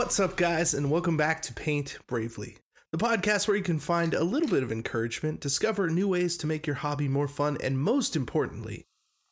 [0.00, 2.56] What's up, guys, and welcome back to Paint Bravely,
[2.90, 6.46] the podcast where you can find a little bit of encouragement, discover new ways to
[6.46, 8.86] make your hobby more fun, and most importantly,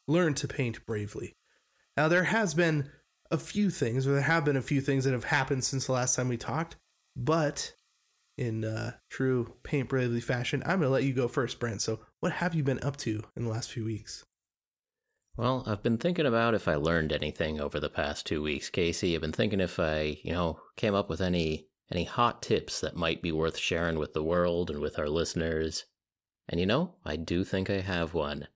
[0.07, 1.37] learn to paint bravely.
[1.97, 2.91] Now, there has been
[3.31, 5.93] a few things, or there have been a few things that have happened since the
[5.93, 6.77] last time we talked,
[7.17, 7.73] but
[8.37, 11.81] in uh, true Paint Bravely fashion, I'm going to let you go first, Brent.
[11.81, 14.27] So, what have you been up to in the last few weeks?
[15.39, 19.15] Well, I've been thinking about if I learned anything over the past two weeks, Casey.
[19.15, 22.97] I've been thinking if I, you know, came up with any any hot tips that
[22.97, 25.85] might be worth sharing with the world and with our listeners.
[26.49, 28.49] And you know, I do think I have one.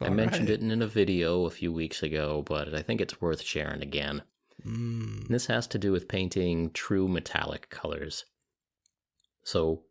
[0.00, 0.58] All I mentioned right.
[0.58, 4.22] it in a video a few weeks ago, but I think it's worth sharing again.
[4.66, 5.28] Mm.
[5.28, 8.24] This has to do with painting true metallic colors.
[9.44, 9.82] So,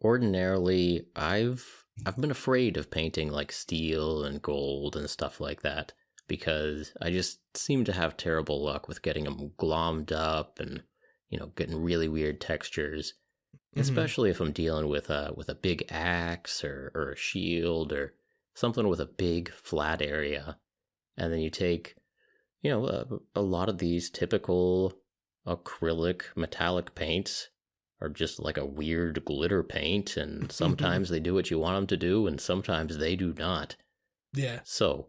[0.00, 5.92] ordinarily, I've I've been afraid of painting like steel and gold and stuff like that
[6.26, 10.82] because I just seem to have terrible luck with getting them glommed up and
[11.30, 13.14] you know getting really weird textures,
[13.54, 13.80] mm-hmm.
[13.80, 18.14] especially if I'm dealing with a with a big axe or or a shield or
[18.54, 20.58] something with a big flat area,
[21.16, 21.96] and then you take
[22.62, 24.94] you know a, a lot of these typical
[25.46, 27.50] acrylic metallic paints
[28.00, 31.86] are just like a weird glitter paint, and sometimes they do what you want them
[31.88, 33.76] to do, and sometimes they do not.
[34.32, 34.60] Yeah.
[34.64, 35.08] So,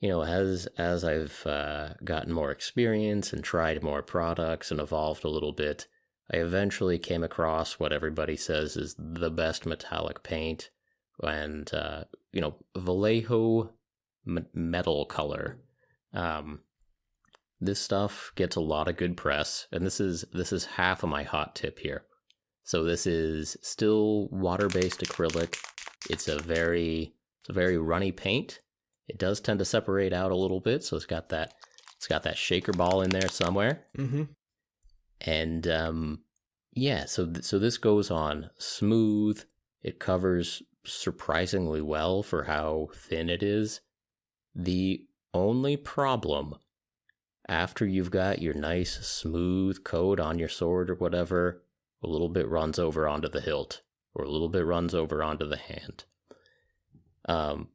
[0.00, 5.24] you know, as as I've uh, gotten more experience and tried more products and evolved
[5.24, 5.86] a little bit,
[6.32, 10.70] I eventually came across what everybody says is the best metallic paint,
[11.22, 13.72] and uh, you know, Vallejo
[14.26, 15.58] m- metal color.
[16.12, 16.60] Um,
[17.60, 21.10] this stuff gets a lot of good press, and this is this is half of
[21.10, 22.04] my hot tip here.
[22.64, 25.58] So this is still water-based acrylic.
[26.08, 28.60] It's a very it's a very runny paint.
[29.08, 31.54] It does tend to separate out a little bit, so it's got that
[31.96, 33.86] it's got that shaker ball in there somewhere.
[33.98, 34.22] Mm-hmm.
[35.20, 36.20] And um,
[36.72, 39.44] yeah, so th- so this goes on smooth.
[39.82, 43.80] It covers surprisingly well for how thin it is.
[44.54, 45.04] The
[45.34, 46.54] only problem
[47.50, 51.64] after you've got your nice smooth coat on your sword or whatever,
[52.02, 53.82] a little bit runs over onto the hilt
[54.14, 56.04] or a little bit runs over onto the hand.
[57.28, 57.68] Um,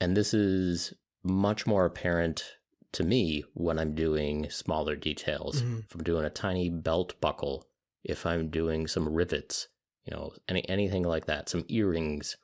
[0.00, 2.56] and this is much more apparent
[2.92, 5.62] to me when I'm doing smaller details.
[5.62, 5.78] Mm-hmm.
[5.88, 7.68] If I'm doing a tiny belt buckle,
[8.02, 9.68] if I'm doing some rivets,
[10.04, 12.36] you know, any anything like that, some earrings.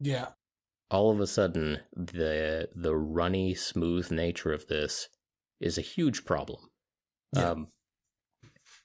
[0.00, 0.28] Yeah.
[0.90, 5.08] All of a sudden, the the runny, smooth nature of this
[5.60, 6.70] is a huge problem.
[7.34, 7.50] Yeah.
[7.50, 7.68] Um,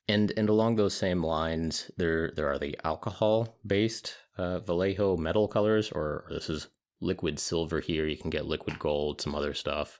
[0.07, 5.47] and and along those same lines, there there are the alcohol based uh, Vallejo metal
[5.47, 6.67] colors, or, or this is
[7.01, 8.05] liquid silver here.
[8.05, 9.99] You can get liquid gold, some other stuff.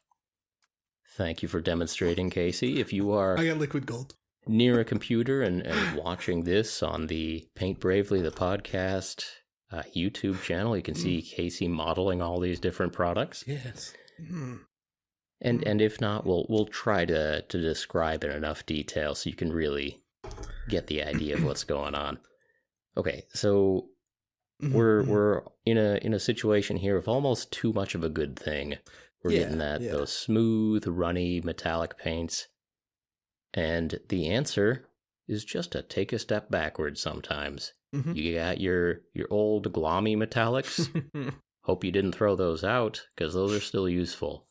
[1.18, 2.80] Thank you for demonstrating, Casey.
[2.80, 4.16] If you are I got liquid gold
[4.48, 9.26] near a computer and, and watching this on the Paint Bravely the podcast
[9.72, 11.32] uh, YouTube channel, you can see mm.
[11.32, 13.44] Casey modeling all these different products.
[13.48, 13.94] Yes.
[14.22, 14.60] Mm.
[15.42, 19.36] And and if not, we'll we'll try to to describe in enough detail so you
[19.36, 20.02] can really
[20.70, 22.20] get the idea of what's going on.
[22.98, 23.90] Okay, so
[24.62, 25.12] mm-hmm, we're mm-hmm.
[25.12, 28.78] we're in a in a situation here of almost too much of a good thing.
[29.24, 29.92] We're yeah, getting that yeah.
[29.92, 32.48] those smooth, runny metallic paints.
[33.54, 34.88] And the answer
[35.28, 37.74] is just to take a step backwards sometimes.
[37.94, 38.14] Mm-hmm.
[38.14, 40.90] You got your your old glommy metallics.
[41.64, 44.46] Hope you didn't throw those out because those are still useful.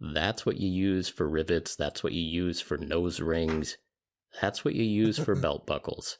[0.00, 1.76] That's what you use for rivets.
[1.76, 3.78] That's what you use for nose rings.
[4.40, 6.18] That's what you use for belt buckles.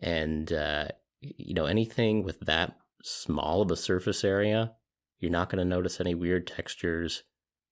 [0.00, 0.88] And, uh,
[1.20, 4.72] you know, anything with that small of a surface area,
[5.18, 7.22] you're not going to notice any weird textures.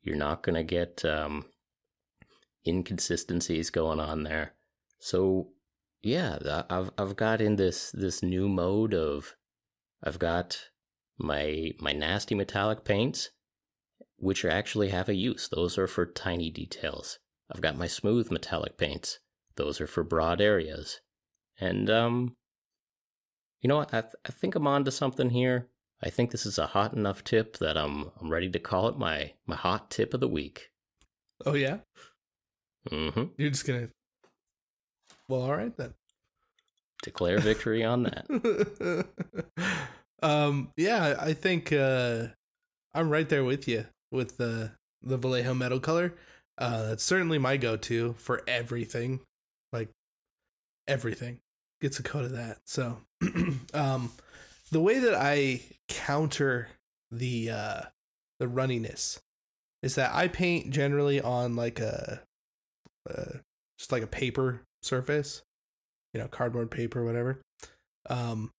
[0.03, 1.47] You're not going to get um,
[2.66, 4.55] inconsistencies going on there.
[4.99, 5.49] So,
[6.03, 9.37] yeah, I've I've got in this this new mode of
[10.02, 10.70] I've got
[11.19, 13.31] my my nasty metallic paints
[14.23, 15.49] which actually have a use.
[15.49, 17.19] Those are for tiny details.
[17.53, 19.19] I've got my smooth metallic paints.
[19.57, 21.01] Those are for broad areas.
[21.59, 22.37] And, um,
[23.61, 23.93] you know what?
[23.93, 25.67] I, th- I think I'm on to something here.
[26.01, 28.99] I think this is a hot enough tip that I'm I'm ready to call it
[28.99, 30.71] my my hot tip of the week.
[31.47, 31.79] Oh yeah.
[32.91, 33.25] Mm-hmm.
[33.37, 33.89] You're just gonna.
[35.29, 35.95] Well, all right then.
[37.05, 39.07] Declare victory on that.
[40.23, 40.73] um.
[40.77, 42.27] Yeah, I think uh,
[42.93, 44.73] I'm right there with you with the
[45.03, 46.14] the Vallejo metal color.
[46.59, 49.20] Uh, that's certainly my go-to for everything,
[49.73, 49.88] like
[50.87, 51.41] everything
[51.81, 52.59] gets a coat of that.
[52.67, 52.99] So,
[53.75, 54.12] um,
[54.70, 56.69] the way that I counter
[57.11, 57.81] the uh,
[58.38, 59.20] the runniness
[59.82, 62.23] is that I paint generally on like a,
[63.11, 63.38] uh,
[63.79, 65.43] just like a paper surface,
[66.14, 67.41] you know, cardboard paper, whatever.
[68.09, 68.53] Um,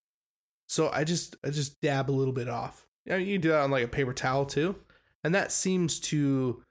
[0.68, 2.86] so I just I just dab a little bit off.
[3.06, 4.76] You, know, you can do that on like a paper towel too,
[5.24, 6.64] and that seems to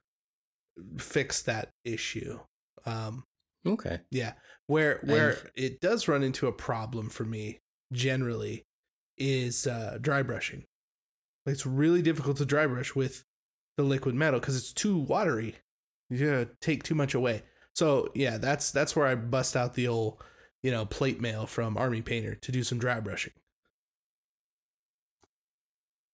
[0.99, 2.41] fix that issue.
[2.87, 3.25] Um,
[3.67, 4.01] Okay.
[4.11, 4.35] yeah,
[4.67, 7.61] where where And- it does run into a problem for me
[7.93, 8.65] generally
[9.19, 10.65] is uh, dry brushing.
[11.47, 13.25] It's really difficult to dry brush with
[13.77, 15.57] the liquid metal because it's too watery.
[16.11, 17.43] You take too much away.
[17.75, 20.23] So yeah, that's that's where I bust out the old,
[20.63, 23.33] you know, plate mail from Army Painter to do some dry brushing.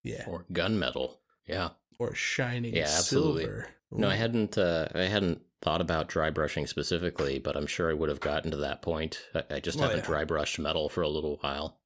[0.02, 1.16] Yeah, Or gunmetal.
[1.46, 1.70] Yeah.
[1.98, 3.44] Or shining Yeah, absolutely.
[3.44, 3.68] silver.
[3.90, 4.56] No, I hadn't.
[4.58, 8.50] Uh, I hadn't thought about dry brushing specifically, but I'm sure I would have gotten
[8.52, 9.20] to that point.
[9.34, 10.04] I, I just Oh, haven't yeah.
[10.06, 11.78] dry brushed metal for a little while.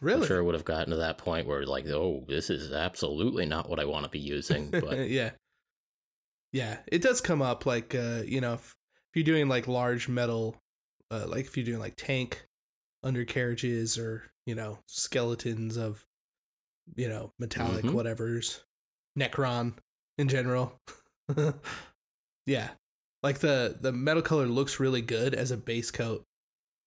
[0.00, 0.20] really.
[0.22, 3.46] I'm sure I would have gotten to that point where like, oh, this is absolutely
[3.46, 4.70] not what I want to be using.
[4.80, 5.30] But yeah,
[6.52, 8.74] yeah, it does come up like uh, you know if,
[9.10, 10.56] if you're doing like large metal,
[11.10, 12.46] uh, like if you're doing like tank
[13.02, 16.04] undercarriages or you know skeletons of
[16.96, 17.92] you know metallic Mhm.
[17.94, 18.64] whatever's
[19.18, 19.74] Necron
[20.16, 20.80] in general.
[22.46, 22.70] yeah,
[23.22, 26.24] like the the metal color looks really good as a base coat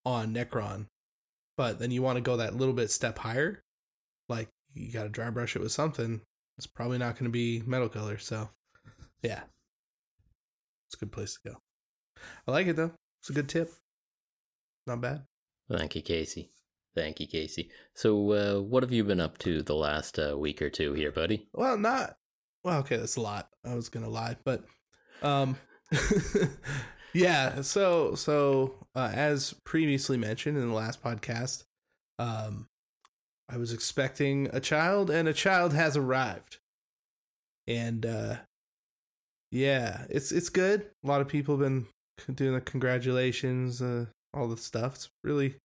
[0.04, 0.86] on Necron,
[1.56, 3.62] but then you want to go that little bit step higher.
[4.28, 6.20] Like you got to dry brush it with something.
[6.58, 8.18] It's probably not going to be metal color.
[8.18, 8.50] So,
[9.22, 9.42] yeah,
[10.86, 11.56] it's a good place to go.
[12.46, 12.92] I like it though.
[13.20, 13.72] It's a good tip.
[14.86, 15.22] Not bad.
[15.70, 16.50] thank you, Casey.
[16.94, 17.70] Thank you, Casey.
[17.94, 21.10] So, uh, what have you been up to the last uh, week or two here,
[21.10, 21.48] buddy?
[21.54, 22.16] Well, not
[22.64, 22.80] well.
[22.80, 23.48] Okay, that's a lot.
[23.64, 24.64] I was gonna lie, but
[25.22, 25.56] um,
[27.12, 27.62] yeah.
[27.62, 31.64] So so uh, as previously mentioned in the last podcast,
[32.18, 32.66] um,
[33.48, 36.58] I was expecting a child, and a child has arrived,
[37.66, 38.36] and uh,
[39.50, 40.86] yeah, it's it's good.
[41.04, 41.86] A lot of people have been
[42.34, 44.94] doing the congratulations, uh, all the stuff.
[44.94, 45.56] It's really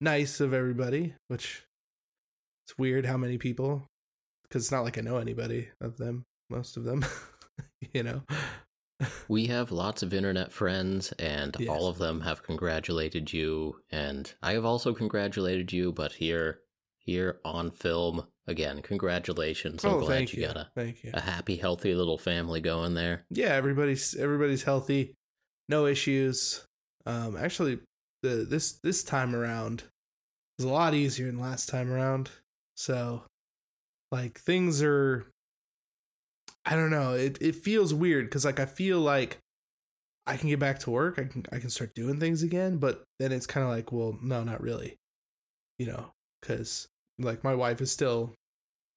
[0.00, 1.64] nice of everybody, which
[2.64, 3.86] it's weird how many people
[4.48, 7.04] because it's not like I know anybody of them, most of them,
[7.92, 8.22] you know.
[9.28, 11.68] We have lots of internet friends, and Yes.
[11.68, 15.92] all of them have congratulated you, and I have also congratulated you.
[15.92, 16.62] But here,
[16.98, 19.84] here on film again, congratulations!
[19.84, 21.12] I'm oh, glad thank you, you, got a, thank you.
[21.14, 23.24] a happy, healthy little family going there.
[23.30, 25.14] yeah, everybody's everybody's healthy,
[25.68, 26.64] no issues.
[27.06, 27.78] Um, actually,
[28.24, 29.84] the this this time around
[30.58, 32.30] is a lot easier than last time around.
[32.76, 33.22] So,
[34.10, 35.26] like things are,
[36.64, 37.12] I don't know.
[37.14, 39.38] It it feels weird because like I feel like
[40.26, 41.18] I can get back to work.
[41.18, 44.18] I can I can start doing things again, but then it's kind of like, well,
[44.22, 44.96] no, not really.
[45.78, 46.88] You know, because
[47.18, 48.34] like my wife is still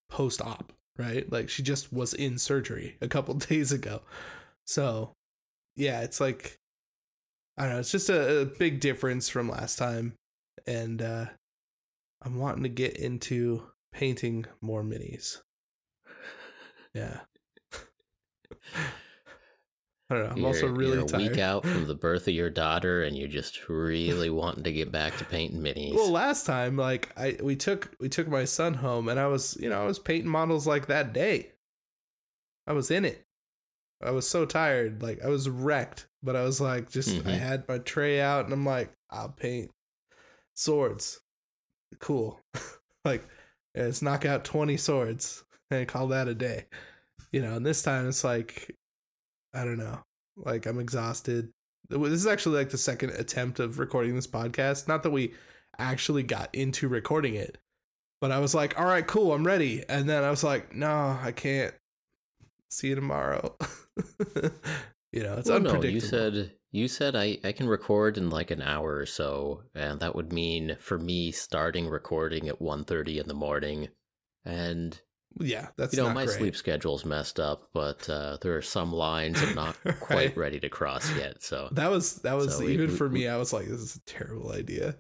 [0.10, 1.32] post op, right?
[1.32, 4.02] Like she just was in surgery a couple days ago.
[4.66, 5.14] So,
[5.76, 6.58] yeah, it's like
[7.58, 10.14] I don't know, it's just a, a big difference from last time
[10.68, 11.26] and uh
[12.24, 13.64] I'm wanting to get into
[13.94, 15.42] painting more minis.
[16.94, 17.22] Yeah.
[20.10, 20.32] I don't know.
[20.32, 21.32] I'm you're, also really you're a tired.
[21.32, 24.92] week out from the birth of your daughter, and you're just really wanting to get
[24.92, 25.94] back to painting minis.
[25.96, 29.58] Well, last time, like I we took we took my son home, and I was
[29.60, 31.52] you know I was painting models like that day.
[32.68, 33.26] I was in it.
[34.04, 36.08] I was so tired, like I was wrecked.
[36.24, 37.40] But I was like, just I Mhm.
[37.40, 39.72] had my tray out, and I'm like, I'll paint
[40.56, 41.22] swords.
[42.00, 42.40] Cool.
[43.06, 43.26] like,
[43.76, 46.66] let's knock out twenty swords and call that a day.
[47.32, 48.76] You know, and this time it's like,
[49.54, 50.00] I don't know,
[50.38, 51.50] like I'm exhausted.
[51.90, 54.88] This is actually like the second attempt of recording this podcast.
[54.88, 55.34] Not that we
[55.78, 57.58] actually got into recording it,
[58.20, 59.84] but I was like, all right, cool, I'm ready.
[59.90, 61.74] And then I was like, no, I can't.
[62.70, 63.56] See you tomorrow.
[65.12, 65.90] you know, it's Well, no, unpredictable.
[65.90, 70.00] you said you said I, I can record in like an hour or so, and
[70.00, 73.90] that would mean for me starting recording at 1.30 in the morning.
[74.46, 75.00] And
[75.40, 76.38] yeah, that's you know, my great.
[76.38, 80.70] sleep schedule's messed up, but uh, there are some lines I'm not quite ready to
[80.70, 81.42] cross yet.
[81.42, 83.28] So That was that was So even we- for me.
[83.28, 84.96] I was like, this is a terrible idea.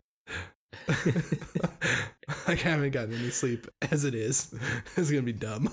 [0.88, 0.96] like
[2.48, 4.54] I haven't gotten any sleep as it is.
[4.96, 5.70] It's gonna be dumb.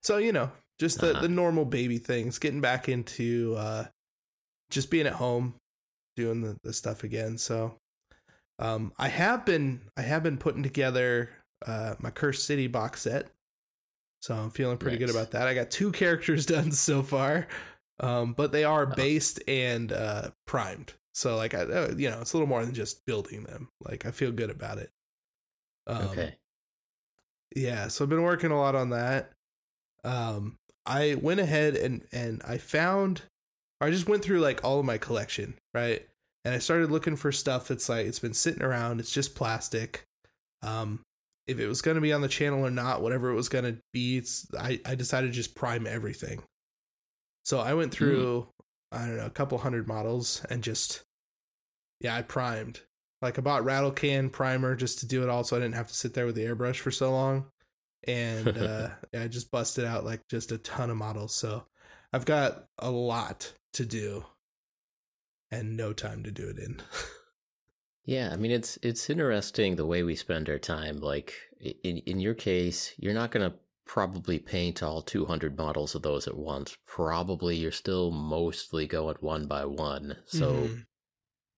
[0.00, 1.22] so you know, just the Uh-huh.
[1.22, 3.86] the normal baby things, getting back into uh,
[4.70, 5.54] just being at home,
[6.16, 7.38] doing the, the stuff again.
[7.38, 7.78] So,
[8.58, 11.30] um, I have been I have been putting together
[11.66, 13.28] uh my Cursed City box set.
[14.20, 15.48] So I'm feeling pretty good about that.
[15.48, 17.48] I got two characters done so far,
[18.00, 18.94] um, but they are Oh.
[18.94, 20.94] based and uh, primed.
[21.14, 23.68] So like I, uh, you know, it's a little more than just building them.
[23.80, 24.90] Like I feel good about it.
[25.88, 26.34] Um, okay,
[27.54, 29.32] yeah, so I've been working a lot on that.
[30.04, 33.22] Um, I went ahead and and I found
[33.80, 36.06] I just went through like all of my collection, right?
[36.44, 40.06] And I started looking for stuff that's like it's been sitting around, it's just plastic.
[40.62, 41.00] Um
[41.46, 43.64] if it was going to be on the channel or not, whatever it was going
[43.64, 46.42] to be, it's I I decided to just prime everything.
[47.44, 48.98] So I went through mm.
[48.98, 51.02] I don't know, a couple hundred models and just
[52.00, 52.80] yeah, I primed.
[53.20, 55.88] Like I bought rattle can primer just to do it all so I didn't have
[55.88, 57.46] to sit there with the airbrush for so long.
[58.06, 61.34] And uh yeah, I just busted out like just a ton of models.
[61.34, 61.64] So
[62.12, 64.26] I've got a lot to do
[65.50, 66.82] and no time to do it in.
[68.04, 70.98] yeah, I mean it's it's interesting the way we spend our time.
[70.98, 76.02] Like in in your case, you're not going to probably paint all 200 models of
[76.02, 76.76] those at once.
[76.86, 80.16] Probably you're still mostly going one by one.
[80.26, 80.74] So mm-hmm.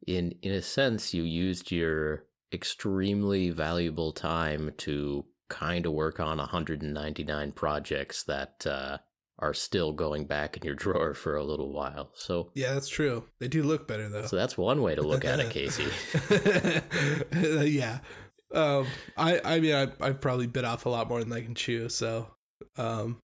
[0.06, 6.38] in in a sense you used your extremely valuable time to kind of work on
[6.38, 8.98] 199 projects that uh,
[9.38, 12.10] are still going back in your drawer for a little while.
[12.14, 13.24] So yeah, that's true.
[13.40, 14.26] They do look better though.
[14.26, 15.86] So that's one way to look at it, Casey.
[17.70, 17.98] yeah.
[18.52, 18.86] Um,
[19.16, 21.88] I I mean I I've probably bit off a lot more than I can chew.
[21.88, 22.28] So
[22.76, 23.20] um,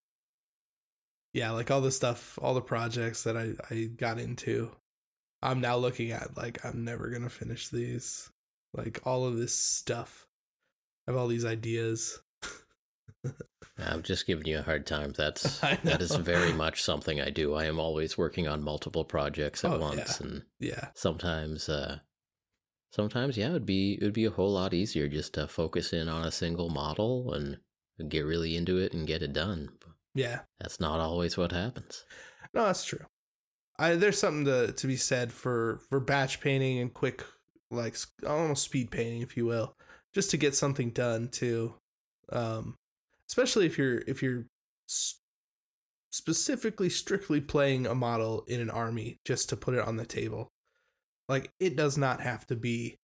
[1.32, 4.70] yeah, like all the stuff, all the projects that I I got into,
[5.42, 8.30] I'm now looking at like I'm never gonna finish these.
[8.72, 10.26] Like all of this stuff,
[11.06, 12.20] I have all these ideas.
[13.86, 15.12] I'm just giving you a hard time.
[15.16, 17.54] That's that is very much something I do.
[17.54, 20.26] I am always working on multiple projects at oh, once, yeah.
[20.26, 21.98] and yeah, sometimes, uh,
[22.92, 26.24] sometimes, yeah, it'd be it'd be a whole lot easier just to focus in on
[26.24, 27.58] a single model and
[28.08, 29.70] get really into it and get it done.
[30.14, 32.04] Yeah, that's not always what happens.
[32.52, 33.06] No, that's true.
[33.78, 37.24] I there's something to to be said for for batch painting and quick,
[37.70, 37.96] like
[38.26, 39.74] almost speed painting, if you will,
[40.12, 41.74] just to get something done too.
[42.30, 42.76] Um,
[43.30, 44.44] especially if you're if you're
[46.10, 50.50] specifically strictly playing a model in an army just to put it on the table.
[51.28, 52.98] Like it does not have to be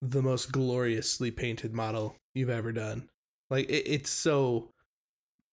[0.00, 3.10] the most gloriously painted model you've ever done.
[3.50, 4.70] Like it, it's so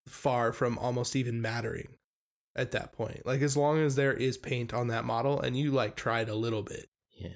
[0.08, 1.98] far from almost even mattering
[2.56, 3.26] at that point.
[3.26, 6.36] Like as long as there is paint on that model and you like tried a
[6.36, 6.88] little bit.
[7.12, 7.30] Yeah.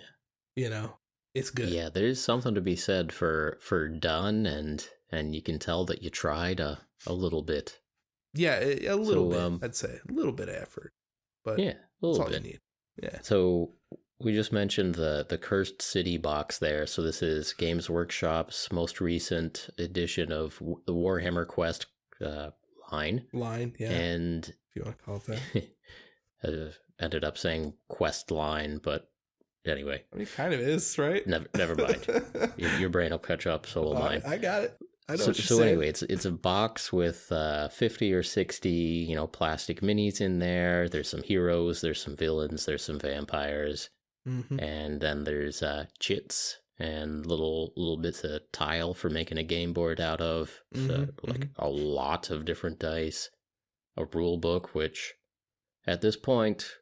[0.55, 0.97] You know,
[1.33, 1.69] it's good.
[1.69, 6.01] Yeah, there's something to be said for for done and and you can tell that
[6.01, 7.79] you tried a, a little bit.
[8.33, 9.39] Yeah, a, a little so, bit.
[9.41, 10.93] Um, I'd say a little bit of effort,
[11.43, 12.43] but yeah, a little bit.
[12.43, 12.59] need.
[13.01, 13.19] Yeah.
[13.21, 13.73] So
[14.19, 16.85] we just mentioned the the Cursed City box there.
[16.87, 21.87] So this is Games Workshop's most recent edition of the Warhammer Quest
[22.25, 22.51] uh,
[22.91, 23.25] line.
[23.33, 23.91] Line, yeah.
[23.91, 25.41] And if you want to call it
[26.43, 26.73] that.
[27.01, 29.10] ended up saying Quest line, but
[29.65, 31.25] anyway, I mean, it kind of is, right?
[31.25, 32.07] Never, never mind.
[32.57, 33.65] your, your, brain will catch up.
[33.65, 34.21] So will mine.
[34.25, 34.77] I got it.
[35.09, 39.15] I know so, so anyway, it's it's a box with uh, fifty or sixty, you
[39.15, 40.87] know, plastic minis in there.
[40.87, 43.89] There's some heroes, there's some villains, there's some vampires,
[44.27, 44.59] mm-hmm.
[44.59, 49.73] and then there's uh, chits and little little bits of tile for making a game
[49.73, 50.61] board out of.
[50.73, 50.87] Mm-hmm.
[50.87, 51.61] So, like mm-hmm.
[51.61, 53.29] a lot of different dice,
[53.97, 55.15] a rule book, which
[55.85, 56.77] at this point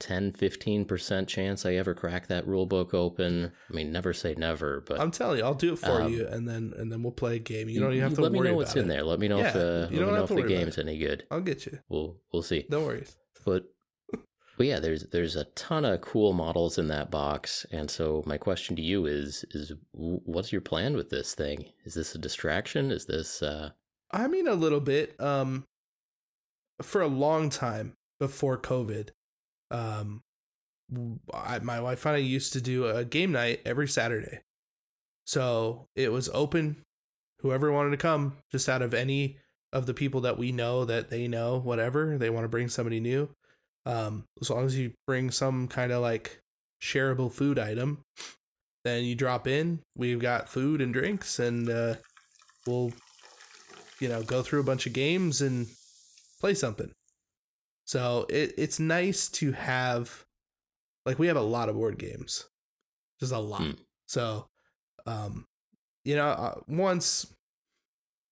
[0.00, 3.52] 10 15% chance I ever crack that rule book open.
[3.70, 6.26] I mean, never say never, but I'm telling you, I'll do it for um, you
[6.26, 7.68] and then and then we'll play a game.
[7.68, 9.04] You don't even have to let me know what's in there.
[9.04, 11.24] Let me know yeah, if uh, you don't know if the game's any good.
[11.30, 11.78] I'll get you.
[11.88, 12.66] We'll we'll see.
[12.68, 13.16] No worries.
[13.44, 13.64] But
[14.56, 18.36] but yeah, there's there's a ton of cool models in that box, and so my
[18.36, 21.66] question to you is is what's your plan with this thing?
[21.84, 22.90] Is this a distraction?
[22.90, 23.70] Is this uh
[24.10, 25.64] I mean a little bit um
[26.82, 29.10] for a long time before COVID
[29.70, 30.22] um,
[31.32, 34.40] I, my wife and I used to do a game night every Saturday.
[35.24, 36.82] So it was open,
[37.40, 39.38] whoever wanted to come, just out of any
[39.72, 42.98] of the people that we know that they know, whatever, they want to bring somebody
[42.98, 43.28] new.
[43.86, 46.40] Um, as long as you bring some kind of like
[46.82, 48.02] shareable food item,
[48.84, 49.80] then you drop in.
[49.96, 51.94] We've got food and drinks, and uh,
[52.66, 52.92] we'll,
[54.00, 55.68] you know, go through a bunch of games and
[56.40, 56.90] play something.
[57.90, 60.24] So it, it's nice to have,
[61.04, 62.48] like, we have a lot of board games,
[63.18, 63.62] just a lot.
[63.62, 63.70] Hmm.
[64.06, 64.46] So,
[65.06, 65.44] um,
[66.04, 67.34] you know, uh, once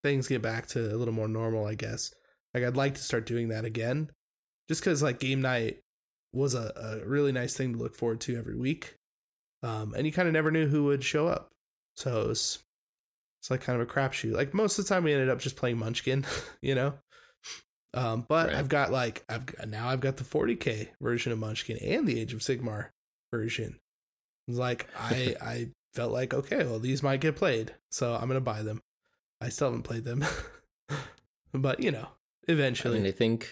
[0.04, 2.14] things get back to a little more normal, I guess,
[2.54, 4.12] like, I'd like to start doing that again,
[4.68, 5.80] just because, like, game night
[6.32, 8.94] was a, a really nice thing to look forward to every week.
[9.64, 11.48] Um, and you kind of never knew who would show up.
[11.96, 12.62] So it was,
[13.40, 14.34] it's like kind of a crapshoot.
[14.34, 16.24] Like most of the time, we ended up just playing Munchkin,
[16.62, 16.94] you know.
[17.94, 18.56] Um, but right.
[18.56, 22.32] I've got like I've now I've got the 40k version of Munchkin and the Age
[22.34, 22.88] of Sigmar
[23.32, 23.78] version.
[24.46, 28.62] Like I I felt like okay, well these might get played, so I'm gonna buy
[28.62, 28.82] them.
[29.40, 30.24] I still haven't played them,
[31.52, 32.08] but you know,
[32.46, 32.96] eventually.
[32.98, 33.48] I mean, I think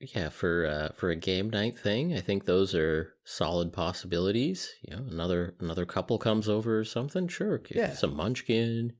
[0.00, 4.70] yeah, for uh, for a game night thing, I think those are solid possibilities.
[4.82, 7.28] You know, another another couple comes over or something.
[7.28, 7.92] Sure, Yeah.
[7.92, 8.92] some Munchkin.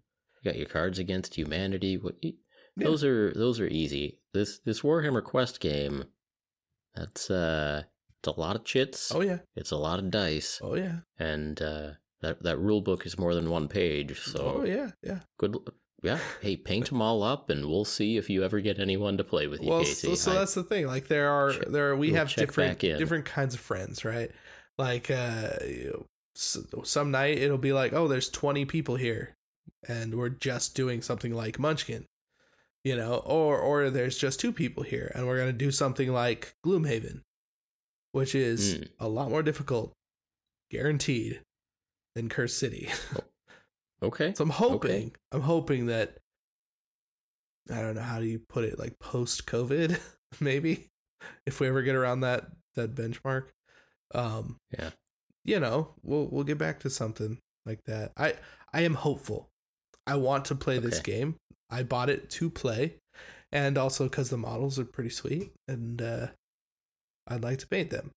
[0.42, 1.96] You got your Cards Against Humanity.
[1.96, 2.16] What?
[2.22, 2.32] Yeah.
[2.76, 4.17] Those are those are easy.
[4.34, 6.04] This this Warhammer Quest game,
[6.94, 7.84] that's uh,
[8.20, 9.12] it's a lot of chits.
[9.14, 9.38] Oh yeah.
[9.56, 10.98] It's a lot of dice, Oh yeah.
[11.18, 14.20] and uh, that that rule book is more than one page.
[14.20, 14.90] So oh yeah.
[15.02, 15.20] Yeah.
[15.38, 15.56] good.
[16.02, 16.18] Yeah.
[16.40, 19.48] Hey, paint them all up, and we'll see if you ever get anyone to play
[19.48, 20.08] with you, well, Casey.
[20.10, 20.86] so, so I- that's the thing.
[20.86, 24.30] Like there are Check- there are, we we'll have different different kinds of friends, right?
[24.76, 25.50] Like uh,
[26.36, 29.34] some night it'll be like, oh, there's 20 people here,
[29.88, 32.06] and we're just doing something like Munchkin,
[32.88, 36.54] you know, or or there's just two people here, and we're gonna do something like
[36.64, 37.20] Gloomhaven,
[38.12, 38.82] which is Hmm.
[39.00, 39.92] a lot more difficult,
[40.70, 41.42] guaranteed,
[42.14, 42.88] than Curse City.
[44.02, 44.32] okay.
[44.34, 46.16] So I'm hoping, I'm hoping that
[47.70, 50.00] I don't know how do you put it, like post COVID,
[50.40, 50.86] maybe
[51.46, 53.48] if we ever get around that that benchmark.
[54.14, 54.90] Um, Yeah.
[55.44, 58.12] you know, we'll we'll get back to something like that.
[58.16, 58.34] I
[58.72, 59.50] I am hopeful.
[60.06, 61.36] I want to play this game.
[61.70, 62.96] I bought it to play,
[63.52, 66.26] and also because the models are pretty sweet, and uh,
[67.26, 68.12] I'd like to paint them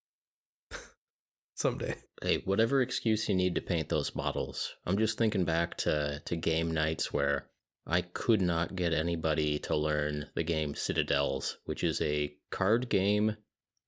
[1.56, 1.96] someday.
[2.22, 4.76] Hey, whatever excuse you need to paint those models.
[4.86, 7.48] I'm just thinking back to, to game nights where
[7.86, 13.38] I could not get anybody to learn the game Citadels, which is a card game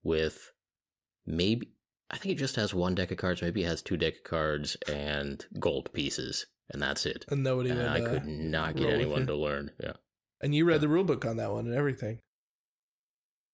[0.04, 0.52] with
[1.26, 1.72] maybe,
[2.10, 4.24] I think it just has one deck of cards, maybe it has two deck of
[4.24, 7.26] cards and gold pieces, and that's it.
[7.30, 7.88] And nobody And would.
[7.88, 9.72] I uh, could not get anyone to learn.
[9.82, 9.94] Yeah.
[10.42, 10.80] and you read yeah.
[10.80, 12.20] the rule book on that one and everything.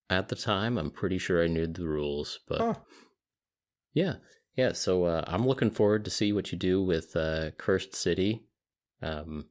[0.10, 2.74] At the time, I'm pretty sure I knew the rules, but Huh.
[3.94, 4.16] Yeah,
[4.56, 4.74] yeah.
[4.74, 8.46] So uh, I'm looking forward to see what you do with uh, Cursed City.
[9.02, 9.46] Um,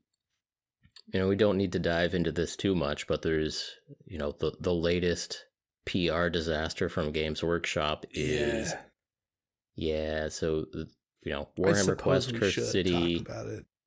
[1.13, 3.71] you know, we don't need to dive into this too much, but there's,
[4.07, 5.45] you know, the the latest
[5.87, 8.75] PR disaster from Games Workshop is
[9.77, 10.23] yeah.
[10.23, 10.67] yeah so
[11.23, 13.25] you know, Warhammer Quest Cursed City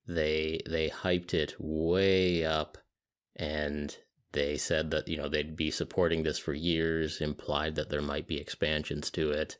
[0.07, 2.77] they they hyped it way up
[3.35, 3.95] and
[4.31, 8.27] they said that you know they'd be supporting this for years implied that there might
[8.27, 9.57] be expansions to it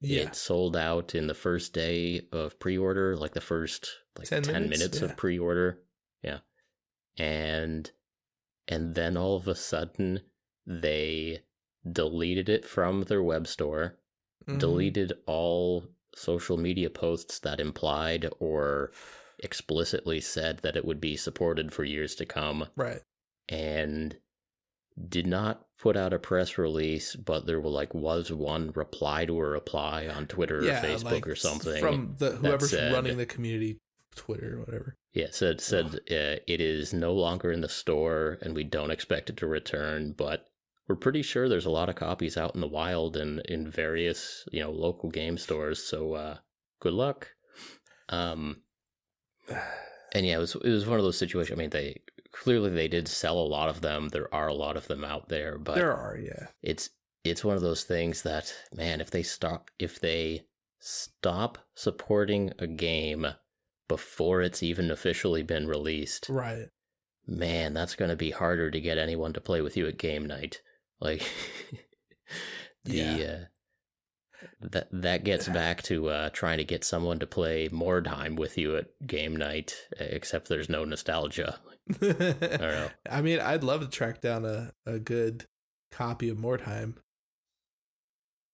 [0.00, 4.42] Yeah, it sold out in the first day of pre-order like the first like 10,
[4.44, 4.98] 10 minutes, minutes?
[5.00, 5.04] Yeah.
[5.06, 5.80] of pre-order
[6.22, 6.38] yeah
[7.18, 7.90] and
[8.68, 10.20] and then all of a sudden
[10.66, 11.40] they
[11.90, 13.98] deleted it from their web store
[14.48, 14.58] Mhm.
[14.60, 18.92] deleted all social media posts that implied or
[19.38, 23.00] explicitly said that it would be supported for years to come right.
[23.48, 24.16] and
[25.08, 29.38] did not put out a press release but there were like was one reply to
[29.38, 33.16] a reply on twitter yeah, or facebook like or something from the whoever's said- running
[33.16, 33.78] the community
[34.16, 34.96] Twitter or whatever.
[35.14, 39.30] yeah said said uh, it is no longer in the store and we don't expect
[39.30, 40.49] it to return but
[40.90, 44.46] we're pretty sure there's a lot of copies out in the wild and in various
[44.52, 46.36] you know local game stores so uh
[46.80, 47.28] good luck
[48.10, 48.56] um
[50.12, 51.56] and yeah, it was it was one of those situations.
[51.56, 52.00] I mean, they
[52.32, 54.08] clearly they did sell a lot of them.
[54.08, 56.90] There are a lot of them out there, but there are, yeah, it's
[57.24, 60.42] it's one of those things that man, if they stop if they
[60.78, 63.26] stop supporting a game
[63.88, 66.68] before it's even officially been released, right.
[67.26, 70.24] man, that's going to be harder to get anyone to play with you at game
[70.24, 70.62] night.
[71.00, 71.22] Like
[72.84, 73.26] the Yeah.
[73.42, 73.44] uh,
[74.60, 78.56] that that gets back to uh, trying to get someone to play more time with
[78.58, 81.58] you at game night, except there's no nostalgia.
[82.02, 82.90] I.
[83.10, 85.44] I mean, I'd love to track down a, a good
[85.90, 86.94] copy of Mordheim.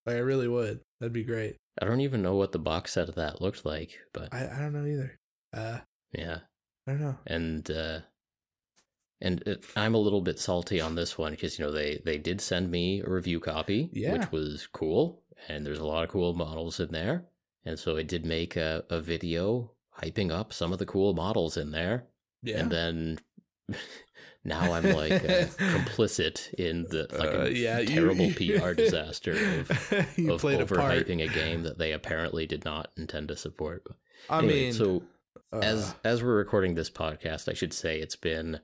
[0.07, 0.81] Like, I really would.
[1.01, 1.57] That'd be great.
[1.81, 4.59] I don't even know what the box set of that looked like, but I, I
[4.61, 5.19] don't know either.
[5.53, 5.79] Uh,
[6.13, 6.39] yeah,
[6.87, 7.17] I don't know.
[7.27, 8.01] and uh,
[9.21, 12.19] and it, I'm a little bit salty on this one because you know they they
[12.19, 14.13] did send me a review copy, Yeah.
[14.19, 17.25] which was cool, and there's a lot of cool models in there,
[17.65, 21.57] and so I did make a, a video hyping up some of the cool models
[21.57, 22.07] in there,
[22.43, 22.59] Yeah.
[22.61, 23.19] and then
[24.45, 29.33] now I'm like uh, complicit in the like Uh, a yeah, you- terrible PR disaster
[29.33, 29.71] of
[30.31, 33.85] of played a overhyping a game that they apparently did not intend to support.
[34.31, 35.03] I Anyway, mean, so
[35.53, 38.61] uh, as as we're recording this podcast, I should say it's been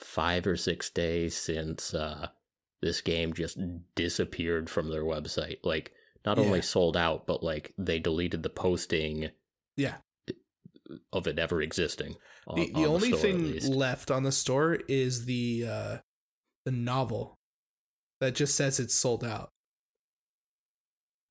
[0.00, 2.28] five or six days since uh,
[2.82, 3.58] this game just
[3.94, 5.58] disappeared from their website.
[5.64, 5.92] Like,
[6.24, 6.62] not only Yeah.
[6.64, 9.30] sold out, but like they deleted the posting
[9.76, 9.96] yeah.
[11.12, 12.16] of it ever existing.
[12.48, 15.96] On, The, on the only store, thing left on the store is the uh,
[16.64, 17.34] the novel
[18.20, 19.50] that just says it's sold out.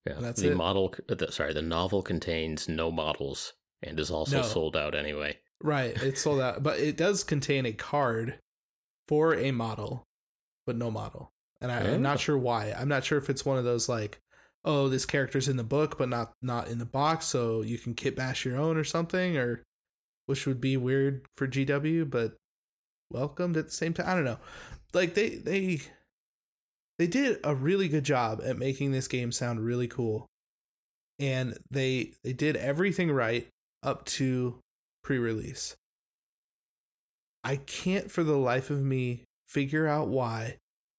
[0.07, 0.55] yeah, that's the it.
[0.57, 0.93] model.
[1.07, 4.43] The, sorry, the novel contains no models and is also No.
[4.43, 5.37] sold out anyway.
[5.63, 8.39] Right, it's sold out, but it does contain a card
[9.07, 10.03] for a model,
[10.65, 11.29] but no model.
[11.61, 11.97] and I, I'm Oh.
[11.97, 12.71] not sure why.
[12.71, 14.19] I'm not sure if it's one of those like,
[14.65, 17.93] oh, this character's in the book but not not in the box, so you can
[17.95, 19.63] kit bash your own or something, or
[20.25, 22.35] which would be weird for GW, but
[23.11, 24.07] welcomed at the same time.
[24.07, 24.39] I don't know.
[24.93, 25.81] Like they they
[26.99, 30.25] they did a really good job at making this game sound really cool,
[31.19, 33.47] and they they did everything right
[33.83, 34.59] up to
[35.03, 35.75] pre-release.
[37.45, 40.57] I can't for the life of me figure out why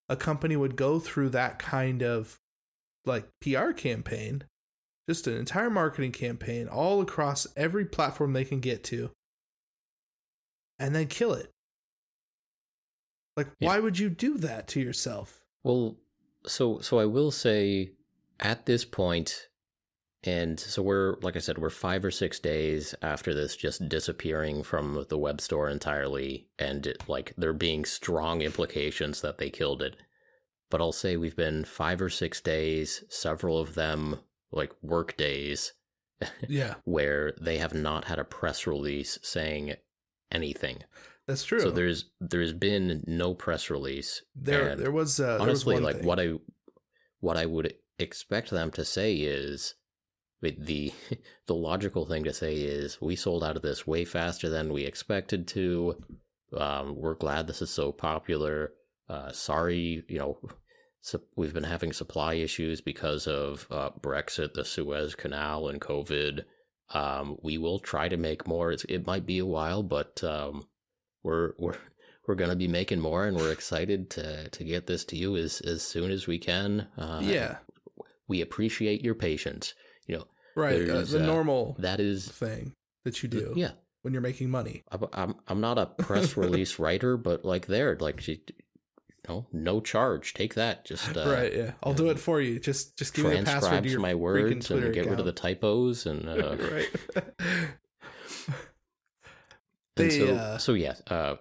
[0.09, 2.39] a company would go through that kind of
[3.05, 4.45] like PR campaign,
[5.09, 9.11] just an entire marketing campaign all across every platform they can get to,
[10.79, 11.51] and then kill it.
[13.37, 13.69] Like, Yeah.
[13.69, 15.43] why would you do that to yourself?
[15.65, 15.97] Well,
[16.47, 17.91] so so I will say
[18.39, 19.49] at this point,
[20.25, 24.63] and so we're like I said, we're five or six days after this just disappearing
[24.63, 29.83] from the web store entirely, and it, like there being strong implications that they killed
[29.83, 29.97] it.
[30.71, 34.19] But I'll say we've been five or six days, several of them
[34.51, 35.73] like work days,
[36.49, 39.75] Yeah, where they have not had a press release saying
[40.33, 40.79] anything.
[41.29, 41.61] that's true.
[41.61, 44.23] So there's there's been no press release.
[44.35, 46.07] there and there was uh, honestly there was one like thing.
[46.07, 46.33] what i
[47.21, 49.75] what i would expect them to say is
[50.43, 50.93] the the
[51.47, 54.85] the logical thing to say is we sold out of this way faster than we
[54.85, 56.03] expected to.
[56.57, 58.73] Um we're glad this is so popular.
[59.09, 60.39] Uh sorry you know
[61.01, 66.45] so we've been having supply issues because of uh, brexit the suez canal and covid.
[66.91, 68.73] Um we will try to make more.
[68.73, 70.67] It's, it might be a while but um
[71.23, 71.79] we're we're
[72.27, 75.37] we're going to be making more and we're excited to to get this to you
[75.37, 76.89] as as soon as we can.
[76.99, 77.59] Uh yeah,
[78.27, 79.75] we appreciate your patience
[80.07, 80.89] you know right.
[80.89, 82.73] Uh, the uh, normal that is thing
[83.05, 84.85] that you do yeah when you're making money.
[84.91, 88.43] I'm, I'm i'm not a press release writer but like there like she
[89.29, 91.53] know no charge take that just uh right.
[91.55, 92.59] Yeah, I'll do it for you.
[92.59, 95.33] Just just give me a password to your my words and get rid of the
[95.33, 96.89] typos and uh right.
[99.99, 101.37] And They, so, uh, so yeah, uh,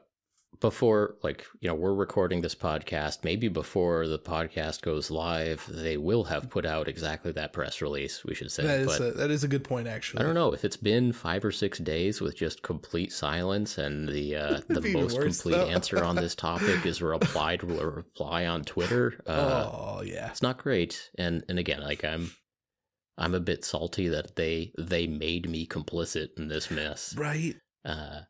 [0.59, 5.97] before like you know we're recording this podcast, maybe before the podcast goes live, they
[5.97, 8.23] will have put out exactly that press release.
[8.23, 9.87] We should say, that is a, that is a good point.
[9.87, 13.77] Actually, I don't know if it's been five or six days with just complete silence,
[13.77, 17.79] and the uh, the most worse, complete answer on this topic is a reply to
[17.79, 19.19] a reply on Twitter.
[19.25, 22.31] Uh, oh yeah, It's not great, and and again, like I'm.
[23.17, 27.15] I'm a bit salty that they they made me complicit in this mess.
[27.15, 27.55] right.
[27.85, 28.23] Uh,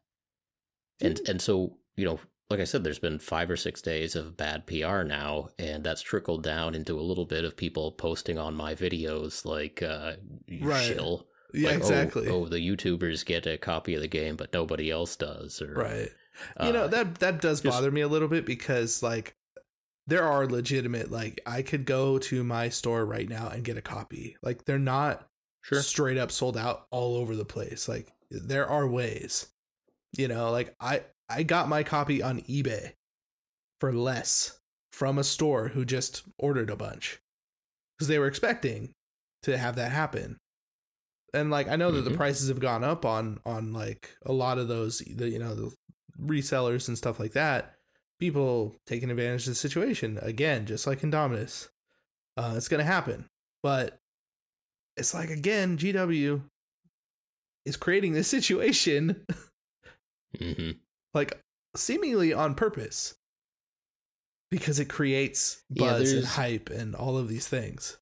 [1.02, 4.38] and and so you know, like I said, there's been five or six days of
[4.38, 8.54] bad PR now, and that's trickled down into a little bit of people posting on
[8.56, 10.14] my videos like, uh,
[10.48, 10.84] you Right.
[10.96, 11.28] shill.
[11.54, 12.28] Yeah, Like, oh, exactly.
[12.28, 15.62] Oh, the YouTubers get a copy of the game, but nobody else does.
[15.62, 16.10] Or, Right.
[16.64, 19.36] you know uh, that that does just- bother me a little bit because like
[20.06, 23.82] there are legitimate like I could go to my store right now and get a
[23.82, 24.36] copy.
[24.44, 25.28] Like they're not
[25.62, 25.82] sure.
[25.82, 27.88] straight up sold out all over the place.
[27.88, 29.48] Like there are ways.
[30.18, 32.94] You know, like I I got my copy on eBay
[33.80, 34.60] for less
[34.92, 37.20] from a store who just ordered a bunch
[37.98, 38.92] because they were expecting
[39.44, 40.38] to have that happen.
[41.34, 42.18] And like I know that the Mhm.
[42.18, 45.74] prices have gone up on on like a lot of those the you know the
[46.20, 47.76] resellers and stuff like that.
[48.20, 51.68] People taking advantage of the situation again, just like Indomitus.
[52.38, 53.26] Uh, it's gonna happen,
[53.64, 53.98] but
[54.96, 56.42] it's like again, GW
[57.66, 59.26] is creating this situation
[60.40, 60.72] hmm
[61.16, 61.40] like
[61.76, 63.16] seemingly on purpose
[64.52, 67.98] because it creates Yeah, buzz and hype and all of these things.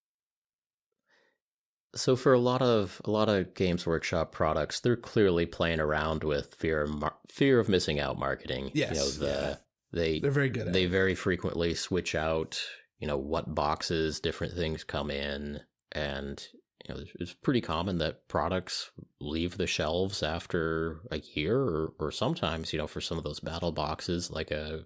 [1.96, 6.24] So for a lot of a lot of Games Workshop products, they're clearly playing around
[6.24, 8.72] with fear of mar- fear of missing out marketing.
[8.74, 9.56] you know, Yes, the yeah.
[9.92, 10.90] they They're very good at they it.
[10.90, 12.60] very frequently switch out
[13.00, 15.60] you know what boxes different things come in
[15.92, 16.48] and
[16.88, 22.12] you know it's pretty common that products leave the shelves after a year or, or
[22.12, 24.86] sometimes you know for some of those battle boxes like a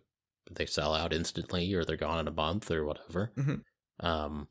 [0.52, 3.62] they sell out instantly or they're gone in a month or whatever Mhm.
[4.00, 4.48] um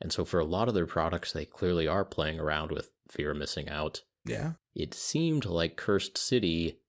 [0.00, 3.30] and so for a lot of their products they clearly are playing around with fear
[3.32, 4.52] of missing out Yeah.
[4.74, 6.80] it seemed like Cursed City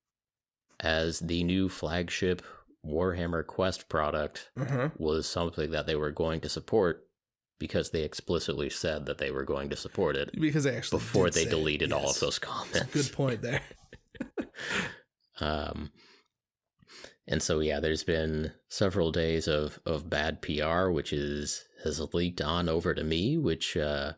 [0.80, 2.42] as the new flagship
[2.86, 4.90] Warhammer Quest product Uh-huh.
[4.98, 7.05] was something that they were going to support
[7.60, 11.30] because they explicitly said that they were going to support it Because they actually before
[11.30, 12.84] they deleted all of those comments.
[12.92, 13.62] Good point there.
[15.42, 15.92] Um,
[17.28, 22.42] and so yeah, there's been several days of of bad PR, which is has leaked
[22.42, 24.14] on over to me, which uh,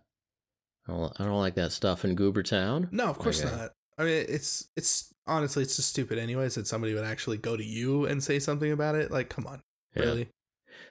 [0.88, 2.92] I don't, I don't like that stuff in Goobertown.
[2.92, 3.56] No, of course Okay.
[3.56, 3.72] not.
[3.98, 7.64] I mean, it's it's honestly it's just stupid anyways that somebody would actually go to
[7.66, 9.10] you and say something about it.
[9.10, 9.62] Like, come on,
[9.96, 10.04] Yeah.
[10.04, 10.30] really?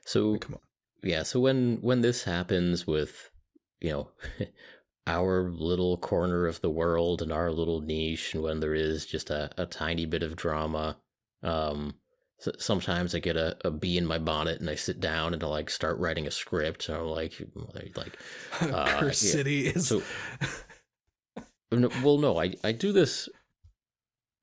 [0.05, 0.61] So Like, come on.
[1.03, 3.31] Yeah, so when when this happens with
[3.81, 4.11] you know
[5.07, 9.31] our little corner of the world and our little niche, and when there is just
[9.31, 10.99] a, a tiny bit of drama,
[11.43, 11.95] um,
[12.39, 15.43] so sometimes I get a, a bee in my bonnet and I sit down and
[15.43, 16.89] I like start writing a script.
[16.89, 17.41] And I'm like,
[17.97, 18.19] like,
[18.61, 19.33] uh, Curse yeah.
[19.33, 19.89] City is.
[19.89, 20.03] So,
[21.71, 23.29] well, no, I, I do this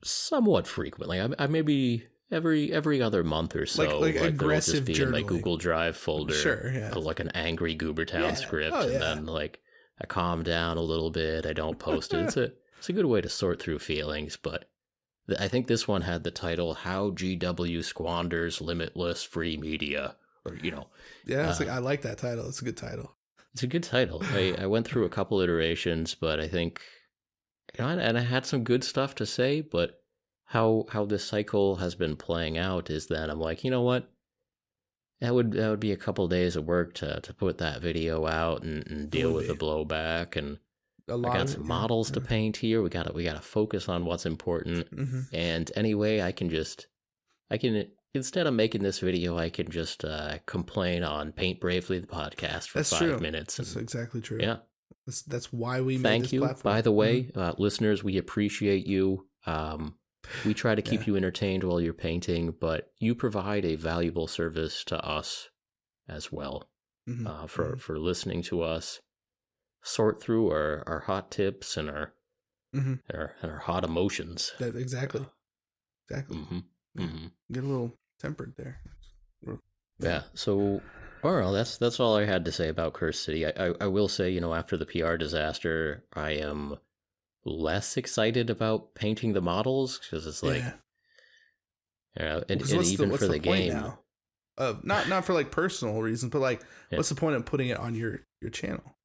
[0.04, 1.22] somewhat frequently.
[1.22, 3.84] I, I maybe every every other month or so.
[3.84, 5.06] Like, like, like aggressive just be journaling.
[5.06, 6.34] in my Google Drive folder.
[6.34, 6.94] Sure, yeah.
[6.94, 8.34] Like an angry Goobertown yeah.
[8.34, 9.00] script, oh, and yeah.
[9.00, 9.60] then like
[10.02, 11.46] I calm down a little bit.
[11.46, 12.26] I don't post it.
[12.26, 12.44] It's a
[12.78, 14.70] it's a good way to sort through feelings, but
[15.40, 20.16] I think this one had the title "How GW Squanders Limitless Free Media,"
[20.46, 20.88] or you know.
[21.26, 22.48] Yeah, uh, like, I like that title.
[22.50, 23.16] It's a good title.
[23.54, 24.22] It's a good title.
[24.32, 26.82] I, I went through a couple iterations, but I think,
[27.78, 30.03] you know, and I had some good stuff to say, but
[30.54, 34.08] how how this cycle has been playing out is that I'm like, you know what?
[35.20, 37.82] That would that would be a couple of days of work to to put that
[37.82, 40.60] video out and, and deal with the blowback and
[41.08, 42.14] a lot I got some models yeah.
[42.14, 42.84] to paint here.
[42.84, 44.96] We got to we got to focus on what's important.
[44.96, 45.22] Mm-hmm.
[45.34, 46.86] And anyway, I can just
[47.50, 51.98] I can instead of making this video, I can just uh, complain on Paint Bravely
[51.98, 53.18] the podcast for That's five true.
[53.18, 53.58] minutes.
[53.58, 54.38] That's exactly true.
[54.40, 54.58] Yeah.
[55.08, 56.42] That's, that's why we made Thank you.
[56.42, 56.74] platform.
[56.76, 57.38] By the way, Mhm.
[57.38, 59.28] uh, listeners, we appreciate you.
[59.48, 59.96] Um,
[60.46, 61.08] we try to keep Yeah.
[61.08, 65.50] you entertained while you're painting, but you provide a valuable service to us
[66.08, 66.70] as well
[67.08, 67.28] Mhm.
[67.28, 67.80] uh, for Mhm.
[67.80, 69.02] for listening to us
[69.82, 72.14] sort through our, our hot tips and our,
[72.74, 73.02] Mhm.
[73.10, 74.54] and our and our hot emotions.
[74.60, 75.26] That, exactly.
[76.10, 76.38] Exactly.
[76.38, 76.60] hmm
[76.96, 78.82] hmm Get a little tempered there.
[80.00, 80.24] Yeah.
[80.34, 80.82] So,
[81.24, 83.46] well, that's that's all I had to say about Curse City.
[83.46, 86.78] I, I I will say, you know, after the PR disaster, I am
[87.46, 90.74] less excited about painting the models because it's like, yeah.
[92.18, 94.00] you know, and, and even what's for the, point game, now?
[94.58, 96.98] Uh, not not for like personal reasons, but like, Yeah.
[96.98, 98.98] what's the point of putting it on your your channel?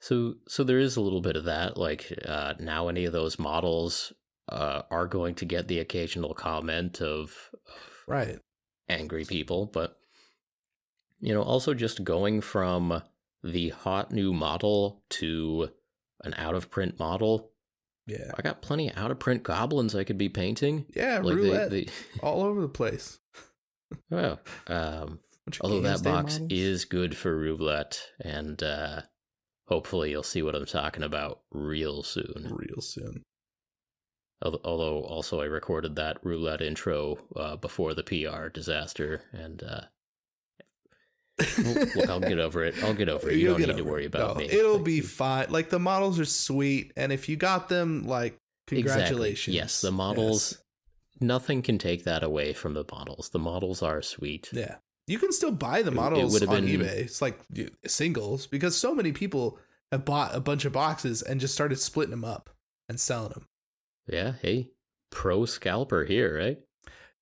[0.00, 1.76] So so there is a little bit of that.
[1.76, 4.12] Like uh, now, any of those models
[4.48, 8.38] uh, are going to get the occasional comment of, of Right.
[8.88, 9.98] angry people, but
[11.20, 13.02] you know, also just going from
[13.42, 15.70] the hot new model to
[16.24, 17.50] an out of print model.
[18.06, 18.30] Yeah.
[18.36, 20.86] I got plenty of out of print goblins I could be painting.
[20.94, 21.18] Yeah.
[21.18, 21.90] Like roulette they, they
[22.22, 23.18] all over the place.
[24.10, 25.20] well, um,
[25.60, 26.52] although that box models.
[26.52, 29.02] is good for roulette, and uh,
[29.66, 32.48] hopefully you'll see what I'm talking about real soon.
[32.50, 33.22] real soon.
[34.40, 39.80] Although also I recorded that roulette intro uh, before the PR disaster, and uh,
[41.58, 42.74] look, I'll get over it.
[42.82, 43.34] I'll get over it.
[43.36, 44.50] You You'll don't need to worry about No, me.
[44.50, 45.46] It'll be fine.
[45.50, 48.36] Like the models are sweet, and if you got them, like
[48.70, 48.82] Exactly.
[48.82, 49.54] congratulations.
[49.54, 50.52] Yes, the models.
[50.52, 50.62] Yes.
[51.20, 53.30] Nothing can take that away from the models.
[53.30, 54.48] The models are sweet.
[54.52, 54.76] Yeah.
[55.06, 56.98] You can still buy the It- it models on been- eBay.
[57.06, 57.40] It's like
[57.86, 59.58] singles because so many people
[59.90, 62.50] have bought a bunch of boxes and just started splitting them up
[62.88, 63.46] and selling them.
[64.06, 64.34] Yeah.
[64.42, 64.70] Hey,
[65.10, 66.58] pro scalper here, right?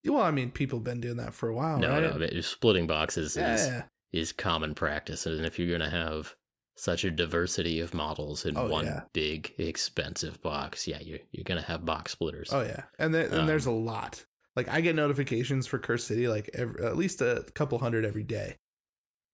[0.04, 2.32] Well, I mean, people have been doing that for a while, no, right?
[2.32, 2.40] no.
[2.40, 3.82] Splitting boxes yeah, is yeah.
[4.18, 6.34] Is common practice, and if you're gonna have
[6.78, 9.02] such a diversity of models in Oh, one yeah.
[9.12, 12.50] big expensive box, yeah, you're you're gonna have box splitters.
[12.52, 14.24] Oh yeah, and then and there's a Um, lot.
[14.54, 18.22] Like I get notifications for Curse City like every, at least a couple hundred every
[18.24, 18.56] day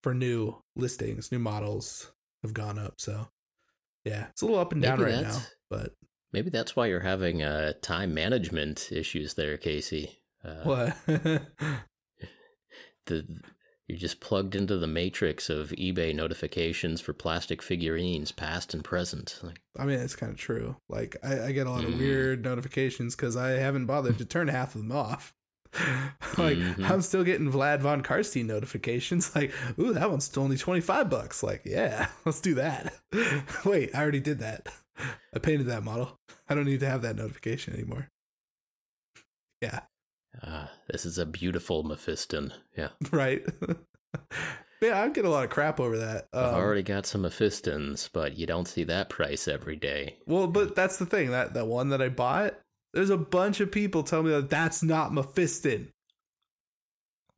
[0.03, 2.95] for new listings, new models have gone up.
[2.99, 3.29] So
[4.05, 5.39] yeah, it's a little up and down right now,
[5.71, 5.93] but
[6.33, 10.23] Maybe that's why you're having uh, time management issues there, Casey.
[10.43, 10.97] Uh, what?
[13.07, 13.27] the
[13.89, 19.39] you're just plugged into the matrix of eBay notifications for plastic figurines, past and present.
[19.43, 20.77] Like, I mean, it's kind of true.
[20.89, 21.99] Like I, I get a lot of Mm.
[21.99, 25.35] weird notifications because I haven't bothered to turn half of them off.
[26.39, 26.89] like Mhm.
[26.91, 29.33] I'm still getting Vlad von Karstein notifications.
[29.35, 31.43] Like, ooh, that one's only twenty five bucks.
[31.43, 32.93] Like, yeah, let's do that.
[33.65, 34.69] Wait, I already did that.
[35.35, 36.19] I painted that model.
[36.49, 38.09] I don't need to have that notification anymore.
[39.63, 39.81] Yeah,
[40.43, 42.53] uh, this is a beautiful Mephiston.
[42.77, 43.43] Yeah, right.
[44.81, 46.29] yeah, I get a lot of crap over that.
[46.33, 50.17] I've Um, already got some Mephistons, but you don't see that price every day.
[50.27, 52.59] Well, but that's the thing that that one that I bought.
[52.95, 55.89] There's a bunch of people telling me that that's not Mephiston.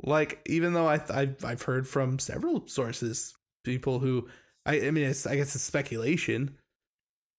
[0.03, 4.29] Like, even though I I've, I've heard from several sources, people who
[4.67, 6.59] I I mean, it's I guess it's speculation,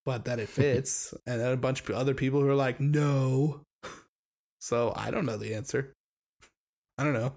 [0.06, 3.62] but that it fits, and then a bunch of other people who are like, no.
[4.66, 5.94] So I don't know the answer.
[6.98, 7.34] I don't know.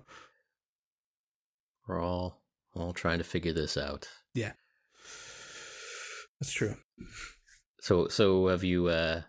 [1.86, 2.40] We're all
[2.74, 4.08] all trying to figure this out.
[4.34, 4.52] Yeah.
[6.40, 6.76] That's true.
[7.82, 9.22] So, so have you uh,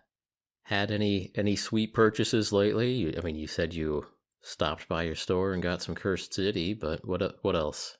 [0.62, 2.90] had any any sweet purchases lately?
[2.92, 4.06] You- I mean, you said you
[4.40, 7.98] stopped by your store and got some Cursed City, but what what else?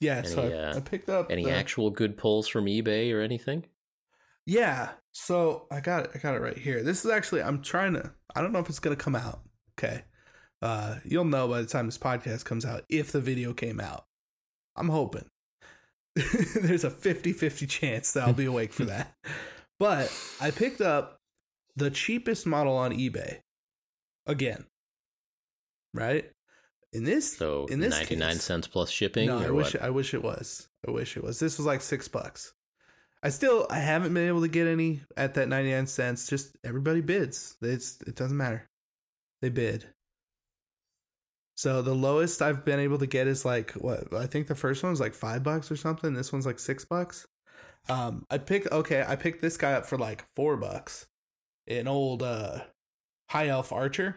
[0.00, 3.20] Yeah, so I, uh, I picked up Any the- actual good pulls from eBay or
[3.20, 3.66] anything?
[4.46, 4.90] Yeah.
[5.12, 6.10] So I got it.
[6.14, 6.82] I got it right here.
[6.82, 7.42] This is actually.
[7.42, 8.12] I'm trying to.
[8.34, 9.40] I don't know if it's gonna come out.
[9.78, 10.02] Okay.
[10.60, 14.04] Uh, you'll know by the time this podcast comes out if the video came out.
[14.76, 15.26] I'm hoping.
[16.14, 19.14] There's a 50-50 chance that I'll be awake for that.
[19.78, 21.18] But I picked up
[21.74, 23.38] the cheapest model on eBay.
[24.26, 24.66] Again.
[25.94, 26.30] Right?
[26.92, 29.54] In this So in this ninety nine case- cents plus shipping, no, I what?
[29.54, 30.68] wish I wish it was.
[30.86, 31.38] I wish it was.
[31.40, 32.52] This was like six bucks.
[33.22, 36.28] I still I haven't been able to get any at that ninety nine cents.
[36.28, 37.56] Just everybody bids.
[37.62, 38.68] It's it doesn't matter.
[39.40, 39.86] They bid.
[41.56, 44.82] So the lowest I've been able to get is like what I think the first
[44.82, 46.14] one was like five bucks or something.
[46.14, 47.26] This one's like six bucks.
[47.88, 49.04] Um, I picked okay.
[49.06, 51.06] I picked this guy up for like four bucks.
[51.68, 52.62] An old uh
[53.30, 54.16] high elf archer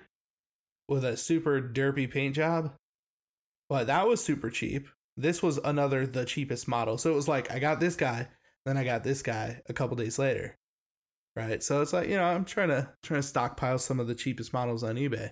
[0.87, 2.73] with a super derpy paint job.
[3.69, 4.87] But that was super cheap.
[5.17, 6.97] This was another the cheapest model.
[6.97, 8.27] So it was like I got this guy,
[8.65, 10.57] then I got this guy a couple days later.
[11.35, 11.61] Right?
[11.61, 14.53] So it's like, you know, I'm trying to trying to stockpile some of the cheapest
[14.53, 15.31] models on eBay.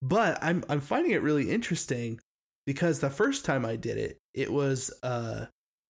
[0.00, 2.18] But I'm I'm finding it really interesting
[2.66, 5.46] because the first time I did it, it was uh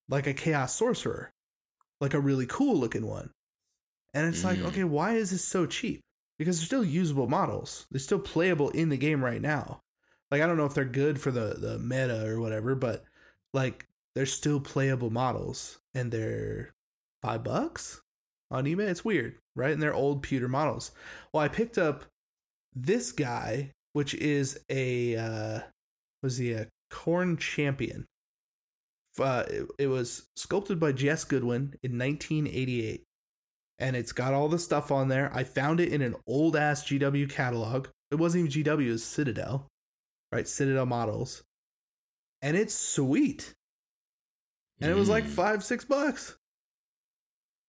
[0.09, 1.31] like a chaos sorcerer.
[2.01, 3.31] Like a really cool looking one.
[4.13, 4.65] And it's like, Mm.
[4.67, 6.01] okay, why is this so cheap?
[6.37, 7.87] Because they're still usable models.
[7.89, 9.81] They're still playable in the game right now.
[10.29, 13.05] Like I don't know if they're good for the the meta or whatever, but
[13.53, 16.73] like they're still playable models and they're
[17.25, 18.01] five bucks
[18.51, 18.87] on eBay.
[18.89, 19.71] It's weird, right?
[19.73, 20.91] And they're old pewter models.
[21.33, 22.05] Well, I picked up
[22.75, 25.59] this guy, which is a uh
[26.21, 28.05] was he a Khorne champion?
[29.19, 33.03] Uh, it, it was sculpted by Jes Goodwin in 1988
[33.79, 35.31] and it's got all the stuff on there.
[35.33, 37.87] I found it in an old ass GW catalog.
[38.11, 39.67] It wasn't even GW, it was Citadel,
[40.31, 40.47] right?
[40.47, 41.43] Citadel models.
[42.41, 43.53] And it's sweet.
[44.81, 45.29] And it was like Mm.
[45.29, 46.35] five, six bucks.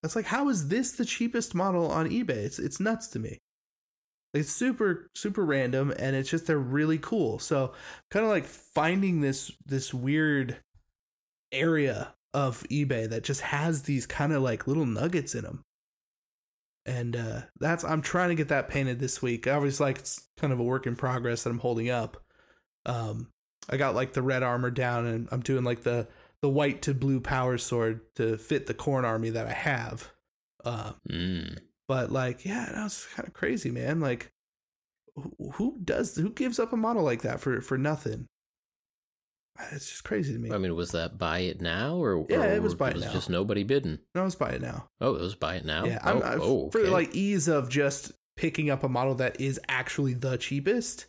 [0.07, 2.29] That's like, how is this the cheapest model on eBay?
[2.29, 3.41] It's it's nuts to me.
[4.33, 7.39] It's super, super random, and it's just they're really cool.
[7.39, 7.73] So
[8.09, 10.61] kind of like finding this this weird
[11.51, 15.65] area of eBay that just has these kind of like little nuggets in them
[16.85, 20.51] and uh that's i'm trying to get that painted this week obviously like it's kind
[20.51, 22.21] of a work in progress that i'm holding up
[22.85, 23.27] um
[23.69, 26.05] i got like the red armor down and i'm doing like the
[26.41, 30.11] the white to blue power sword to fit the Khorne army that i have
[30.65, 31.57] um Mm.
[31.87, 34.31] but like yeah that was kind of crazy man like
[35.15, 38.27] who, who does who gives up a model like that for for nothing
[39.71, 42.53] it's just crazy to me I mean, was that buy it now, or Yeah, or
[42.53, 43.11] it was buy it was now.
[43.13, 43.97] just nobody bidding?
[44.13, 45.83] no let's buy it now Oh, it was buy it now.
[45.85, 46.89] Yeah, oh, I'm, I- oh, for okay.
[46.91, 51.07] like ease of just picking up a model that is actually the cheapest.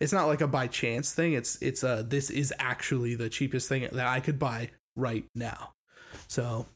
[0.00, 1.32] It's not like a by chance thing.
[1.32, 5.74] It's it's uh this is actually the cheapest thing that I could buy right now.
[6.28, 6.66] So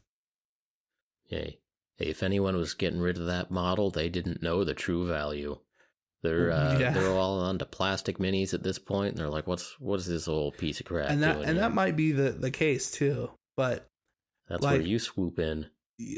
[1.27, 1.59] Hey,
[1.97, 5.57] hey, if anyone was getting rid of that model, they didn't know the true value.
[6.21, 6.91] They're uh, Yeah.
[6.93, 10.27] they're all onto plastic minis at this point, and they're like, "What's what is this
[10.27, 13.31] old piece of crap?" and that and here?" that might be the the case too.
[13.57, 13.89] But
[14.47, 15.67] that's like- where you swoop in.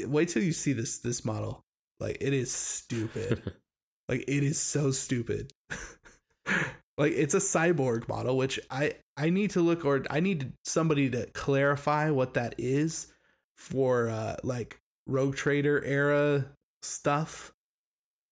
[0.06, 1.64] wait till you see this this model.
[1.98, 3.54] Like it is stupid.
[4.08, 5.52] like it is so stupid.
[6.98, 11.10] like it's a cyborg model, which I I need to look or I need somebody
[11.10, 13.08] to clarify what that is
[13.56, 16.46] for uh like Rogue Trader era
[16.82, 17.52] stuff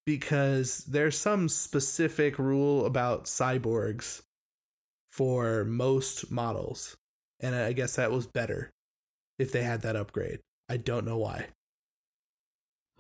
[0.07, 4.23] because there's some specific rule about cyborgs
[5.13, 6.97] for most models
[7.41, 8.71] and I guess that was better
[9.39, 10.41] if they had that upgrade.
[10.69, 11.47] I don't know why.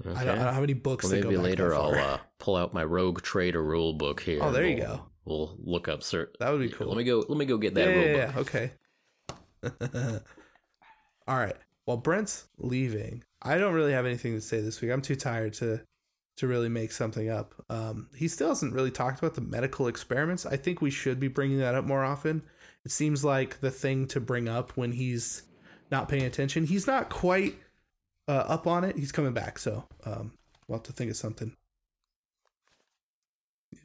[0.00, 0.44] I, don't, I Okay.
[0.44, 2.84] don't have any books Well, that maybe go back later I'll uh, pull out my
[2.84, 4.40] Rogue Trader rule book here.
[4.42, 5.06] Oh, there you go.
[5.24, 6.00] We'll look up.
[6.00, 6.88] Cert- That would be cool.
[6.88, 7.24] Let me go.
[7.28, 8.72] Let me go get that yeah, yeah, yeah, okay.
[11.26, 11.56] All right.
[11.86, 13.24] Well, Brent's leaving.
[13.42, 14.90] I don't really have anything to say this week.
[14.90, 15.80] I'm too tired to
[16.36, 17.54] to really make something up.
[17.70, 20.44] Um, he still hasn't really talked about the medical experiments.
[20.44, 22.42] I think we should be bringing that up more often.
[22.84, 25.44] It seems like the thing to bring up when he's
[25.92, 26.66] not paying attention.
[26.66, 27.54] He's not quite
[28.26, 28.96] uh, up on it.
[28.96, 30.32] He's coming back, so um,
[30.66, 31.54] we'll have to think of something.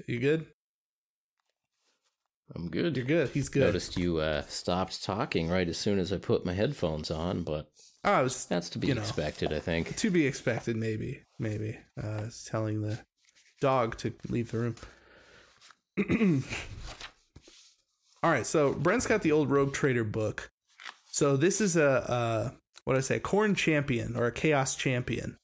[0.08, 0.48] You good?
[2.56, 2.98] I'm good.
[2.98, 3.30] You're good.
[3.30, 3.62] He's good.
[3.62, 7.70] Noticed you uh, stopped talking right as soon as I put my headphones on, but
[8.06, 9.02] Oh, I was that's to be You know.
[9.02, 9.96] expected, I think.
[9.98, 13.00] to be expected maybe maybe uh telling the
[13.62, 14.76] dog to leave the room
[18.24, 20.50] all right so brent's got the old rogue trader book
[21.12, 22.52] so this is a uh
[22.86, 25.38] what i say a Khorne champion or a chaos champion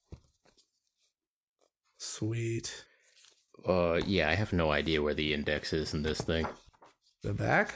[1.98, 2.86] sweet
[3.68, 6.46] Uh, yeah, I have no idea where the index is in this thing.
[7.26, 7.74] The back?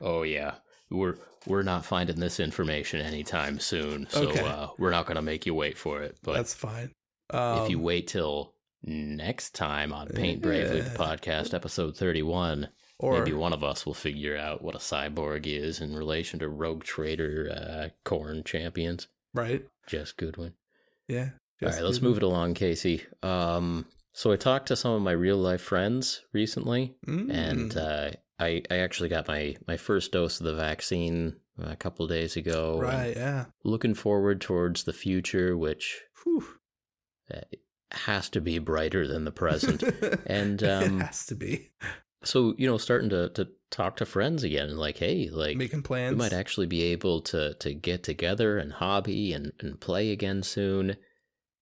[0.00, 0.54] Oh yeah,
[0.88, 1.16] we're
[1.46, 4.44] we're not finding this information anytime soon, so Okay.
[4.46, 6.16] uh, we're not gonna make you wait for it.
[6.22, 6.92] But That's fine.
[7.30, 8.54] Um, if you wait till
[8.84, 12.68] next time on Paint Bravely, the podcast, episode thirty-one,
[13.00, 16.48] or maybe one of us will figure out what a cyborg is in relation to
[16.48, 19.08] Rogue Trader uh, Khorne champions.
[19.34, 20.54] right, Jes Goodwin.
[21.08, 21.30] yeah.
[21.62, 23.02] All right, let's move it along, Casey.
[23.22, 23.86] Um,
[24.20, 27.32] so I talked to some of my real life friends recently, Mm.
[27.32, 32.06] and uh, I I actually got my my first dose of the vaccine a couple
[32.06, 32.78] days ago.
[32.80, 33.46] right, yeah.
[33.64, 36.44] Looking forward towards the future, which Whew.
[37.32, 37.40] uh,
[37.92, 39.82] has to be brighter than the present.
[40.26, 41.70] And, um, it has to be
[42.22, 46.12] so you know, starting to to talk to friends again, like, hey, like making plans.
[46.12, 50.42] we might actually be able to to get together and hobby and, and play again
[50.42, 50.96] soon.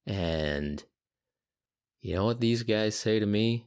[0.07, 0.83] And
[2.01, 3.67] you know what these guys say to me?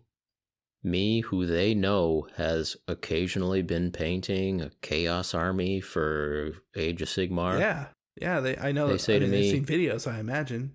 [0.84, 7.60] Me, who they know has occasionally been painting a Chaos Army for Age of Sigmar.
[7.60, 7.88] yeah,
[8.20, 8.40] yeah.
[8.40, 8.88] They, I know.
[8.88, 10.12] They I say to mean, they've me- seen videos.
[10.12, 10.74] I imagine.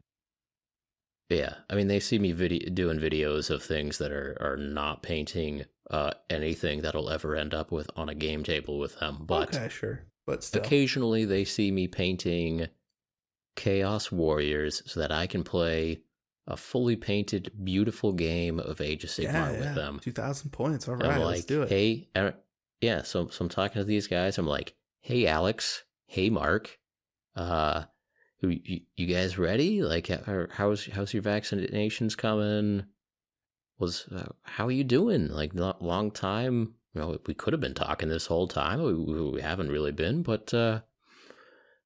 [1.29, 5.03] Yeah, I mean they see me video doing videos of things that are are not
[5.03, 9.57] painting uh anything that'll ever end up with on a game table with them, but
[9.57, 12.69] okay, sure, but still, occasionally they see me painting
[13.57, 16.03] Chaos Warriors so that I can play
[16.47, 19.99] a fully painted, beautiful game of Age of Sigmar yeah, with them.
[20.01, 20.89] Two thousand points.
[20.89, 21.69] All And I'm let's do it.
[21.69, 22.33] hey, uh,
[22.81, 23.03] yeah.
[23.03, 24.39] So, so I'm talking to these guys.
[24.39, 26.79] I'm like, hey, Alex, hey, Mark,
[27.35, 27.85] uh,
[28.41, 29.83] you, you guys ready?
[29.83, 30.09] Like,
[30.53, 32.85] how's how's your vaccinations coming?
[33.79, 35.29] Was uh, how are you doing?
[35.29, 36.75] Like, not long time.
[36.95, 38.83] You know, we could have been talking this whole time.
[38.83, 40.81] We, we, we haven't really been, but uh,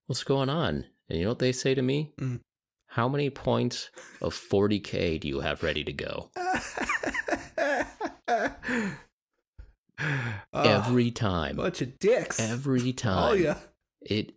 [0.07, 0.85] what's going on?
[1.09, 2.13] And you know what they say to me?
[2.21, 2.41] Mm.
[2.91, 6.31] How many points of 40k do you have ready to go?
[9.99, 11.57] Oh, Every time.
[11.57, 12.41] bunch of dicks.
[12.41, 13.31] Every time.
[13.31, 13.59] Oh yeah.
[14.03, 14.33] it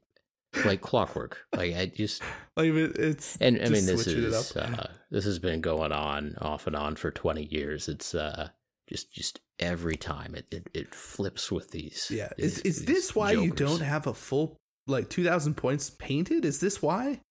[0.65, 1.39] like clockwork.
[1.55, 2.21] Like I just
[2.57, 6.75] Like it's and I mean this is uh, this has been going on off and
[6.75, 7.87] on for twenty years.
[7.87, 8.49] It's uh
[8.87, 12.11] just just every time it it, it flips with these.
[12.13, 12.29] yeah.
[12.37, 16.45] these- Is is this why you don't have a full like two thousand points painted?
[16.45, 17.21] Is this why?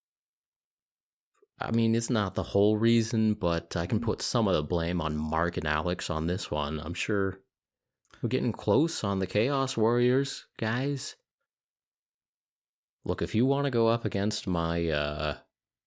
[1.65, 5.01] I mean, it's not the whole reason, but I can put some of the blame
[5.01, 6.79] on Mark and Alex on this one.
[6.81, 7.41] I'm sure
[8.23, 11.17] we're getting close on the Chaos Warriors, guys.
[13.05, 15.37] Look, if you want to go up against my uh,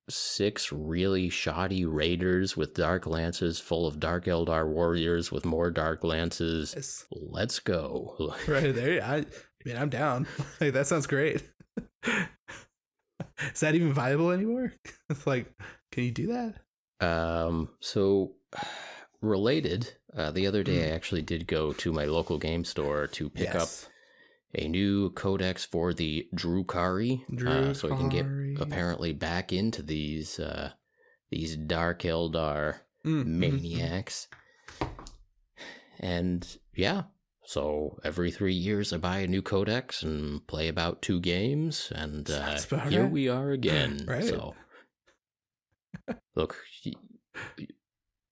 [0.10, 6.04] six really shoddy raiders with dark lances full of dark Eldar warriors with more dark
[6.04, 7.06] lances, Yes.
[7.12, 8.36] let's go.
[8.48, 9.02] Right there.
[9.04, 9.26] I, I
[9.66, 10.28] mean, I'm down.
[10.62, 11.44] Like that sounds great.
[13.54, 14.74] Is that even viable anymore?
[15.10, 15.52] It's like,
[15.92, 16.56] can you do that?
[17.06, 18.34] Um, so
[19.22, 20.92] related, uh, the other day Mm.
[20.92, 23.84] I actually did go to my local game store to pick Yes.
[23.86, 23.92] up
[24.64, 28.26] a new codex for the Drukhari, uh, so we can get
[28.62, 30.72] apparently back into these uh,
[31.30, 33.38] these Dark Eldar Mm, mm, mm.
[33.38, 34.28] maniacs.
[36.00, 37.04] And yeah,
[37.46, 42.30] so every three years I buy a new codex and play about two games, and
[42.30, 42.58] uh,
[42.90, 43.12] here right.
[43.12, 44.04] we are again.
[44.08, 44.24] Right.
[44.24, 44.56] So
[46.36, 46.58] look,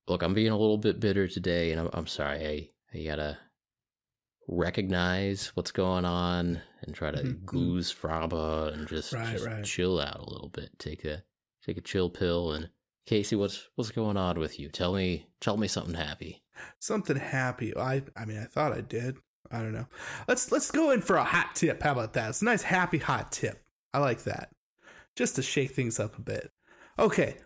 [0.08, 2.72] look, I'm being a little bit bitter today, and I'm, I'm sorry.
[2.94, 3.38] I I gotta
[4.48, 7.46] recognize what's going on and try to Mhm, mhm.
[7.46, 9.64] goose fraba and just, Right, just right.
[9.64, 10.78] chill out a little bit.
[10.78, 11.24] Take a
[11.66, 12.70] take a chill pill and
[13.06, 14.70] Casey, what's what's going on with you?
[14.70, 16.43] Tell me tell me something happy.
[16.80, 17.76] Something happy.
[17.76, 19.18] I I mean, I thought I did.
[19.52, 19.88] I don't know.
[20.28, 21.84] Let's let's go in for a hot tip.
[21.84, 22.30] How about that?
[22.30, 23.62] It's a nice happy hot tip.
[23.94, 24.50] I like that.
[25.16, 26.52] Just to shake things up a bit.
[26.98, 27.38] Okay.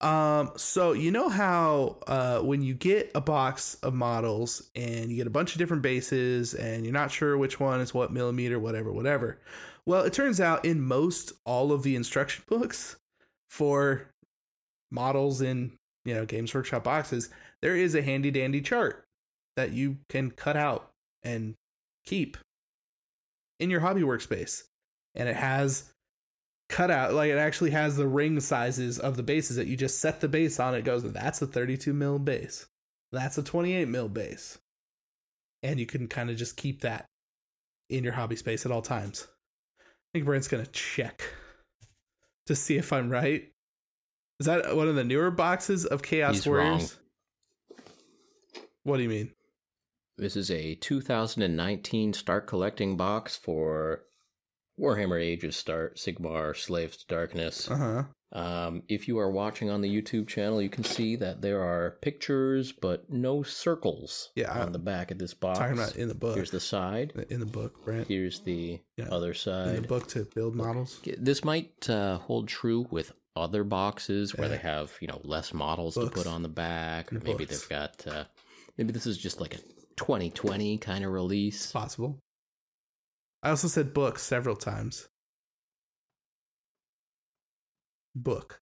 [0.00, 5.16] Um so you know how uh when you get a box of models and you
[5.16, 8.58] get a bunch of different bases and you're not sure which one is what millimeter
[8.58, 9.40] whatever whatever.
[9.86, 12.96] Well, it turns out in most all of the instruction books
[13.48, 14.10] for
[14.90, 15.72] models in,
[16.04, 17.30] you know, Games Workshop boxes,
[17.66, 19.02] there is a handy dandy chart
[19.56, 20.92] that you can cut out
[21.24, 21.56] and
[22.04, 22.36] keep
[23.58, 24.62] in your hobby workspace.
[25.16, 25.92] And it has
[26.68, 29.98] cut out, like it actually has the ring sizes of the bases that you just
[29.98, 30.76] set the base on.
[30.76, 32.66] It goes, that's a 32 mil base,
[33.10, 34.58] that's a 28 mil base.
[35.64, 37.06] And you can kind of just keep that
[37.90, 39.26] in your hobby space at all times.
[39.80, 41.20] I think Brent's going to check
[42.46, 43.50] to see if I'm right.
[44.38, 46.86] Is that one of the newer boxes of Chaos He's wrong.
[48.86, 49.32] What do you mean?
[50.16, 54.02] This is a 2019 Start Collecting box for
[54.80, 57.68] Warhammer Ages Start Sigmar Slaves to Darkness.
[57.68, 58.02] Uh huh.
[58.38, 61.98] Um, if you are watching on the YouTube channel, you can see that there are
[62.00, 65.58] pictures, but no circles Yeah, on I'm the back of this box.
[65.58, 66.36] Talking about in the book.
[66.36, 67.12] Here's the side.
[67.28, 67.74] in the book.
[68.06, 69.08] Here's the Yeah.
[69.10, 69.74] other side.
[69.74, 71.00] In the book to build models.
[71.18, 74.54] This might uh, hold true with other boxes where Yeah.
[74.56, 77.60] they have you know less models to put on the back, or maybe books.
[77.60, 78.24] they've got uh,
[78.76, 79.58] maybe this is just like a
[79.96, 81.64] 2020 kind of release.
[81.64, 82.18] It's possible.
[83.42, 85.08] I also said book several times.
[88.14, 88.60] Book.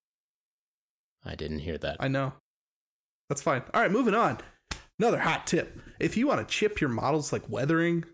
[1.23, 1.97] I didn't hear that.
[1.99, 2.33] I know.
[3.29, 3.63] That's fine.
[3.73, 4.39] All right, moving on.
[4.99, 5.79] Another hot tip.
[5.99, 8.05] If you want to chip your models like weathering,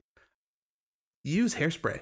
[1.23, 2.01] use hairspray.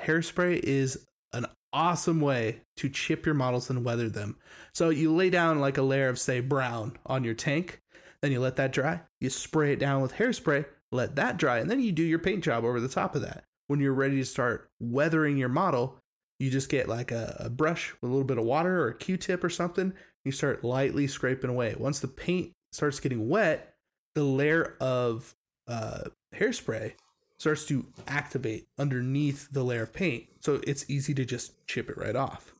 [0.00, 4.36] Hairspray is an awesome way to chip your models and weather them.
[4.74, 7.80] So you lay down like a layer of, say, brown on your tank,
[8.22, 9.00] then you let that dry.
[9.20, 12.44] You spray it down with hairspray, let that dry, and then you do your paint
[12.44, 13.44] job over the top of that.
[13.66, 15.96] When you're ready to start weathering your model,
[16.38, 18.96] you just get like a, a brush with a little bit of water or a
[18.96, 19.92] Q-tip or something.
[20.24, 21.74] You start lightly scraping away.
[21.78, 23.74] Once the paint starts getting wet,
[24.14, 25.34] the layer of
[25.66, 26.04] uh,
[26.34, 26.94] hairspray
[27.38, 30.26] starts to activate underneath the layer of paint.
[30.40, 32.52] So it's easy to just chip it right off.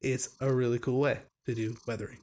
[0.00, 2.18] It's a really cool way to do weathering.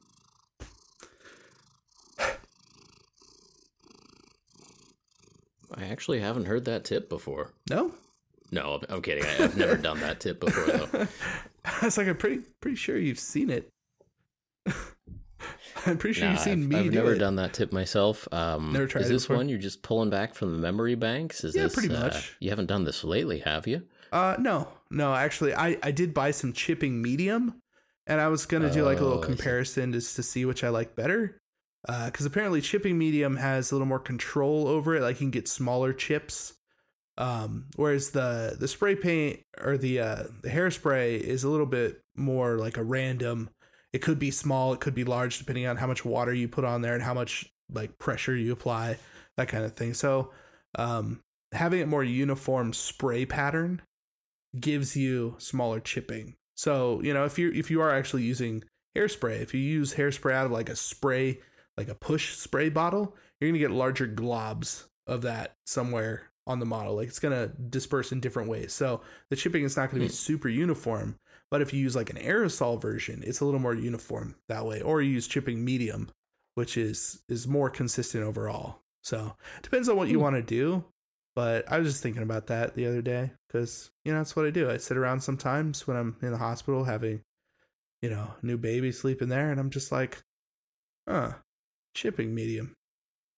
[5.76, 7.50] I actually haven't heard that tip before.
[7.70, 7.92] No?
[8.50, 9.24] No, I'm- I'm kidding.
[9.24, 11.06] I, I've never done that tip before though.
[11.82, 13.68] It's like I'm pretty pretty sure you've seen it.
[15.86, 17.18] I'm pretty sure Nah, you've seen I've, me I've do never it.
[17.18, 18.28] done that tip myself.
[18.32, 19.36] Um, Never tried is this before?
[19.36, 21.42] one you're just pulling back from the memory banks?
[21.44, 22.36] Is Yeah, this, pretty uh, much.
[22.40, 23.82] you haven't done this lately, have you?
[24.12, 25.14] Uh, no, no.
[25.14, 27.60] Actually, I I did buy some chipping medium,
[28.06, 30.62] and I was gonna do like a little Oh, I comparison just to see which
[30.62, 31.40] I like better.
[31.88, 35.02] Uh, because apparently chipping medium has a little more control over it.
[35.02, 36.54] Like you can get smaller chips.
[37.18, 42.00] Um, whereas the the spray paint or the uh the hairspray is a little bit
[42.16, 43.50] more like a random.
[43.92, 46.64] It could be small, it could be large, depending on how much water you put
[46.64, 48.96] on there and how much like pressure you apply,
[49.36, 49.92] that kind of thing.
[49.92, 50.30] So,
[50.78, 51.20] um,
[51.52, 53.82] having it more uniform spray pattern
[54.58, 56.36] gives you smaller chipping.
[56.54, 58.64] So, you know, if you if you are actually using
[58.96, 61.40] hairspray, if you use hairspray out of like a spray,
[61.76, 66.58] like a push spray bottle, you're going to get larger globs of that somewhere on
[66.58, 66.96] the model.
[66.96, 68.72] Like it's going to disperse in different ways.
[68.72, 69.00] So,
[69.30, 70.12] the chipping is not going to be Hmm.
[70.14, 71.18] super uniform,
[71.50, 74.80] but if you use like an aerosol version, it's a little more uniform that way.
[74.80, 76.10] Or you use chipping medium,
[76.54, 78.80] which is is more consistent overall.
[79.02, 80.22] So, depends on what you Hmm.
[80.22, 80.84] want to do.
[81.34, 84.44] But I was just thinking about that the other day because, you know, that's what
[84.44, 84.70] I do.
[84.70, 87.22] I sit around sometimes when I'm in the hospital having,
[88.02, 90.24] you know, a new baby sleeping there, and I'm just like,
[91.08, 91.36] huh,
[91.94, 92.74] chipping medium.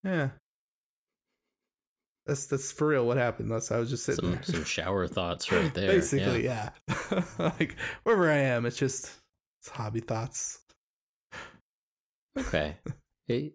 [0.03, 0.29] Yeah.
[2.25, 3.51] That's that's for real what happened.
[3.51, 4.43] That's I was just sitting Some there.
[4.43, 5.87] some shower thoughts right there.
[5.91, 6.69] Basically, yeah.
[7.11, 7.23] yeah.
[7.39, 9.11] like wherever I am, it's just
[9.61, 10.59] it's hobby thoughts.
[12.37, 12.77] Okay.
[13.27, 13.53] It,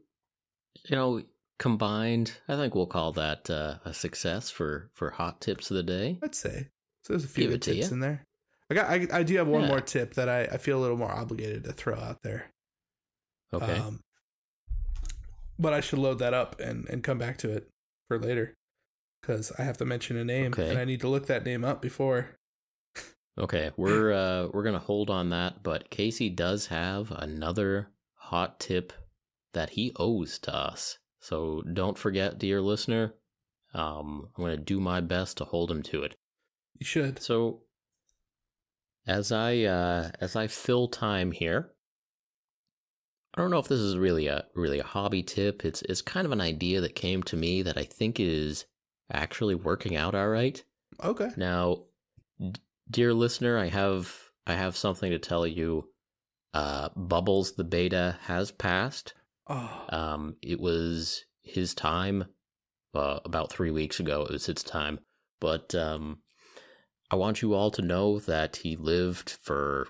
[0.88, 1.22] you know,
[1.61, 5.84] combined, I think we'll call that uh, a success for for hot tips of the
[5.84, 6.18] day.
[6.24, 6.66] I'd say.
[7.05, 7.94] So there's a few good tips ya.
[7.94, 8.24] in there.
[8.68, 9.68] I got I, I do have one Yeah.
[9.68, 12.51] more tip that I, I feel a little more obligated to throw out there.
[13.55, 13.78] Okay.
[13.78, 14.01] Um,
[15.61, 17.69] but I should load that up and, and come back to it
[18.09, 18.55] for later
[19.21, 20.71] because I have to mention a name Okay.
[20.71, 22.31] and I need to look that name up before.
[23.39, 28.93] Okay, we're uh we're gonna hold on that, but Casey does have another hot tip
[29.53, 30.99] that he owes to us.
[31.21, 33.15] So don't forget, dear listener.
[33.73, 36.17] Um, I'm gonna do my best to hold him to it.
[36.79, 37.23] You should.
[37.23, 37.63] So
[39.07, 41.71] as I uh as I fill time here,
[43.41, 45.64] I don't know if this is really a really a hobby tip.
[45.64, 48.66] It's it's kind of an idea that came to me that I think is
[49.11, 50.62] actually working out all right.
[51.03, 51.30] Okay.
[51.38, 51.84] Now,
[52.38, 52.61] d-
[52.91, 54.14] dear listener, I have
[54.47, 55.88] I have something to tell you.
[56.53, 59.14] Uh, Bubbles the betta has passed.
[59.47, 62.26] Oh, Um, it was his time.
[62.93, 64.99] Uh, about three weeks ago, it was his time.
[65.41, 66.18] But um,
[67.11, 69.88] I want you all to know that he lived for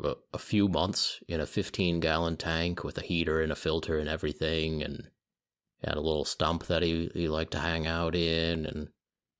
[0.00, 4.08] a, few months in a 15 gallon tank with a heater and a filter and
[4.08, 5.08] everything, and
[5.84, 8.88] had a little stump that he, he liked to hang out in, and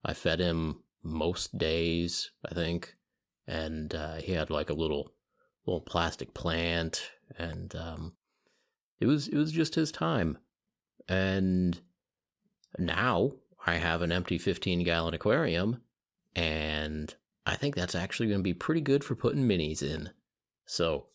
[0.03, 2.95] I fed him most days, I think,
[3.47, 5.13] and uh, he had like a little
[5.65, 8.13] little plastic plant, and um,
[8.99, 10.37] it was it was just his time,
[11.07, 11.79] and
[12.77, 13.33] now
[13.65, 15.81] I have an empty 15 gallon aquarium,
[16.35, 17.13] and
[17.45, 20.09] I think that's actually going to be pretty good for putting minis in.
[20.65, 21.07] So,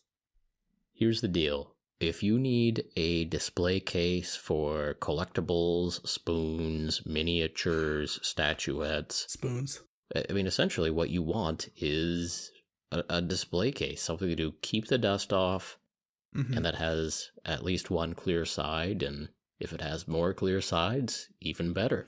[0.93, 1.75] here's the deal.
[1.99, 9.81] If you need a display case for collectibles, spoons, miniatures, statuettes, spoons.
[10.15, 12.51] I mean, essentially, what you want is
[12.91, 15.77] a, a display case, something to keep the dust off,
[16.35, 16.57] Mhm.
[16.57, 19.29] and that has at least one clear side, and
[19.59, 22.07] if it has more clear sides, even better.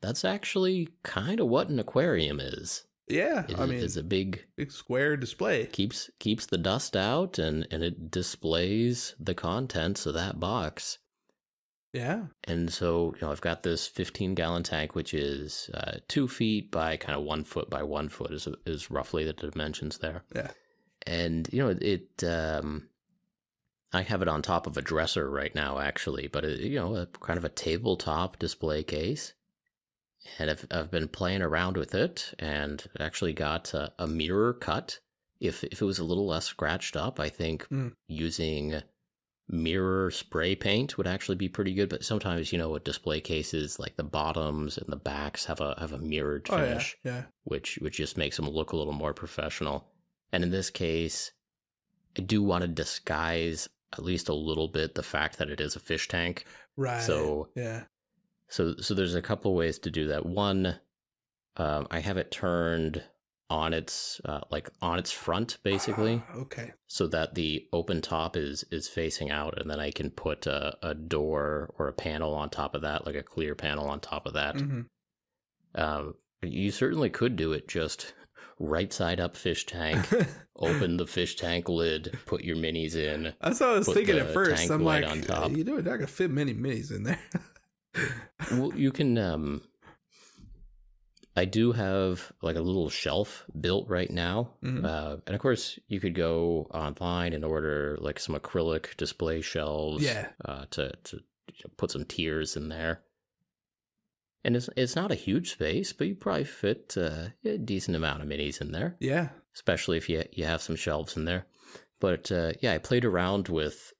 [0.00, 2.84] That's actually kind of what an aquarium is.
[3.08, 5.66] Yeah, It I mean, it's a big big square display.
[5.66, 10.98] keeps keeps the dust out and and it displays the contents of that box.
[11.92, 12.26] Yeah.
[12.44, 16.70] And so, you know, I've got this 15 gallon tank, which is uh, two feet
[16.70, 20.22] by kind of one foot by one foot is, is roughly the dimensions there.
[20.34, 20.50] Yeah.
[21.06, 22.88] And, you know, it, um,
[23.94, 26.96] I have it on top of a dresser right now, actually, but, it, you know,
[26.96, 29.32] a, kind of a tabletop display case.
[30.38, 34.98] And I've, I've been playing around with it and actually got a, a mirror cut.
[35.40, 37.92] If, if it was a little less scratched up, I think Mm.
[38.08, 38.80] using
[39.48, 41.88] mirror spray paint would actually be pretty good.
[41.88, 45.74] But sometimes, you know, with display cases, like the bottoms and the backs have a
[45.78, 46.64] have a mirrored Oh yeah.
[46.64, 47.22] finish, Yeah.
[47.44, 49.86] which which just makes them look a little more professional.
[50.32, 51.30] And in this case,
[52.18, 55.76] I do want to disguise at least a little bit the fact that it is
[55.76, 56.44] a fish tank.
[56.76, 57.02] Right.
[57.02, 57.84] So- yeah.
[58.48, 60.24] So so there's a couple ways to do that.
[60.26, 60.78] One,
[61.56, 63.02] um, I have it turned
[63.48, 66.72] on its uh, like on its front basically Ah, okay.
[66.88, 70.76] so that the open top is is facing out and then i can put a,
[70.82, 74.26] a door or a panel on top of that like a clear panel on top
[74.26, 74.80] of that hmm
[75.76, 78.14] um, you certainly could do it just
[78.58, 80.08] right side up fish tank
[80.56, 84.32] open the fish tank lid put your minis in That's what I was thinking at
[84.32, 84.70] first.
[84.72, 87.20] I'm like, you know, not gonna fit many minis in there.
[88.52, 89.62] well, you can um
[91.38, 94.54] I do have like a little shelf built right now.
[94.62, 94.84] Mhm.
[94.84, 100.02] Uh, and of course, you could go online and order like some acrylic display shelves
[100.02, 100.28] Yeah.
[100.44, 101.20] uh, to, to
[101.76, 103.02] put some tiers in there.
[104.44, 108.22] And it's, it's not a huge space, but you probably fit uh, a decent amount
[108.22, 109.28] of minis in there yeah.
[109.54, 111.44] especially if you you have some shelves in there.
[112.00, 113.92] But uh, yeah, I played around with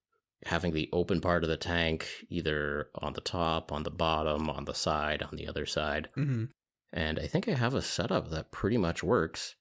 [0.45, 4.65] having the open part of the tank either on the top, on the bottom, on
[4.65, 6.45] the side, on the other side, hmm
[6.93, 9.57] and I think I have a setup that pretty much works.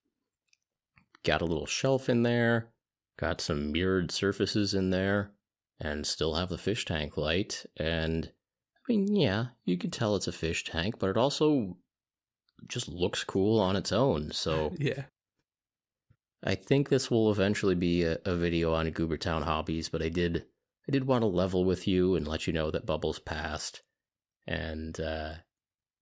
[1.24, 2.70] Got a little shelf in there,
[3.18, 5.32] got some mirrored surfaces in there,
[5.80, 7.66] and still have the fish tank light.
[7.78, 8.32] And
[8.78, 11.78] I mean, yeah, you can tell it's a fish tank, but it also
[12.68, 14.32] just looks cool on its own.
[14.32, 15.06] So Yeah.
[16.44, 20.46] I think this will eventually be a, a video on Goobertown hobbies, but I did
[20.88, 23.82] I did want to level with you and let you know that Bubbles passed.
[24.48, 25.34] And uh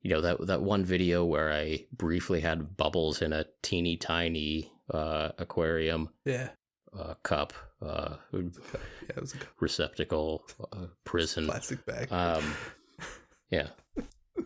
[0.01, 4.71] you know that that one video where I briefly had Bubbles in a teeny tiny
[4.93, 6.49] uh aquarium Yeah.
[6.97, 8.41] uh cup uh Yeah.
[9.09, 12.11] It was a receptacle uh, prison plastic bag.
[12.11, 12.43] um
[13.49, 13.69] yeah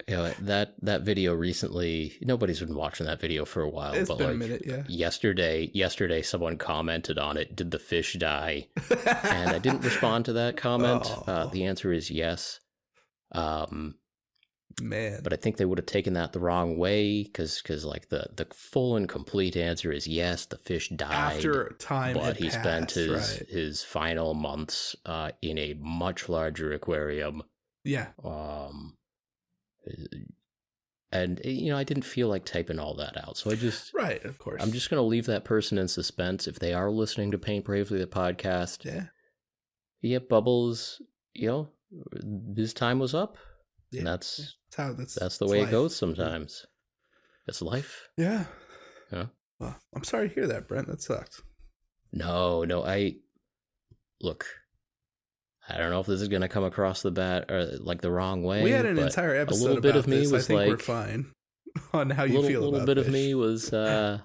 [0.07, 4.09] you know, that that video recently nobody's been watching that video for a while it's
[4.09, 4.63] but like minute.
[4.65, 4.83] Yeah.
[4.87, 10.33] yesterday yesterday someone commented on it did the fish die and i didn't respond to
[10.33, 11.49] that comment uh, Oh.
[11.53, 12.59] the answer is yes
[13.31, 13.95] um
[14.81, 15.21] Man.
[15.23, 18.27] but i think they would have taken that the wrong way because because like the
[18.35, 22.59] the full and complete answer is yes the fish died after time, but he passed,
[22.59, 23.09] spent his
[23.39, 23.49] right.
[23.49, 27.41] his final months uh in a much larger aquarium
[27.85, 28.07] Yeah.
[28.23, 28.96] um
[31.11, 33.93] and eh, you know i didn't feel like typing all that out so i just
[33.93, 34.23] Right.
[34.25, 34.61] Of course.
[34.61, 36.47] I'm just going to leave that person in suspense.
[36.47, 39.05] If they are listening to Paint Bravely, the podcast, Yeah.
[40.01, 41.01] yeah, Bubbles,
[41.33, 41.69] you know,
[42.55, 43.37] his time was up.
[43.91, 43.99] Yeah.
[43.99, 44.93] And that's That's how.
[44.93, 45.67] That's that's the it's way life.
[45.69, 46.65] it goes sometimes.
[47.47, 48.07] It's life.
[48.17, 48.45] Yeah.
[49.11, 49.25] Yeah.
[49.59, 50.87] Well, I'm sorry to hear that, Brent.
[50.87, 51.41] That sucks.
[52.11, 53.15] No, no, I
[54.21, 54.45] look.
[55.69, 58.11] I don't know if this is going to come across the bat or like the
[58.11, 58.63] wrong way.
[58.63, 60.31] we had an entire episode A little bit of me this.
[60.31, 61.31] was I think we're fine
[61.93, 64.19] on how you little, feel A little bit of me was uh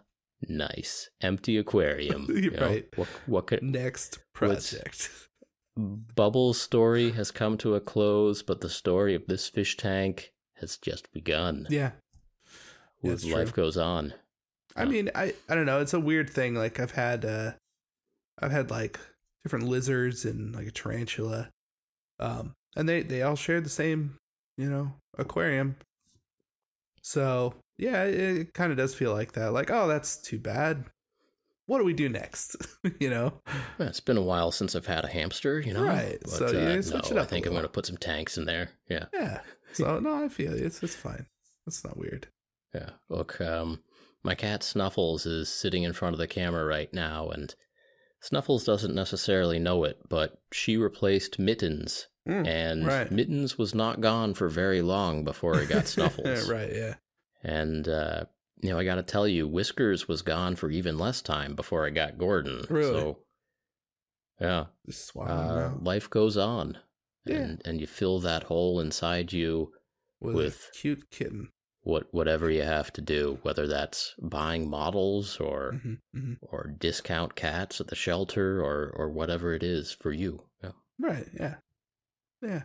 [0.49, 2.27] nice, empty aquarium.
[2.29, 2.67] You're you know?
[2.67, 2.87] right.
[2.97, 5.11] What what could Next project.
[5.77, 10.77] Bubble's story has come to a close, but the story of this fish tank has
[10.77, 11.67] just begun.
[11.71, 11.93] Yeah.
[13.01, 13.65] With life true.
[13.65, 14.13] goes on.
[14.77, 15.81] I mean, I I don't know.
[15.81, 16.55] It's a weird thing.
[16.55, 17.53] Like I've had uh
[18.39, 19.01] I've had like
[19.45, 21.51] different lizards and like a tarantula.
[22.21, 24.19] Um and they they all share the same,
[24.57, 25.77] you know, aquarium.
[27.03, 29.53] So, yeah, it, it kind of does feel like that.
[29.53, 30.85] Like, oh, that's too bad.
[31.67, 32.57] What do we do next?
[33.01, 33.33] you know?
[33.79, 35.85] Yeah, It's been a while since I've had a hamster, you know.
[35.85, 38.45] Right, But, so uh, it no, I think I'm going to put some tanks in
[38.45, 38.71] there.
[38.89, 39.41] Yeah, Yeah.
[39.73, 40.53] So, no, I feel.
[40.53, 41.27] It's it's fine.
[41.67, 42.29] It's not weird.
[42.75, 42.91] yeah.
[43.09, 43.81] Look, um,
[44.23, 47.55] my cat Snuffles is sitting in front of the camera right now, and
[48.23, 53.11] Snuffles doesn't necessarily know it, but she replaced Mittens, Mm, and right.
[53.11, 56.49] Mittens was not gone for very long before it got Snuffles.
[56.49, 56.95] right, yeah.
[57.43, 58.25] and uh,
[58.61, 61.85] you know, I got to tell you, Whiskers was gone for even less time before
[61.85, 62.65] I got Gordon.
[62.71, 62.93] Really?
[62.93, 63.19] So,
[64.41, 66.79] yeah, Just swap 'em uh, life goes on,
[67.27, 67.39] Yeah.
[67.39, 69.73] and and you fill that hole inside you
[70.21, 71.51] with, with- a cute kitten.
[71.83, 77.35] What whatever you have to do, whether that's buying models or hmm hmm or discount
[77.35, 80.43] cats at the shelter or or whatever it is for you.
[80.63, 80.73] Yeah.
[80.99, 81.27] Right.
[81.39, 81.57] Yeah.
[82.41, 82.63] Yeah.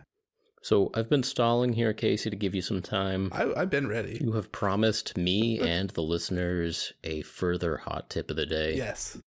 [0.62, 3.30] So I've been stalling here, Casey, to give you some time.
[3.32, 4.18] I, I've been ready.
[4.20, 8.76] You have promised me and the listeners a further hot tip of the day.
[8.76, 9.18] Yes.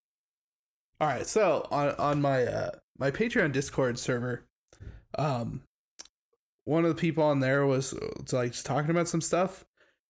[0.99, 1.25] All right.
[1.25, 4.45] So on on my uh my Patreon Discord server,
[5.17, 5.63] um,
[6.65, 9.65] one of the people on there was, was like just talking about some stuff,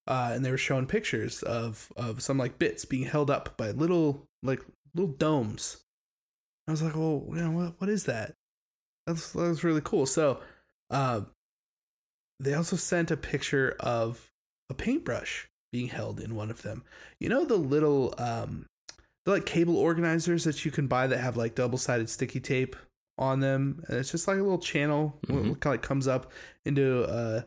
[0.07, 3.71] uh, and they were showing pictures of of some like bits being held up by
[3.71, 4.61] little like
[4.93, 5.77] little domes.
[6.67, 7.73] I was like, well, you know what?
[7.79, 8.33] What is that?
[9.07, 10.05] That's that was really cool.
[10.05, 10.39] So,
[10.89, 11.21] uh,
[12.39, 14.31] they also sent a picture of
[14.69, 16.83] a paintbrush being held in one of them.
[17.19, 18.65] You know the little um
[19.25, 22.75] the like cable organizers that you can buy that have like double sided sticky tape
[23.17, 25.43] on them, and it's just like a little channel, Mhm.
[25.43, 26.31] kind of like comes up
[26.65, 27.41] into uh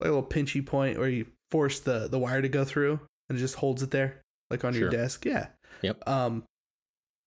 [0.00, 2.98] like a little pinchy point where you force the the wire to go through,
[3.28, 5.24] and it just holds it there, like on your desk.
[5.24, 5.46] Yeah.
[5.82, 6.08] Yep.
[6.08, 6.42] Um.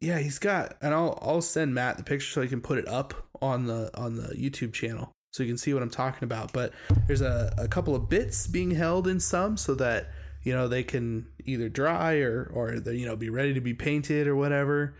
[0.02, 2.90] Yeah, he's got, and I'll I'll send Matt the picture so he can put it
[2.90, 6.52] up on the on the YouTube channel so you can see what I'm talking about.
[6.52, 6.74] But
[7.08, 10.12] there's a a couple of bits being held in some so that
[10.44, 13.74] you know they can either dry or or they, you know be ready to be
[13.74, 14.94] painted or whatever.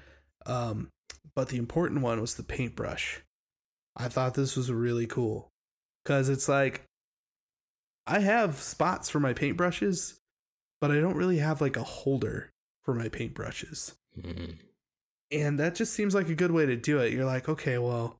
[0.46, 0.88] Um,
[1.36, 3.22] but the important one was the paintbrush.
[3.98, 5.50] I thought this was really cool
[6.06, 6.87] because it's like
[8.08, 10.18] I have spots for my paintbrushes,
[10.82, 12.52] but I don't really have like a holder
[12.84, 13.96] for my paintbrushes.
[14.18, 14.58] Mhm.
[15.32, 17.12] And that just seems like a good way to do it.
[17.12, 18.18] You're like, okay, well,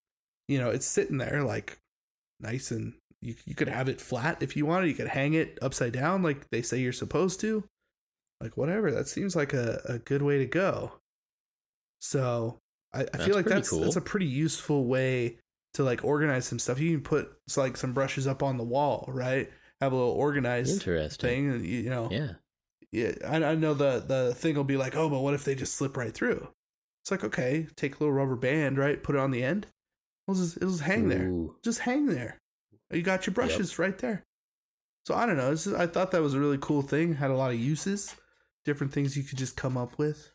[0.48, 1.80] you know, it's sitting there like
[2.40, 4.88] nice and you, you could have it flat if you wanted.
[4.88, 7.64] You could hang it upside down like they say you're supposed to.
[8.42, 8.92] Like, whatever.
[8.92, 10.94] That seems like a, a good way to go.
[12.00, 12.60] So
[12.94, 13.82] I, I feel like that's cool.
[13.82, 15.38] that's a pretty useful way
[15.74, 16.80] to like organize some stuff.
[16.80, 19.50] You can put like some brushes up on the wall, right?
[19.82, 21.30] Have a little organized Interesting.
[21.30, 22.32] thing, and you, you know, Yeah.
[22.92, 25.54] yeah, I, I know the the thing will be like, oh, but what if they
[25.56, 26.48] just slip right through?
[27.04, 29.02] It's like, okay, take a little rubber band, right?
[29.02, 29.68] Put it on the end.
[30.28, 31.28] It'll just, it'll just hang there.
[31.28, 31.56] Ooh.
[31.64, 32.38] Just hang there.
[32.92, 34.26] You got your brushes right there.
[35.06, 35.52] So I don't know.
[35.52, 37.14] Is, I thought that was a really cool thing.
[37.16, 38.16] Had a lot of uses,
[38.66, 40.32] different things you could just come up with.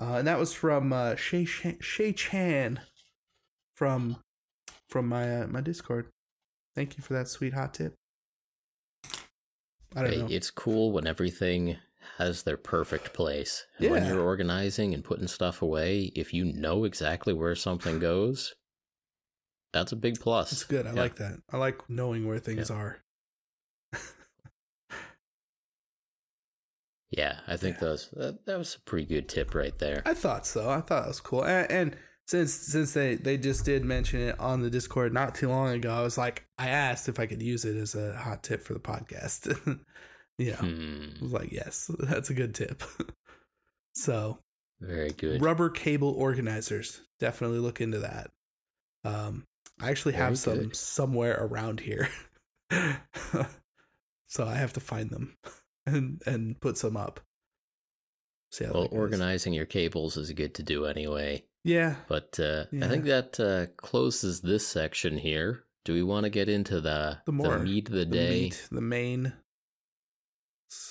[0.00, 2.80] Uh, and that was from uh, Shay Chan, Shay Chan
[3.74, 4.16] from
[4.88, 6.08] from my uh, my Discord.
[6.74, 7.94] Thank you for that sweet hot tip.
[9.94, 10.26] I don't know.
[10.30, 11.76] It's cool when everything
[12.18, 13.66] has their perfect place.
[13.78, 18.54] And when you're organizing and putting stuff away, if you know exactly where something goes,
[19.72, 20.52] that's a big plus.
[20.52, 20.86] It's good.
[20.86, 21.00] I Yeah.
[21.00, 21.38] like that.
[21.50, 22.98] I like knowing where things are.
[27.10, 27.80] Yeah, I think Yeah.
[27.80, 30.02] those that, that was a pretty good tip right there.
[30.04, 30.68] I thought so.
[30.68, 31.44] I thought it was cool.
[31.44, 35.48] And, and since since they they just did mention it on the Discord not too
[35.48, 38.42] long ago, I was like, I asked if I could use it as a hot
[38.42, 39.48] tip for the podcast.
[40.38, 42.82] yeah, know, I Hmm, was like, yes, that's a good tip.
[43.94, 44.38] so
[44.80, 45.42] very good.
[45.42, 48.30] rubber cable organizers, definitely look into that.
[49.04, 49.44] Um,
[49.80, 50.74] I actually have Very some good.
[50.74, 52.08] somewhere around here,
[54.28, 55.36] so I have to find them
[55.86, 57.20] and and put some up.
[58.50, 61.44] See well, organizing your cables is good to do anyway.
[61.66, 62.84] Yeah, But uh, Yeah.
[62.86, 65.64] I think that uh, closes this section here.
[65.84, 68.68] Do we want to get into the The more- meat of the the day, meat,
[68.70, 69.32] the main,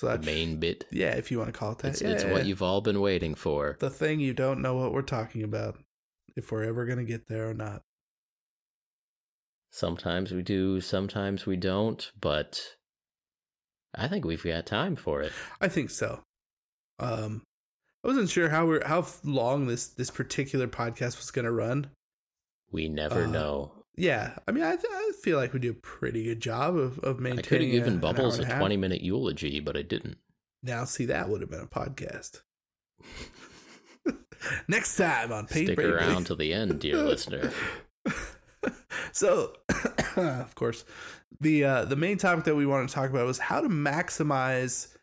[0.01, 0.83] the main bit?
[0.91, 1.87] Yeah, if you want to call it that.
[1.93, 3.77] It's, yeah, it's yeah, what you've all been waiting for.
[3.79, 5.77] the thing you don't know what we're talking about,
[6.35, 7.81] if we're ever gonna get there or not.
[9.71, 12.75] Sometimes we do, sometimes we don't, but
[13.93, 15.31] I think we've got time for it.
[15.59, 16.23] I think so.
[16.99, 17.43] Um,
[18.05, 21.89] I wasn't sure how we're how long this this particular podcast was gonna run.
[22.71, 23.71] We never Uh, know.
[23.97, 26.99] Yeah, I mean, I, th- I feel like we do a pretty good job of
[26.99, 27.39] of maintaining.
[27.39, 30.17] I could have given a- Bubbles a 20 minute eulogy, but I didn't.
[30.61, 32.41] Now, see, that would have been a podcast.
[34.67, 37.51] Next time on Paint Stick around to the end, dear listener.
[39.11, 39.53] so,
[40.17, 40.85] of course,
[41.41, 44.93] the uh, the main topic that we want to talk about was how to maximize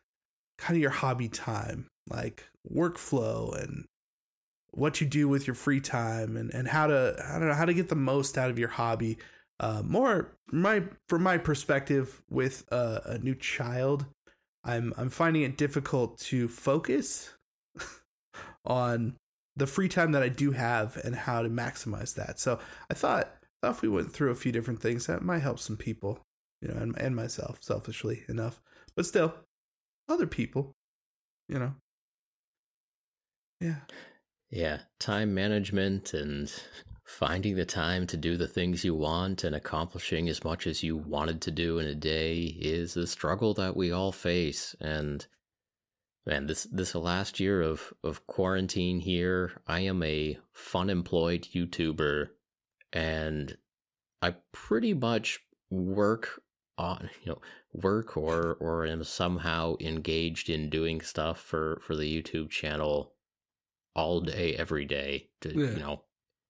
[0.58, 3.86] kind of your hobby time, like workflow and
[4.70, 7.64] what you do with your free time, and and how to I don't know how
[7.64, 9.18] to get the most out of your hobby.
[9.60, 14.06] Uh, more my from my perspective with a, a new child,
[14.64, 17.34] I'm I'm finding it difficult to focus
[18.64, 19.16] on
[19.54, 22.40] the free time that I do have and how to maximize that.
[22.40, 22.58] So
[22.90, 25.76] I thought thought if we went through a few different things that might help some
[25.76, 26.20] people,
[26.62, 28.62] you know, and, and myself selfishly enough,
[28.96, 29.34] but still
[30.08, 30.74] other people
[31.52, 31.74] you know.
[33.62, 33.76] Yeah.
[34.50, 36.52] Yeah, time management and
[37.04, 40.96] finding the time to do the things you want and accomplishing as much as you
[40.96, 45.26] wanted to do in a day is a struggle that we all face and
[46.26, 52.28] man this this last year of of quarantine here I am a fun employed YouTuber
[52.92, 53.56] and
[54.22, 55.40] I pretty much
[55.70, 56.42] work
[56.78, 57.40] on you know
[57.72, 63.12] work or or am somehow engaged in doing stuff for for the YouTube channel
[63.94, 65.70] all day every day to Yeah.
[65.74, 66.04] you know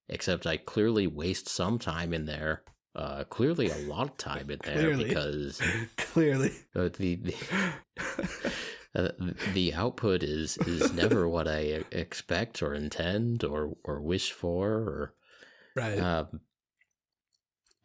[0.09, 2.63] except I clearly waste some time in there
[2.95, 5.05] uh clearly a lot of time in there Clearly.
[5.05, 5.61] because
[5.97, 6.53] Clearly.
[6.77, 7.35] uh, the the,
[8.95, 9.09] uh,
[9.55, 15.15] the output is is never what I expect or intend or or wish for or
[15.75, 15.99] right.
[15.99, 16.41] um,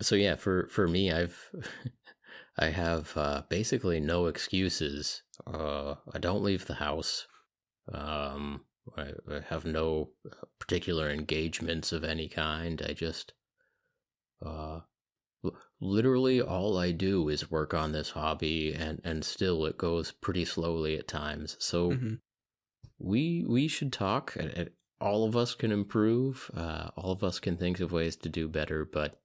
[0.01, 1.49] so yeah, for for me, I've
[2.57, 5.23] I have uh, basically no excuses.
[5.45, 7.25] Uh, I don't leave the house.
[7.91, 10.11] Um, I, I have no
[10.59, 12.81] particular engagements of any kind.
[12.87, 13.33] I just,
[14.45, 14.81] uh,
[15.79, 20.45] literally all I do is work on this hobby, and and still it goes pretty
[20.45, 21.57] slowly at times.
[21.59, 22.19] So Mhm.
[22.99, 24.35] we we should talk.
[24.35, 26.49] and All of us can improve.
[26.55, 29.21] Uh, all of us can think of ways to do better, but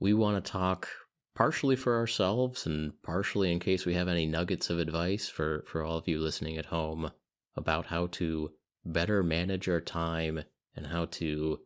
[0.00, 0.88] we want to talk
[1.36, 5.84] partially for ourselves and partially in case we have any nuggets of advice for for
[5.84, 7.12] all of you listening at home
[7.56, 8.50] about how to
[8.84, 10.42] better manage our time
[10.74, 11.58] and how to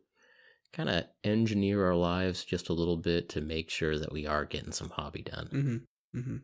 [0.73, 4.43] kind of engineer our lives just a little bit to make sure that we are
[4.45, 5.47] getting some hobby done.
[5.53, 6.19] Mm-hmm.
[6.19, 6.37] Mm-hmm.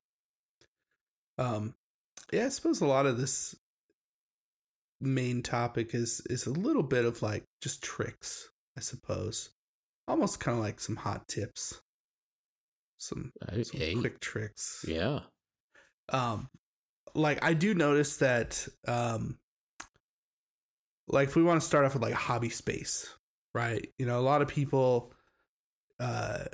[1.37, 1.75] Um,
[2.31, 3.55] yeah, I suppose a lot of this
[5.01, 9.49] main topic is is a little bit of like just tricks, I suppose.
[10.07, 11.81] Almost kind of like some hot tips,
[12.97, 13.31] some,
[13.63, 14.85] some quick tricks.
[14.87, 15.21] Yeah.
[16.09, 16.47] um
[17.13, 19.37] like i do notice that um
[21.07, 23.15] like if we want to start off with like a hobby space
[23.53, 23.89] right?
[23.97, 25.13] You know a lot of people
[25.99, 26.45] uh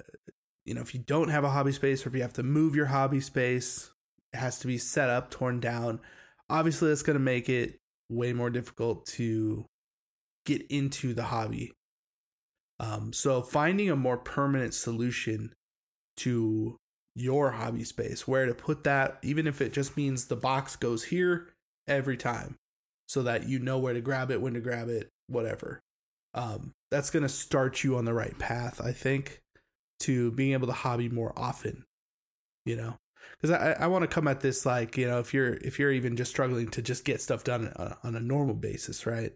[0.65, 2.75] you know if you don't have a hobby space or if you have to move
[2.75, 3.91] your hobby space
[4.33, 5.99] it has to be set up torn down.
[6.49, 7.79] Obviously that's going to make it
[8.09, 9.65] way more difficult to
[10.45, 11.73] get into the hobby.
[12.79, 15.53] Um so finding a more permanent solution
[16.17, 16.77] to
[17.17, 21.05] your hobby space, where to put that, even if it just means the box goes
[21.05, 21.49] here
[21.87, 22.57] every time
[23.07, 25.81] so that you know where to grab it, when to grab it, whatever.
[26.33, 29.41] Um, that's going to start you on the right path, I think,
[30.01, 31.85] to being able to hobby more often,
[32.65, 32.97] you know?
[33.41, 35.91] Because I, I want to come at this like, you know, if you're if you're
[35.91, 39.33] even just struggling to just get stuff done on, on a normal basis, right?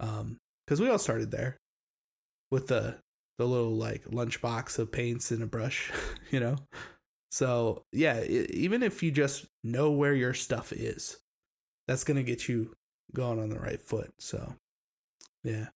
[0.00, 1.56] Um, because we all started there
[2.50, 2.96] with the
[3.38, 5.90] the little like lunchbox of paints and a brush,
[6.30, 6.56] you know.
[7.30, 11.18] So yeah, e- even if you just know where your stuff is,
[11.86, 12.74] that's gonna get you
[13.14, 14.12] going on the right foot.
[14.18, 14.54] So
[15.42, 15.68] yeah,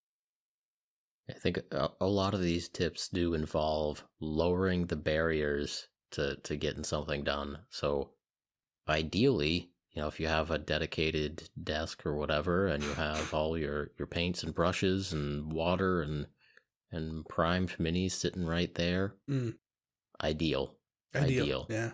[1.29, 6.57] I think a, a lot of these tips do involve lowering the barriers to, to
[6.57, 7.59] getting something done.
[7.71, 8.11] So
[8.89, 13.59] ideally, you know, if you have a dedicated desk or whatever and you have all
[13.59, 16.27] your, your paints and brushes and water and
[16.93, 19.57] and primed minis sitting right there, Mm.
[20.22, 20.76] ideal.
[21.14, 21.43] ideal.
[21.45, 21.66] Ideal.
[21.68, 21.93] Yeah,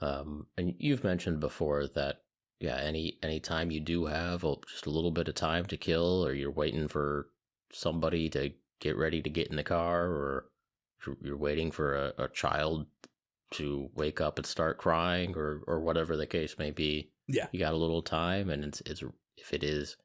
[0.00, 2.22] Um, and you've mentioned before that
[2.58, 6.24] yeah, any any time you do have just a little bit of time to kill,
[6.26, 7.30] or you're waiting for
[7.72, 10.50] somebody to get ready to get in the car, or
[11.06, 12.86] you're- you're waiting for a, a child
[13.52, 17.12] to wake up and start crying, or or whatever the case may be.
[17.28, 17.48] Yeah.
[17.52, 19.02] you got a little time, and it's it's
[19.38, 19.96] if it is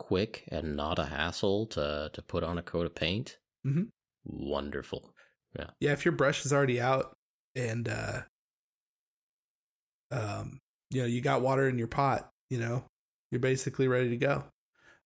[0.00, 3.88] quick and not a hassle to to put on a coat of paint, Mhm.
[4.24, 5.14] wonderful.
[5.58, 5.70] yeah.
[5.80, 5.92] Yeah.
[5.92, 7.14] If your brush is already out
[7.54, 8.22] and uh,
[10.10, 10.58] um,
[10.90, 12.84] you know, you got water in your pot, you know,
[13.30, 14.44] you're basically ready to go.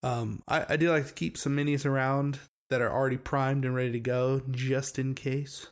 [0.03, 2.39] Um, I, I do like to keep some minis around
[2.71, 5.69] that are already primed and ready to go, just in case.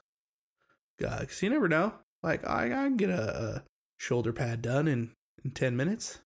[0.98, 1.94] Because you never know.
[2.22, 3.22] Like I, I can get a,
[3.56, 3.64] a
[3.98, 5.12] shoulder pad done in,
[5.44, 6.20] in ten minutes.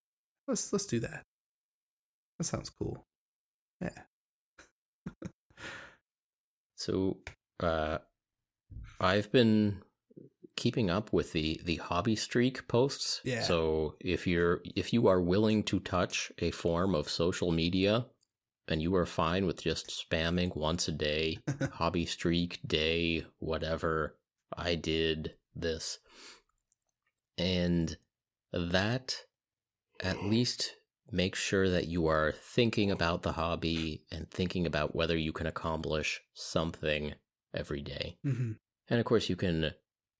[0.48, 1.22] Let's let's do that.
[2.38, 3.06] That sounds cool.
[3.80, 4.02] Yeah.
[6.74, 7.18] So,
[7.60, 7.98] uh,
[9.00, 9.82] I've been
[10.56, 13.20] keeping up with the the hobby streak posts.
[13.24, 13.42] Yeah.
[13.42, 18.06] So if you're if you are willing to touch a form of social media,
[18.68, 21.38] and you are fine with just spamming once a day,
[21.72, 24.16] hobby streak day, whatever.
[24.56, 25.98] I did this,
[27.36, 27.96] and
[28.52, 29.16] that
[30.00, 30.76] at least
[31.10, 35.46] make sure that you are thinking about the hobby and thinking about whether you can
[35.46, 37.14] accomplish something
[37.54, 38.18] every day.
[38.22, 38.52] hmm
[38.88, 39.72] And of course, you can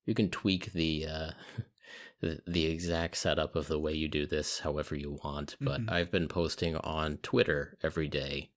[0.05, 1.31] you can tweak the uh,
[2.21, 5.57] the, the exact setup of the way you do this, however you want.
[5.61, 5.93] But Mhm.
[5.93, 8.51] I've been posting on Twitter every day.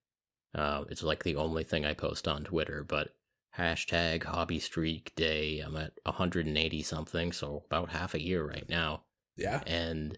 [0.53, 2.83] Uh, it's like the only thing I post on Twitter.
[2.83, 3.15] But
[3.57, 5.59] hashtag Hobby Streak Day.
[5.59, 9.03] I'm at 180 something, so about half a year right now.
[9.35, 9.61] Yeah.
[9.67, 10.17] And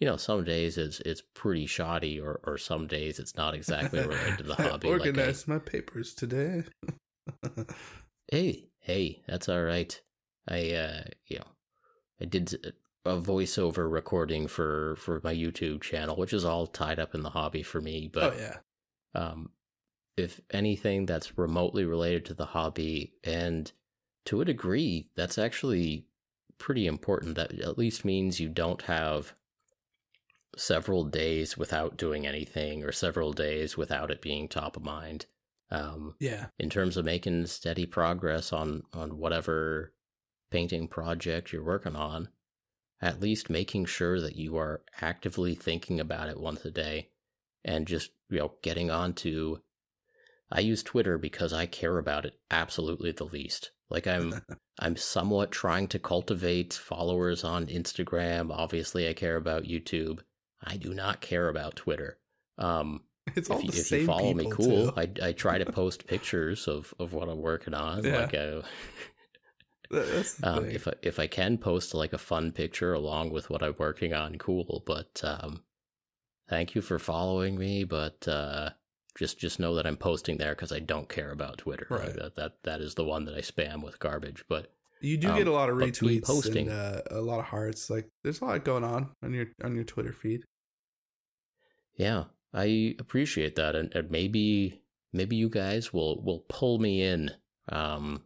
[0.00, 4.00] you know, some days it's it's pretty shoddy, or or some days it's not exactly
[4.00, 4.88] related to the hobby.
[4.88, 6.64] like I- Organized my papers today.
[8.30, 10.00] Hey, hey, that's all right.
[10.48, 11.46] I, uh, you know,
[12.20, 12.74] I did
[13.04, 17.30] a voiceover recording for for my YouTube channel, which is all tied up in the
[17.30, 18.08] hobby for me.
[18.10, 18.56] But oh yeah.
[19.14, 19.50] um,
[20.16, 23.70] if anything that's remotely related to the hobby, and
[24.24, 26.06] to a degree, that's actually
[26.56, 27.34] pretty important.
[27.34, 29.34] That at least means you don't have
[30.56, 35.26] several days without doing anything, or several days without it being top of mind.
[35.70, 36.48] Um, Yeah.
[36.58, 39.94] in terms of making steady progress on on whatever
[40.50, 42.28] painting project you're working on
[43.00, 47.08] at least making sure that you are actively thinking about it once a day
[47.64, 49.62] and just you know getting on to
[50.50, 54.42] i use twitter because i care about it absolutely the least like i'm
[54.78, 60.20] i'm somewhat trying to cultivate followers on instagram obviously i care about youtube
[60.64, 62.18] i do not care about twitter
[62.58, 63.00] um
[63.36, 64.92] It's all if you, the if same you follow me, cool.
[64.96, 68.02] I, I try to post pictures of, of what I'm working on.
[68.02, 68.16] Yeah.
[68.22, 68.62] Like uh,
[69.92, 73.30] That- That's the um, if I, if I can post like a fun picture along
[73.30, 74.82] with what I'm working on, cool.
[74.86, 75.62] But um,
[76.48, 77.84] thank you for following me.
[77.84, 78.70] But uh,
[79.16, 81.86] just just know that I'm posting there because I don't care about Twitter.
[81.90, 84.44] Like, that, that that is the one that I spam with garbage.
[84.48, 87.44] But You do Um, get a lot of retweets posting- and uh, a lot of
[87.46, 87.88] hearts.
[87.88, 90.42] Like there's a lot going on on your on your Twitter feed.
[91.96, 92.24] Yeah,
[92.54, 94.82] I appreciate that, and, and maybe
[95.12, 97.30] maybe you guys will will pull me in.
[97.68, 98.22] Um,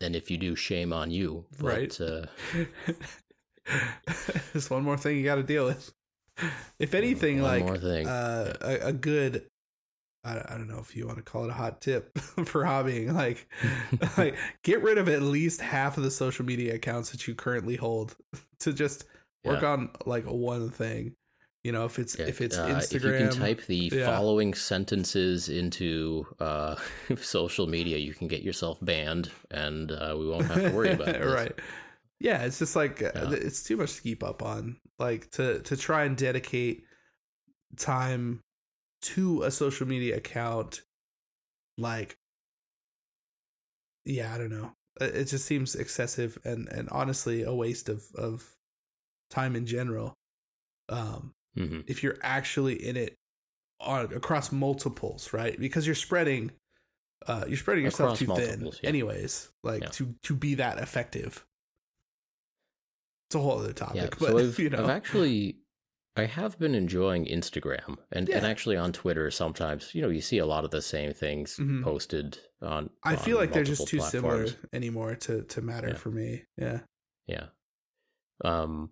[0.00, 1.46] and if you do, shame on you.
[1.58, 2.00] But, Right.
[2.00, 2.26] Uh,
[4.52, 5.92] Just one more thing you got to deal with.
[6.80, 9.46] If anything, like uh, a, a good,
[10.24, 13.12] I, I don't know if you want to call it a hot tip for hobbying,
[13.12, 13.48] like,
[14.18, 14.34] like
[14.64, 18.16] get rid of at least half of the social media accounts that you currently hold
[18.58, 19.04] to just
[19.44, 19.68] work Yeah.
[19.74, 21.14] on like one thing.
[21.64, 24.06] You know, if it's Yeah, if it's uh, Instagram, if you can type the yeah.
[24.06, 26.76] following sentences into uh,
[27.16, 31.06] social media, you can get yourself banned, and uh, we won't have to worry about
[31.06, 31.26] this.
[31.26, 31.52] right
[32.20, 33.32] yeah it's just like uh, Yeah.
[33.32, 36.84] it's too much to keep up on like to to try and dedicate
[37.76, 38.40] time
[39.02, 40.82] to a social media account
[41.76, 42.16] like
[44.04, 48.04] yeah i don't know it it just seems excessive and and honestly a waste of
[48.16, 48.54] of
[49.28, 50.14] time in general
[50.88, 53.14] um hmm if you're actually in it
[53.80, 55.58] on across multiples, right?
[55.58, 56.52] Because you're spreading
[57.26, 58.88] uh you're spreading yourself Across too thin yeah.
[58.88, 59.88] anyways, like Yeah.
[59.90, 61.44] to to be that effective.
[63.28, 64.82] It's a whole other topic, Yeah, but so I've, you know.
[64.84, 65.58] I've actually,
[66.16, 69.30] I have been enjoying Instagram, and, and actually on Twitter.
[69.30, 71.82] Sometimes, you know, you see a lot of the same things Mhm.
[71.82, 72.90] posted on.
[73.02, 75.94] I feel like they're just too similar anymore to to matter Yeah.
[75.96, 76.44] for me.
[76.58, 76.80] Yeah.
[77.26, 77.46] Yeah.
[78.44, 78.90] Um.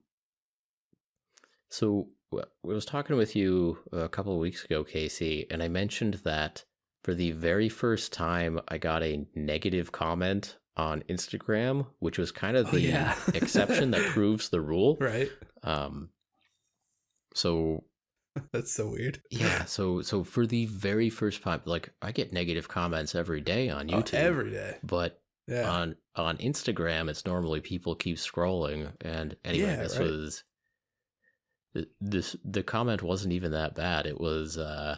[1.71, 2.09] So
[2.41, 6.65] I was talking with you a couple of weeks ago, Casey, and I mentioned that
[7.05, 12.57] for the very first time, I got a negative comment on Instagram, which was kind
[12.57, 13.17] of Oh, the yeah.
[13.35, 14.97] exception that proves the rule.
[15.01, 15.31] Right.
[15.63, 16.11] Um.
[17.35, 17.85] So
[18.53, 19.21] That's so weird.
[19.31, 23.69] yeah, so so for the very first time, like I get negative comments every day
[23.69, 24.77] on Oh, YouTube, every day.
[24.83, 25.69] but Yeah.
[25.71, 30.09] on on Instagram, it's normally people keep scrolling, and anyway, Yeah, this right.
[30.09, 30.45] was
[32.01, 34.07] this the comment wasn't even that bad.
[34.07, 34.97] It was uh,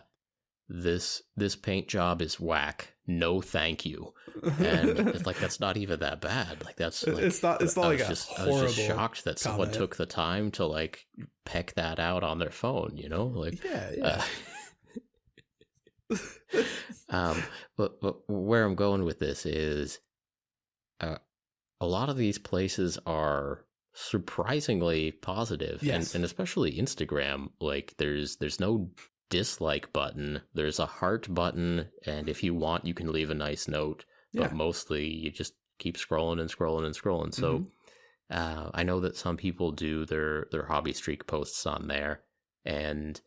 [0.68, 2.94] this this paint job is whack.
[3.06, 4.14] No, thank you.
[4.42, 6.64] And it's like that's not even that bad.
[6.64, 9.24] Like that's like, It's not- it's not I like was just I was just shocked
[9.24, 11.06] that someone took the time to like
[11.44, 12.96] peck that out on their phone.
[12.96, 14.24] You know, like yeah, yeah.
[16.10, 16.16] uh,
[17.10, 17.42] um,
[17.76, 20.00] but but where I'm going with this is,
[21.00, 21.18] uh,
[21.80, 23.64] a lot of these places are
[23.94, 26.08] surprisingly positive, Yes.
[26.08, 27.48] and, and especially Instagram.
[27.60, 28.90] Like there's there's no
[29.30, 30.40] dislike button.
[30.54, 34.04] There's a heart button, and if you want, you can leave a nice note.
[34.32, 34.42] Yeah.
[34.42, 37.34] But mostly, you just keep scrolling and scrolling and scrolling.
[37.34, 37.58] So.
[37.58, 37.66] Mhm.
[38.30, 42.22] Uh, I know that some people do their their hobby streak posts on there,
[42.64, 43.20] and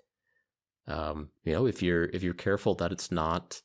[0.88, 3.62] um, you know if you're if you're careful that it's not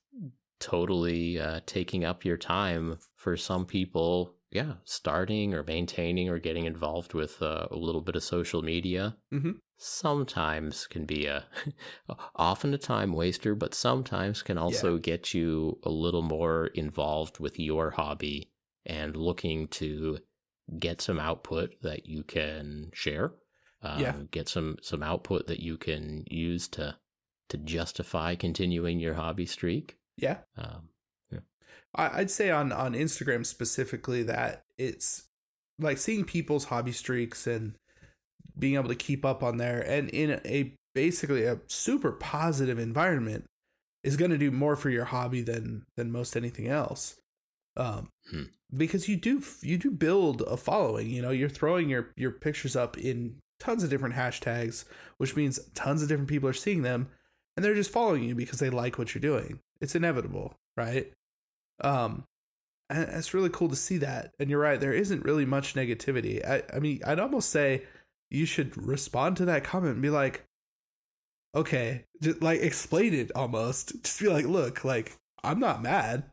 [0.61, 6.67] totally uh, taking up your time for some people, yeah, starting or maintaining or getting
[6.67, 9.59] involved with uh, a little bit of social media Mhm.
[9.79, 11.45] sometimes can be a
[12.37, 17.59] often a time waster, but sometimes can also get you a little more involved with
[17.59, 18.51] your hobby
[18.87, 20.19] and looking to
[20.79, 23.33] get some output that you can share.
[23.83, 24.17] Um, Yeah.
[24.31, 26.97] Get some some output that you can use to
[27.49, 29.97] to justify continuing your hobby streak.
[30.17, 30.39] Yeah.
[30.57, 30.89] Um,
[31.95, 35.25] I'd say on on Instagram specifically that it's
[35.79, 37.75] like seeing people's hobby streaks and
[38.59, 43.45] being able to keep up on there and in a basically a super positive environment
[44.05, 47.17] is going to do more for your hobby than than most anything else.
[47.77, 48.45] Um Hmm.
[48.75, 52.77] because you do you do build a following, you know, you're throwing your your pictures
[52.77, 54.85] up in tons of different hashtags,
[55.19, 57.09] which means tons of different people are seeing them
[57.57, 59.61] and they're just following you because they like what you're doing.
[59.81, 61.13] It's inevitable, right?
[61.83, 62.25] Um,
[62.91, 64.33] and it's really cool to see that.
[64.39, 66.47] And you're right, there isn't really much negativity.
[66.47, 67.83] I, I mean, I'd almost say
[68.31, 70.45] you should respond to that comment and be like,
[71.55, 74.03] okay, just like explain it almost.
[74.05, 76.25] Just be like, look, like I'm not mad.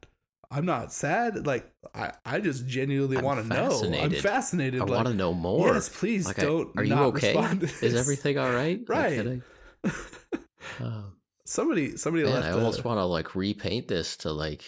[0.52, 1.46] I'm not sad.
[1.46, 3.82] Like I, I just genuinely want to know.
[3.94, 4.82] I'm fascinated.
[4.82, 5.74] I like, want to know more.
[5.74, 6.76] Yes, please Like, don't.
[6.78, 7.34] are you okay?
[7.82, 8.82] Is everything all right?
[8.88, 9.16] Right.
[9.18, 9.44] can
[9.86, 11.14] I- um,
[11.46, 14.64] somebody somebody man, left I a- almost want to like repaint this to like.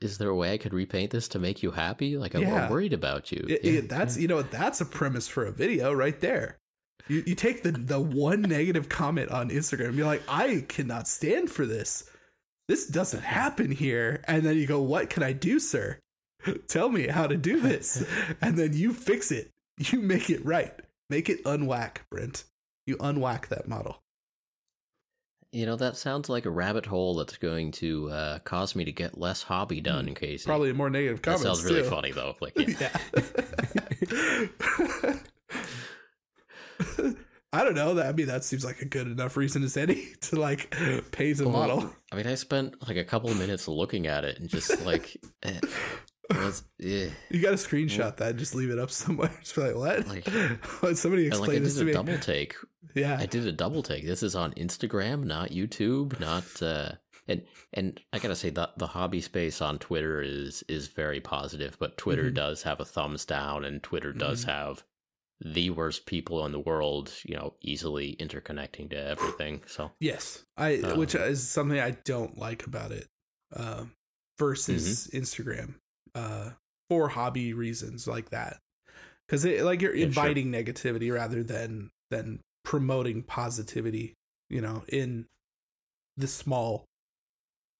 [0.00, 2.16] Is there a way I could repaint this to make you happy?
[2.16, 2.70] Like I'm, Yeah.
[2.70, 3.44] worried about you.
[3.48, 6.58] It- Yeah, it- that's you know that's a premise for a video right there.
[7.08, 11.06] You you take the the one negative comment on Instagram and be like, I cannot
[11.06, 12.04] stand for this.
[12.66, 14.22] This doesn't happen here.
[14.26, 15.98] And then you go, What can I do, sir?
[16.68, 18.04] Tell me how to do this.
[18.40, 19.50] And then you fix it.
[19.78, 20.72] You make it right.
[21.10, 22.44] Make it unwhack, Brent.
[22.86, 24.00] You unwhack that model.
[25.54, 28.92] You know, that sounds like a rabbit hole that's going to uh, cause me to
[28.92, 30.42] get less hobby done, in case.
[30.44, 30.50] Hmm.
[30.50, 31.88] Probably more negative That sounds really too.
[31.90, 32.34] funny, though.
[32.40, 32.90] Like, yeah.
[34.10, 35.14] yeah.
[37.52, 37.94] I don't know.
[37.94, 40.74] That I mean, that seems like a good enough reason as any to like
[41.12, 41.94] pay the Well, model.
[42.10, 45.16] I mean, I spent like a couple of minutes looking at it and just like,
[45.44, 45.60] eh,
[46.30, 47.10] was, eh.
[47.30, 48.30] You got to screenshot that.
[48.30, 49.30] and Just leave it up somewhere.
[49.40, 50.06] Just be like, what?
[50.08, 50.26] Like-
[50.80, 50.98] What?
[50.98, 51.92] Somebody and like explain this to a me.
[51.92, 52.56] double take.
[52.94, 53.16] Yeah.
[53.20, 54.04] I did a double take.
[54.06, 56.92] This is on Instagram, not YouTube, not uh
[57.26, 57.42] and
[57.72, 61.96] and I gotta say that the hobby space on Twitter is is very positive, but
[61.96, 62.34] Twitter Mhm.
[62.34, 64.48] does have a thumbs down and Twitter does Mhm.
[64.48, 64.84] have
[65.40, 69.62] the worst people in the world, you know, easily interconnecting to everything.
[69.66, 73.08] So Yes, I Um, which is something I don't like about it.
[73.52, 73.92] Um,
[74.38, 75.18] versus Mm-hmm.
[75.22, 75.74] Instagram,
[76.14, 76.52] uh,
[76.90, 78.60] for hobby reasons like that,
[79.26, 80.26] because it like you're Yeah, sure.
[80.26, 84.14] inviting negativity rather than than promoting positivity.
[84.50, 85.26] You know, in
[86.16, 86.84] the small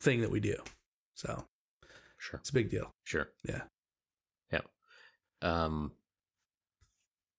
[0.01, 0.57] thing that we do.
[1.15, 1.45] So
[2.19, 2.41] sure.
[2.41, 2.91] it's a big deal.
[3.05, 3.29] Sure.
[3.49, 3.63] Yeah.
[4.53, 4.61] Yeah.
[5.43, 5.93] Um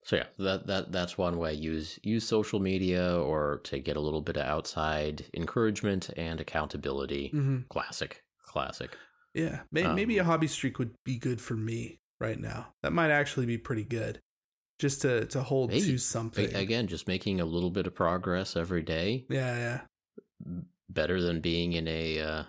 [0.03, 1.53] so yeah, that that that's one way.
[1.53, 7.31] Use use social media or to get a little bit of outside encouragement and accountability.
[7.33, 7.61] Mm-hmm.
[7.69, 8.23] Classic.
[8.45, 8.95] Classic.
[9.33, 12.73] Yeah, may- maybe a Um, hobby streak would be good for me right now.
[12.83, 14.21] That might actually be pretty good,
[14.79, 15.81] just to to hold Maybe.
[15.81, 16.53] to something.
[16.55, 19.25] Again, just making a little bit of progress every day.
[19.29, 20.61] yeah, yeah.
[20.89, 22.43] Better than being in a uh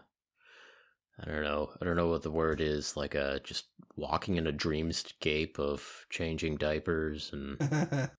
[1.18, 1.70] I don't know.
[1.80, 3.66] I don't know what the word is, like a just
[3.96, 7.56] walking in a dreamscape of changing diapers and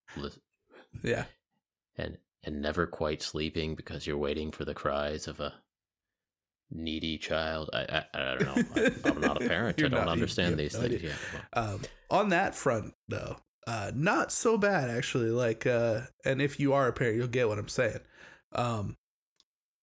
[1.04, 1.26] yeah.
[1.98, 5.54] and and never quite sleeping because you're waiting for the cries of a
[6.72, 7.70] needy child.
[7.72, 8.64] I I, I don't know.
[9.06, 9.80] I'm, I'm not a parent.
[9.84, 11.10] I don't understand these no things idea.
[11.34, 11.44] yet.
[11.54, 13.38] Um, on that front, though,
[13.68, 15.30] uh, not so bad actually.
[15.30, 18.00] Like, uh, and if you are a parent, you'll get what I'm saying.
[18.54, 18.96] Um,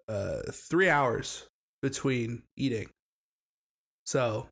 [0.08, 1.46] uh, three hours
[1.82, 2.88] between eating,
[4.04, 4.48] so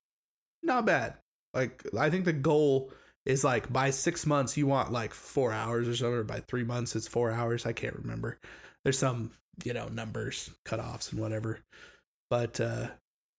[0.62, 1.14] not bad.
[1.54, 2.92] Like, I think the goal
[3.26, 6.18] is like by six months you want like four hours or something.
[6.18, 7.66] Or by three months it's four hours.
[7.66, 8.38] I can't remember.
[8.84, 9.32] There's some
[9.64, 11.60] you know numbers cutoffs and whatever,
[12.30, 12.88] but uh,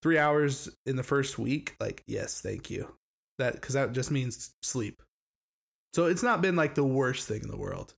[0.01, 2.95] three hours in the first week, like yes, thank you
[3.39, 5.01] that because that just means sleep.
[5.93, 7.93] So it's not been like the worst thing in the world.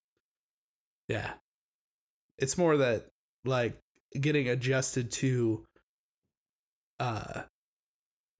[1.07, 1.33] Yeah.
[2.37, 3.07] It's more that
[3.45, 3.79] like
[4.19, 5.65] getting adjusted to
[6.99, 7.43] uh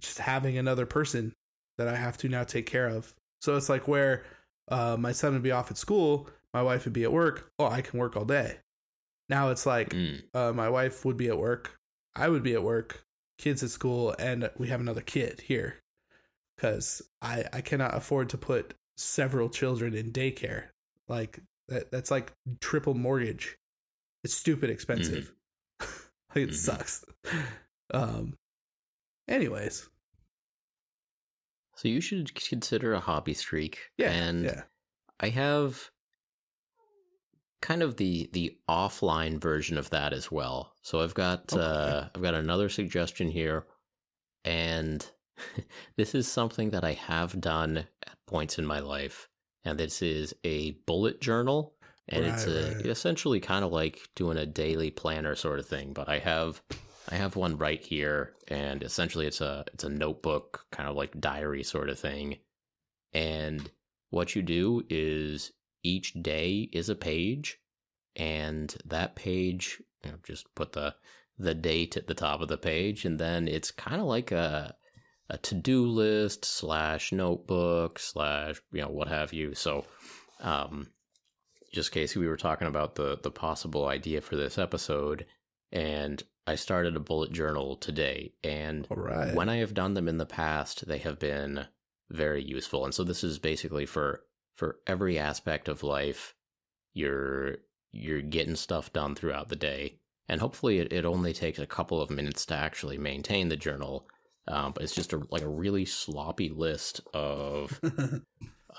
[0.02, 1.34] just having another person
[1.78, 3.14] that I have to now take care of.
[3.42, 4.24] So it's like where
[4.68, 7.52] uh my son would be off at school, my wife would be at work.
[7.60, 8.58] Oh, I can work all day.
[9.30, 11.78] Now it's like Mm, uh, my wife would be at work,
[12.16, 13.06] I would be at work,
[13.38, 15.78] kids at school, and we have another kid here
[16.56, 20.68] because I I cannot afford to put several children in daycare.
[21.08, 23.58] Like that that's like triple mortgage.
[24.24, 25.34] It's stupid expensive.
[25.80, 25.90] like
[26.36, 26.54] it Mhm.
[26.54, 27.06] sucks.
[27.94, 28.36] Um.
[29.28, 29.88] Anyways,
[31.76, 33.92] So you should consider a hobby streak.
[33.98, 34.64] yeah, and yeah,
[35.20, 35.92] I have
[37.62, 40.74] kind of the the offline version of that as well.
[40.82, 41.62] So I've got Okay.
[41.62, 43.66] uh I've got another suggestion here
[44.44, 45.08] and
[45.98, 49.30] this is something that I have done at points in my life,
[49.64, 51.74] and this is a bullet journal.
[52.08, 52.86] And it's a, right.
[52.86, 55.92] essentially kind of like doing a daily planner sort of thing.
[55.92, 56.62] But I have
[57.10, 61.20] I have one right here, and essentially it's a it's a notebook, kind of like
[61.20, 62.38] diary sort of thing.
[63.14, 63.72] And
[64.10, 65.52] what you do is
[65.84, 67.60] each day is a page,
[68.16, 70.96] and that page you know, just put the
[71.38, 74.76] the date at the top of the page, and then it's kind of like a
[75.30, 79.56] a to do list slash notebook slash you know what have you.
[79.56, 79.86] So,
[80.40, 80.88] um,
[81.74, 85.26] just Casey, we were talking about the the possible idea for this episode,
[85.72, 89.34] and I started a bullet journal today, and All right.
[89.34, 91.66] when I have done them in the past, they have been
[92.10, 92.86] very useful.
[92.86, 94.24] And so this is basically for
[94.56, 96.36] for every aspect of life.
[96.94, 97.58] You're
[97.92, 100.00] you're getting stuff done throughout the day,
[100.30, 104.08] and hopefully it, it only takes a couple of minutes to actually maintain the journal.
[104.48, 107.80] Um, but it's just a, like a really sloppy list of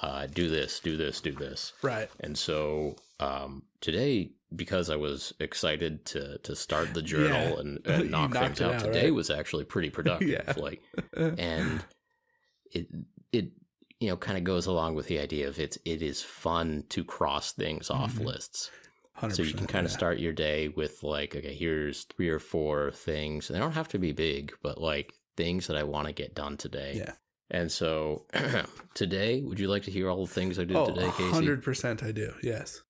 [0.03, 1.73] uh, do this, do this, do this.
[1.83, 2.09] right.
[2.21, 7.59] And so um, today, because I was excited to to start the journal Yeah.
[7.61, 9.15] and, and knock things out, out, today right?
[9.15, 10.29] was actually pretty productive.
[10.29, 10.53] Yeah.
[10.57, 10.83] Like,
[11.17, 11.85] and
[12.73, 12.87] it
[13.33, 13.51] it
[13.99, 17.03] you know kind of goes along with the idea of it's it is fun to
[17.03, 18.27] cross things off Mhm.
[18.27, 18.71] lists.
[19.21, 19.97] 100%, So you can kind of yeah.
[19.97, 23.49] start your day with like, okay, here's three or four things.
[23.49, 26.57] They don't have to be big, but like things that I want to get done
[26.57, 26.95] today.
[26.97, 27.13] Yeah.
[27.51, 28.27] And so
[28.95, 31.47] today, would you like to hear all the things I did Oh, today, Casey?
[31.47, 32.35] 100% I do.
[32.43, 32.83] Yes.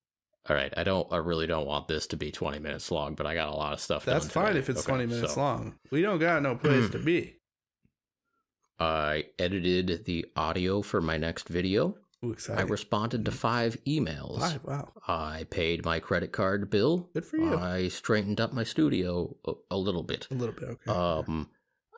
[0.48, 1.06] All right, I don't.
[1.12, 3.72] I really don't want this to be twenty minutes long, but I got a lot
[3.72, 4.04] of stuff.
[4.04, 4.60] That's fine today.
[4.60, 5.74] if it's Okay, 20 minutes so long.
[5.90, 7.34] We don't got no place to be.
[8.78, 11.96] I edited the audio for my next video.
[12.24, 14.38] Ooh, I responded to five emails.
[14.40, 14.92] Five, wow.
[15.08, 17.08] I paid my credit card bill.
[17.12, 17.56] Good for you.
[17.56, 20.26] I straightened up my studio a, a little bit.
[20.30, 20.90] a little bit, okay.
[20.90, 21.48] Um,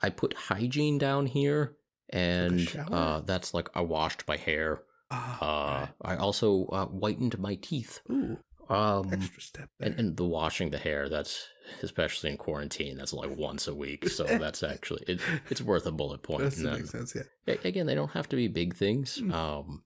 [0.03, 1.77] I put hygiene down here,
[2.11, 4.83] and uh, that's like I washed my hair.
[5.11, 5.87] Ah, Uh.
[6.03, 8.01] I also uh, whitened my teeth.
[8.11, 8.39] Ooh,
[8.69, 11.49] Um, extra step and, and the washing the hair that's
[11.83, 15.91] especially in quarantine that's like once a week so that's actually it, it's worth a
[15.93, 17.55] bullet point That then, makes sense, yeah.
[17.65, 19.33] again they don't have to be big things Mm.
[19.33, 19.83] um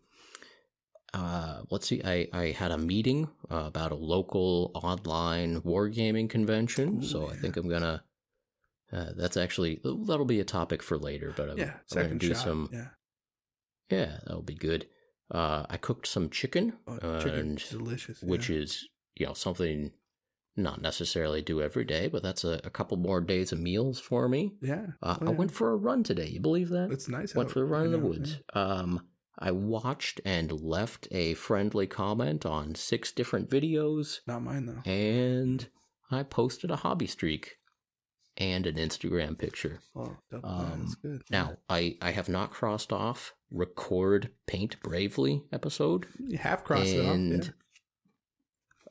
[1.15, 6.99] uh let's see i i had a meeting uh, about a local online wargaming convention
[7.03, 8.03] Ooh, so i think i'm gonna
[8.93, 12.29] uh, that's actually that'll be a topic for later but I'm, Yeah, I'm gonna do
[12.35, 12.45] shot.
[12.45, 12.89] some yeah.
[13.91, 14.87] yeah that'll be good
[15.33, 18.23] uh i cooked some chicken Oh, chicken, and delicious.
[18.23, 18.57] which yeah.
[18.59, 19.93] is you know something
[20.55, 24.29] not necessarily do every day, but that's a, a couple more days of meals for
[24.29, 24.53] me.
[24.61, 24.89] yeah.
[25.03, 26.27] Uh, Oh, I went for a run today.
[26.27, 26.93] You believe that?
[26.93, 27.35] It's nice.
[27.35, 27.53] went out.
[27.55, 28.39] for a run I in the know, woods.
[28.53, 29.01] Um,
[29.39, 34.19] I watched and left a friendly comment on six different videos.
[34.27, 34.83] Not mine though.
[34.91, 35.67] and
[36.11, 37.57] I posted a hobby streak
[38.37, 39.81] and an Instagram picture.
[39.95, 40.79] Oh, double that.
[40.79, 41.23] That's Um, good.
[41.31, 46.07] Now, I, I have not crossed off record Paint Bravely episode.
[46.19, 47.15] you have crossed it off.
[47.15, 47.53] and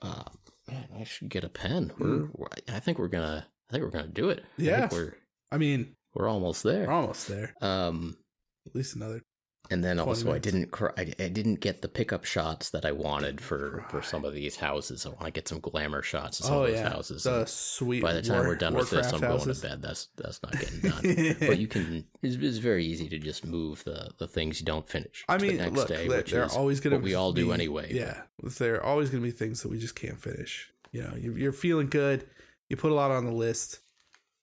[0.02, 0.24] uh,
[0.68, 1.92] man, I should get a pen.
[1.98, 2.26] We're, Hmm.
[2.34, 3.48] we're- I think we're gonna.
[3.70, 4.44] I think we're gonna do it.
[4.58, 4.80] I Yeah.
[4.88, 5.16] think we're
[5.52, 6.88] I mean, we're almost there.
[6.88, 7.54] we're almost there.
[7.62, 8.18] Um,
[8.66, 9.22] At least another.
[9.72, 10.70] And then 20 also I didn't.
[10.72, 14.34] cr- I, I didn't get the pickup shots that I wanted for for some of
[14.34, 15.06] these houses.
[15.06, 17.24] I want to get some glamour shots of some Oh of those yeah, houses.
[17.24, 18.02] the and sweet.
[18.04, 19.82] by the time War- we're done with this, I'm Warcraft going to bed.
[19.82, 20.80] That's that's not getting
[21.30, 21.36] done.
[21.48, 22.06] but you can.
[22.22, 25.24] It's, it's very easy to just move the the things you don't finish.
[25.30, 27.34] I to mean, the next look, day, which are always going to what we all
[27.34, 28.22] do anyway, but- Yeah,
[28.60, 30.70] there are always going to be things that we just can't finish.
[30.92, 32.28] You know, you're, you're feeling good.
[32.70, 33.80] You put a lot on the list.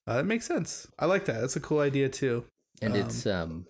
[0.07, 0.87] Uh, that makes sense.
[0.99, 1.41] I like that.
[1.43, 2.45] That's a cool idea too.
[2.81, 3.67] and Um, it's um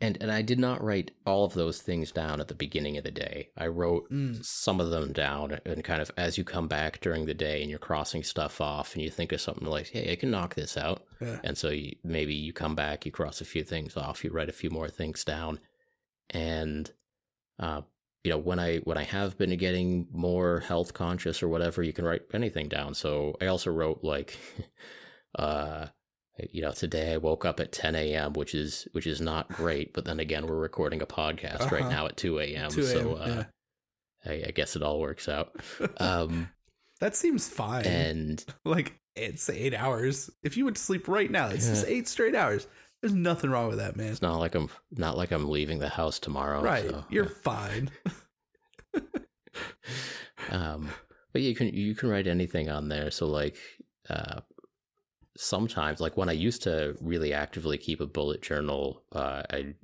[0.00, 3.04] and and I did not write all of those things down at the beginning of
[3.04, 3.48] the day.
[3.56, 4.44] I wrote Mm.
[4.44, 7.70] some of them down and kind of as you come back during the day and
[7.70, 10.76] you're crossing stuff off and you think of something like, "Hey, I can knock this
[10.76, 11.40] out." Yeah.
[11.42, 14.48] And so you, maybe you come back, you cross a few things off, you write
[14.48, 15.58] a few more things down.
[16.30, 16.90] And
[17.58, 17.82] uh
[18.24, 21.92] you know, when I when I have been getting more health conscious or whatever, you
[21.92, 22.94] can write anything down.
[22.94, 24.36] So I also wrote like
[25.38, 25.86] uh
[26.52, 29.92] you know today i woke up at 10 a.m which is which is not great
[29.92, 31.90] but then again we're recording a podcast right Uh-huh.
[31.90, 33.44] now at 2 a.m so uh,
[34.24, 34.30] yeah.
[34.32, 35.56] I, I guess it all works out
[35.98, 36.48] um
[37.00, 37.84] That seems fine.
[37.84, 40.30] and like it's eight hours.
[40.44, 42.68] If you went to sleep right now, it's just eight straight hours.
[43.00, 44.08] There's nothing wrong with that, man.
[44.12, 46.88] it's not like i'm not like i'm leaving the house tomorrow right.
[46.88, 47.90] so, You're fine.
[50.50, 50.88] um
[51.32, 53.56] but you can you can write anything on there so like
[54.08, 54.40] uh
[55.40, 59.74] sometimes like when i used to really actively keep a bullet journal uh i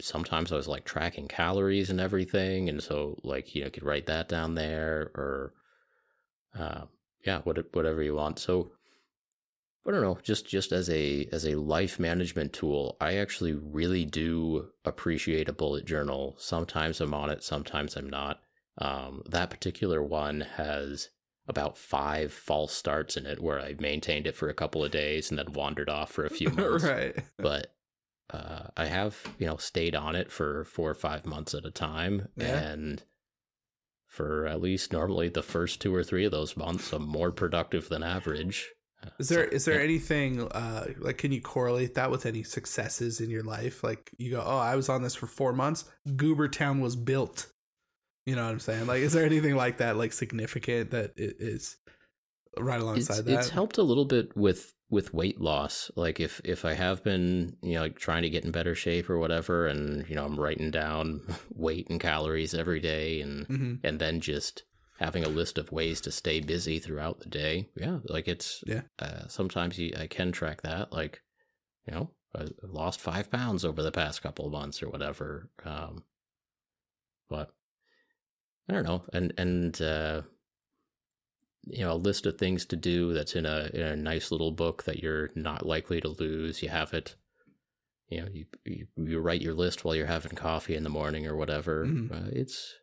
[0.00, 4.06] sometimes i was like tracking calories and everything and so like you know could write
[4.06, 5.52] that down there or
[6.56, 6.82] uh
[7.26, 8.70] yeah what, whatever you want so
[9.86, 14.04] I don't know, just just as a as a life management tool, I actually really
[14.04, 16.36] do appreciate a bullet journal.
[16.38, 18.40] Sometimes I'm on it, sometimes I'm not.
[18.78, 21.08] Um, that particular one has
[21.50, 25.30] about five false starts in it where I maintained it for a couple of days
[25.30, 26.84] and then wandered off for a few months.
[26.84, 27.16] right.
[27.36, 27.74] But
[28.32, 31.70] uh, I have, you know, stayed on it for four or five months at a
[31.70, 32.28] time.
[32.36, 32.58] Yeah.
[32.58, 33.02] And
[34.06, 37.88] for at least normally the first two or three of those months, I'm more productive
[37.88, 38.70] than average.
[39.18, 39.84] Is there so, is there yeah.
[39.84, 43.82] anything uh like can you correlate that with any successes in your life?
[43.82, 45.84] Like you go, oh, I was on this for four months.
[46.16, 47.46] Goober Town was built.
[48.26, 48.86] You know what I'm saying?
[48.86, 51.78] Like, is there anything like that, like significant that is
[52.58, 53.32] right it's, alongside that?
[53.32, 57.56] it's helped a little bit with with weight loss like if if i have been
[57.62, 60.38] you know like trying to get in better shape or whatever and you know i'm
[60.38, 61.20] writing down
[61.54, 64.64] weight and calories every day and hmm and then just
[64.98, 68.82] having a list of ways to stay busy throughout the day yeah like it's Yeah.
[68.98, 71.22] uh, sometimes you, i can track that like
[71.86, 76.02] you know i lost five pounds over the past couple of months or whatever um
[77.28, 77.52] but
[78.68, 80.22] i don't know and and uh
[81.64, 84.52] you know a list of things to do that's in a in a nice little
[84.52, 87.16] book that you're not likely to lose you have it
[88.08, 91.26] you know you you, you write your list while you're having coffee in the morning
[91.26, 92.10] or whatever Mhm.
[92.10, 92.74] uh, it's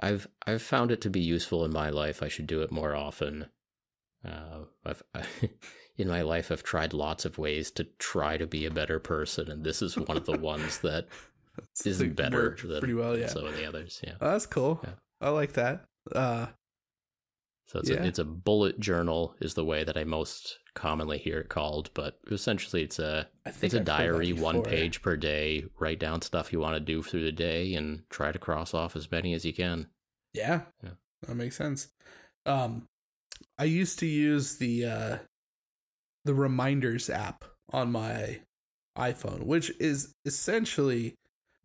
[0.00, 2.94] i've i've found it to be useful in my life i should do it more
[2.94, 3.46] often
[4.24, 5.22] uh i've I,
[5.96, 9.50] in my life i've tried lots of ways to try to be a better person
[9.50, 11.08] and this is one of the ones that
[11.84, 13.16] Isn't better than pretty well.
[13.18, 14.80] Yeah, some of the others yeah Oh, that's cool.
[14.84, 14.94] Yeah.
[15.20, 15.84] I like that.
[16.12, 16.46] Uh,
[17.66, 18.02] So it's Yeah.
[18.02, 21.90] a it's a bullet journal is the way that I most commonly hear it called,
[21.92, 23.28] but essentially it's a
[23.60, 25.64] it's a I've diary, one page per day.
[25.78, 28.96] Write down stuff you want to do through the day and try to cross off
[28.96, 29.88] as many as you can.
[30.32, 30.62] Yeah.
[30.82, 30.92] Yeah.
[31.26, 31.88] That makes sense.
[32.46, 32.86] Um
[33.58, 35.18] I used to use the uh
[36.24, 38.40] the reminders app on my
[38.96, 41.14] iPhone, which is essentially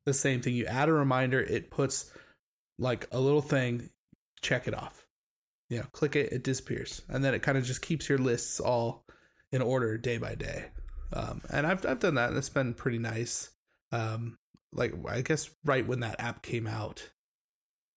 [0.05, 0.55] the same thing.
[0.55, 2.11] You add a reminder, it puts
[2.77, 3.89] like a little thing,
[4.41, 5.05] check it off.
[5.69, 7.01] You know, click it, it disappears.
[7.09, 9.05] And then it kind of just keeps your lists all
[9.51, 10.65] in order day by day.
[11.13, 13.51] Um and I've I've done that and it's been pretty nice.
[13.91, 14.37] Um
[14.73, 17.09] like I guess right when that app came out,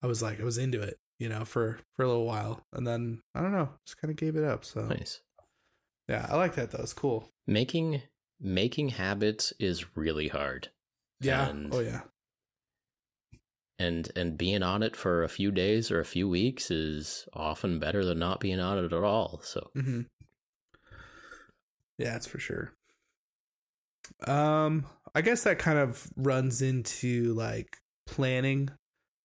[0.03, 2.87] I was like I was into it, you know, for for a little while, and
[2.87, 4.65] then I don't know, just kind of gave it up.
[4.65, 5.21] So Nice.
[6.09, 6.83] yeah, I like that though.
[6.83, 7.31] It's cool.
[7.47, 8.03] Making
[8.39, 10.69] making habits is really hard.
[11.21, 11.49] Yeah.
[11.49, 12.03] And- oh yeah.
[13.79, 17.79] And and being on it for a few days or a few weeks is often
[17.79, 19.41] better than not being on it at all.
[19.45, 20.03] So hmm
[21.99, 22.73] Yeah, that's for sure.
[24.27, 27.77] Um, I guess that kind of runs into like
[28.07, 28.71] planning,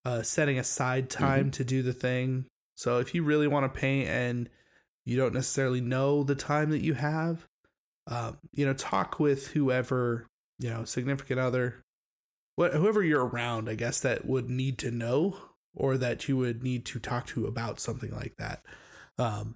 [0.05, 2.45] uh, setting aside time to do the thing.
[2.75, 4.49] So if you really want to paint and
[5.05, 7.47] you don't necessarily know the time that you have,
[8.07, 10.27] um, you know, talk with whoever
[10.61, 11.83] you know, significant other,
[12.55, 15.37] what whoever you're around, I guess that would need to know
[15.75, 18.63] or that you would need to talk to about something like that.
[19.17, 19.55] Um,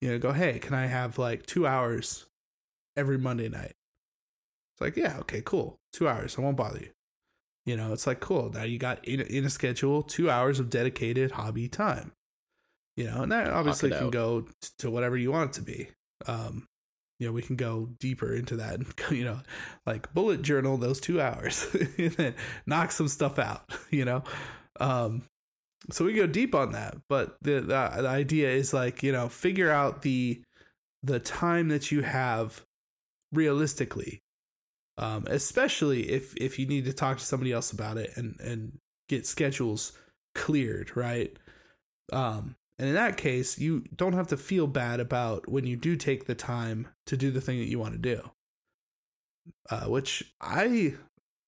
[0.00, 2.26] you know, go, hey, can I have like two hours
[2.96, 3.74] every Monday night?
[4.74, 5.78] It's like, yeah, okay, cool.
[5.92, 6.36] Two hours.
[6.36, 6.90] I won't bother you.
[7.64, 8.50] You know, it's like, cool.
[8.50, 12.12] Now you got in, in a schedule two hours of dedicated hobby time.
[12.96, 14.12] You know, and that obviously can out.
[14.12, 14.46] go
[14.78, 15.88] to whatever you want it to be.
[16.26, 16.66] Um,
[17.22, 19.40] you know, we can go deeper into that and, you know,
[19.86, 21.68] like bullet journal those two hours
[21.98, 22.34] and then
[22.66, 24.24] knock some stuff out, you know?
[24.80, 25.22] Um,
[25.90, 29.28] so we go deep on that, but the, the the idea is like you know
[29.28, 30.40] figure out the
[31.02, 32.64] the time that you have
[33.32, 34.20] realistically,
[34.96, 38.78] um, especially if if you need to talk to somebody else about it and and
[39.08, 39.92] get schedules
[40.36, 41.36] cleared, right?
[42.12, 45.96] Um, and in that case, you don't have to feel bad about when you do
[45.96, 48.30] take the time to do the thing that you want to do,
[49.70, 50.94] uh, which I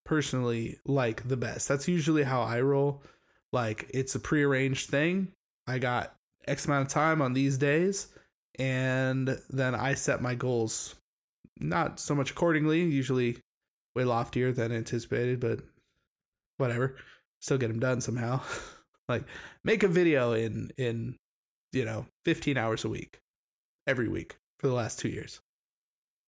[0.05, 1.66] personally like the best.
[1.66, 3.02] That's usually how I roll
[3.52, 5.32] like it's a prearranged thing.
[5.66, 6.14] I got
[6.46, 8.09] X amount of time on these days,
[8.59, 10.94] and then I set my goals
[11.59, 13.38] not so much accordingly, usually
[13.94, 15.60] way loftier than anticipated, but
[16.59, 16.96] whatever.
[17.40, 18.40] Still get them done somehow.
[19.09, 19.24] like
[19.62, 21.16] make a video in in
[21.72, 23.20] you know 15 hours a week
[23.86, 25.40] every week for the last 2 years.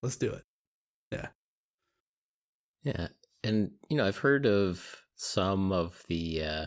[0.03, 0.43] Let's do it.
[1.12, 1.28] Yeah.
[2.82, 3.09] Yeah.
[3.43, 6.66] And, you know, I've heard of some of the uh,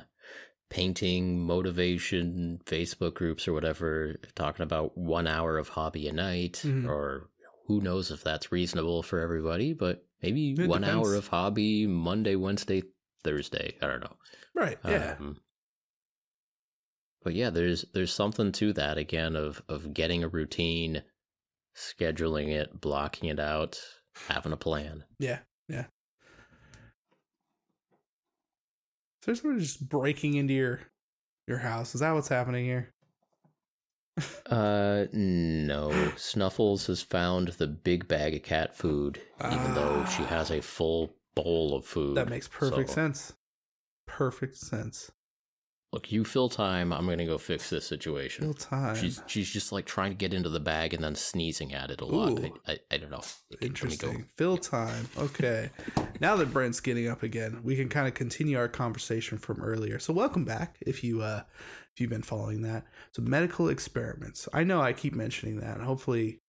[0.70, 6.88] painting motivation Facebook groups or whatever talking about one hour of hobby a night, Mhm.
[6.88, 7.30] or
[7.68, 12.36] who knows if that's reasonable for everybody, but maybe It one hour of hobby Monday,
[12.36, 12.84] Wednesday,
[13.24, 13.78] Thursday.
[13.82, 14.18] I don't know.
[14.56, 14.80] Right.
[14.84, 15.18] Yeah.
[15.20, 15.40] Um,
[17.24, 21.04] but yeah, there's there's something to that again of of getting a routine
[21.76, 23.80] scheduling it, blocking it out,
[24.28, 25.04] having a plan.
[25.20, 25.86] Yeah, yeah.
[29.22, 30.82] So there's someone just breaking into your
[31.48, 31.94] your house.
[31.96, 32.94] Is that what's happening here?
[34.50, 36.12] Uh, no.
[36.18, 40.28] Snuffles has found the big bag of cat food, even though she Ah.
[40.28, 42.16] has a full bowl of food.
[42.18, 43.34] That makes perfect So, sense.
[44.06, 45.12] Perfect sense.
[45.92, 46.94] Look, you fill time.
[46.94, 48.44] I'm gonna go fix this situation.
[48.44, 48.96] Fill time.
[48.96, 52.02] She's she's just like trying to get into the bag and then sneezing at it
[52.02, 52.40] a lot.
[52.40, 53.24] I, I, I don't know.
[53.50, 53.68] Let me go.
[53.68, 54.26] Interesting.
[54.38, 55.10] Fill time.
[55.18, 55.72] Okay.
[56.20, 59.98] now that Brent's getting up again, we can kind of continue our conversation from earlier.
[59.98, 61.42] So welcome back if you uh
[61.96, 62.86] if you've been following that.
[63.12, 64.48] So medical experiments.
[64.54, 65.82] I know I keep mentioning that.
[65.82, 66.42] Hopefully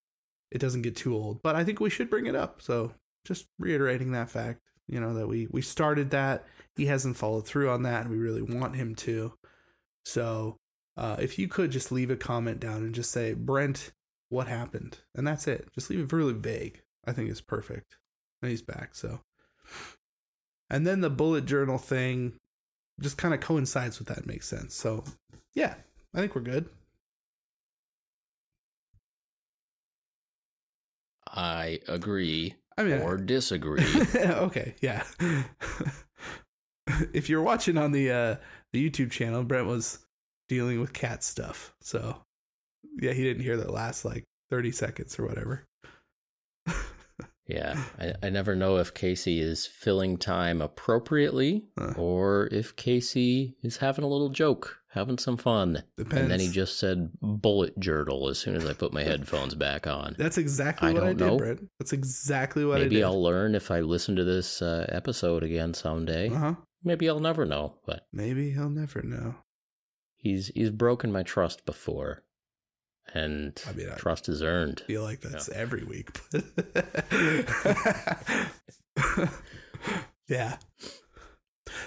[0.51, 2.61] it doesn't get too old, but I think we should bring it up.
[2.61, 2.93] So
[3.25, 4.61] just reiterating that fact,
[4.91, 6.45] you know, that we we started that.
[6.77, 9.35] He hasn't followed through on that and we really want him to.
[10.05, 10.57] So
[10.97, 13.93] uh, if you could just leave a comment down and just say, Brent,
[14.29, 14.99] what happened?
[15.15, 15.69] And that's it.
[15.75, 16.83] Just leave it really vague.
[17.07, 17.97] I think it's perfect.
[18.43, 19.21] And he's back, so.
[20.69, 22.35] And then the bullet journal thing
[23.01, 24.75] just kind of coincides with that, makes sense.
[24.75, 25.05] So,
[25.55, 25.75] yeah,
[26.15, 26.69] I think we're good.
[31.27, 33.85] I agree I mean, or disagree.
[34.17, 35.05] okay, yeah.
[37.13, 38.37] if you're watching on the uh
[38.73, 39.99] the YouTube channel, Brent was
[40.49, 41.75] dealing with cat stuff.
[41.81, 42.23] So,
[43.01, 45.65] yeah, he didn't hear the last like 30 seconds or whatever.
[47.51, 51.94] Yeah, I, I never know if Casey is filling time appropriately Huh.
[51.97, 55.82] or if Casey is having a little joke, having some fun.
[55.97, 56.22] Depends.
[56.22, 59.86] And then he just said bullet journal as soon as I put my headphones back
[59.86, 60.14] on.
[60.18, 61.36] That's exactly I what I did, know.
[61.39, 61.68] Brent.
[61.78, 62.85] That's exactly what I did.
[62.90, 63.05] Maybe did.
[63.05, 66.28] I'll learn if I listen to this uh, episode again someday.
[66.31, 66.55] Uh-huh.
[66.82, 69.35] Maybe I'll never know, but Maybe he'll never know.
[70.16, 72.22] he's he's broken my trust before,
[73.15, 74.81] and I mean, I- trust is earned.
[74.87, 76.11] feel like that's every week.
[80.28, 80.57] yeah.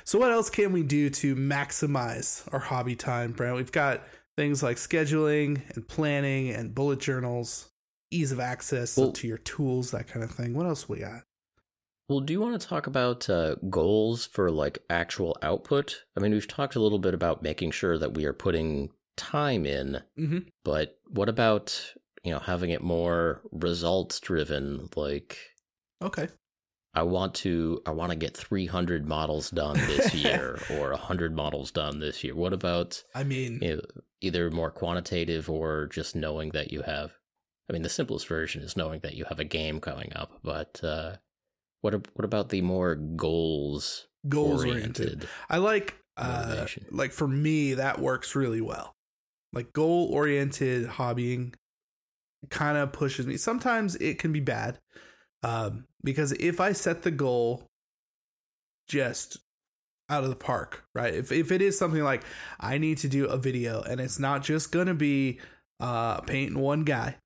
[0.06, 3.56] So what else can we do to maximize our hobby time, Brent?
[3.56, 4.04] We've got
[4.38, 7.70] things like scheduling and planning and bullet journals,
[8.12, 10.54] ease of access Well- to your tools, that kind of thing.
[10.54, 11.24] What else we got?
[12.10, 16.04] Well, do you want to talk about uh, goals for like actual output?
[16.18, 19.66] I mean, we've talked a little bit about making sure that we are putting time
[19.66, 20.40] in, Mm-hmm.
[20.64, 24.90] but what about you know having it more results driven?
[24.96, 25.38] Like,
[26.02, 26.28] Okay.
[26.96, 31.72] I want to I want to get 300 models done this year or 100 models
[31.72, 32.36] done this year.
[32.36, 33.82] What about I mean, you know,
[34.22, 37.12] either more quantitative or just knowing that you have
[37.70, 40.82] I mean the simplest version is knowing that you have a game coming up, but
[40.84, 41.16] uh
[41.82, 45.00] what what about the more goals goals oriented.
[45.08, 45.28] oriented?
[45.50, 48.96] I like uh like for me that works really well.
[49.54, 51.54] Like goal oriented hobbying
[52.50, 53.38] kind of pushes me.
[53.38, 54.80] Sometimes it can be bad.
[55.44, 57.68] Um because if I set the goal
[58.88, 59.38] just
[60.10, 61.14] out of the park, right?
[61.14, 62.24] If if it is something like
[62.60, 65.40] I need to do a video and it's not just going to be
[65.80, 67.18] uh painting one guy.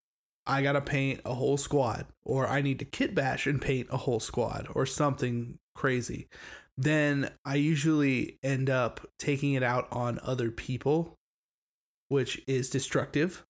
[0.50, 3.88] I got to paint a whole squad or I need to kit bash and paint
[3.92, 6.30] a whole squad or something crazy
[6.78, 11.17] then I usually end up taking it out on other people,
[12.10, 13.46] which is destructive.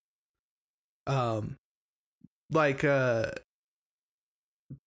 [1.06, 1.58] Um,
[2.52, 3.32] like uh,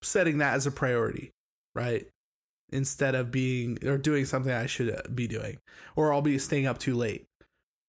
[0.03, 1.31] setting that as a priority,
[1.75, 2.09] right?
[2.73, 5.59] Instead of being or doing something I should be doing,
[5.97, 7.27] or I'll be staying up too late,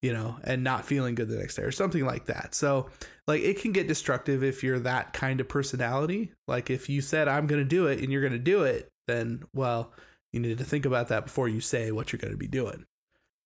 [0.02, 2.56] you know, and not feeling good the next day, or something like that.
[2.56, 2.90] So,
[3.28, 6.32] like, it can get destructive if you're that kind of personality.
[6.48, 8.90] Like, if you said, I'm going to do it and you're going to do it,
[9.08, 9.92] then, well,
[10.34, 12.86] you need to think about that before you say what you're going to be doing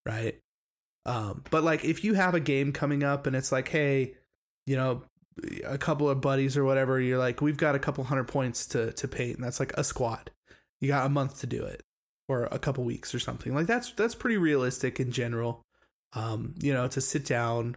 [0.06, 0.40] right
[1.06, 4.14] um but like if you have a game coming up and it's like hey
[4.65, 5.03] you know
[5.65, 8.91] a couple of buddies or whatever you're like we've got a couple hundred points to
[8.94, 10.32] to paint and that's like a squad.
[10.80, 11.84] You got a month to do it
[12.27, 13.53] or a couple weeks or something.
[13.53, 15.65] Like that's that's pretty realistic in general.
[16.14, 17.76] Um you know to sit down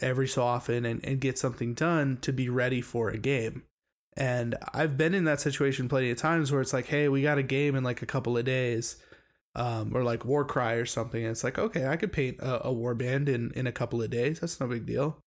[0.00, 3.62] every so often and, and get something done to be ready for a game.
[4.16, 7.38] And I've been in that situation plenty of times where it's like, hey, we got
[7.38, 8.96] a game in like a couple of days,
[9.54, 11.22] um, or like Warcry or something.
[11.22, 14.10] And it's like, okay, I could paint a, a warband in in a couple of
[14.10, 14.40] days.
[14.40, 15.18] That's no big deal,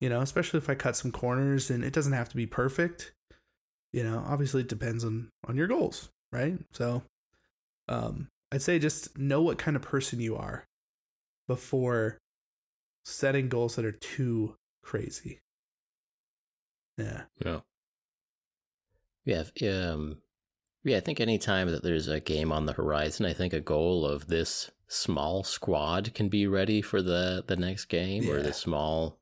[0.00, 0.20] you know.
[0.20, 3.12] Especially if I cut some corners, and it doesn't have to be perfect.
[3.92, 6.58] You know, obviously it depends on on your goals, right?
[6.72, 7.02] So,
[7.88, 10.64] um, I'd say just know what kind of person you are
[11.48, 12.18] before
[13.04, 15.40] setting goals that are too crazy.
[16.96, 17.22] Yeah.
[17.44, 17.60] Yeah.
[19.24, 20.18] Yeah, um
[20.84, 23.60] yeah, I think any time that there's a game on the horizon, I think a
[23.60, 28.42] goal of this small squad can be ready for the the next game or Yeah.
[28.42, 29.18] the small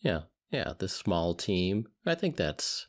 [0.00, 1.88] yeah, yeah, this small team.
[2.06, 2.86] I think that's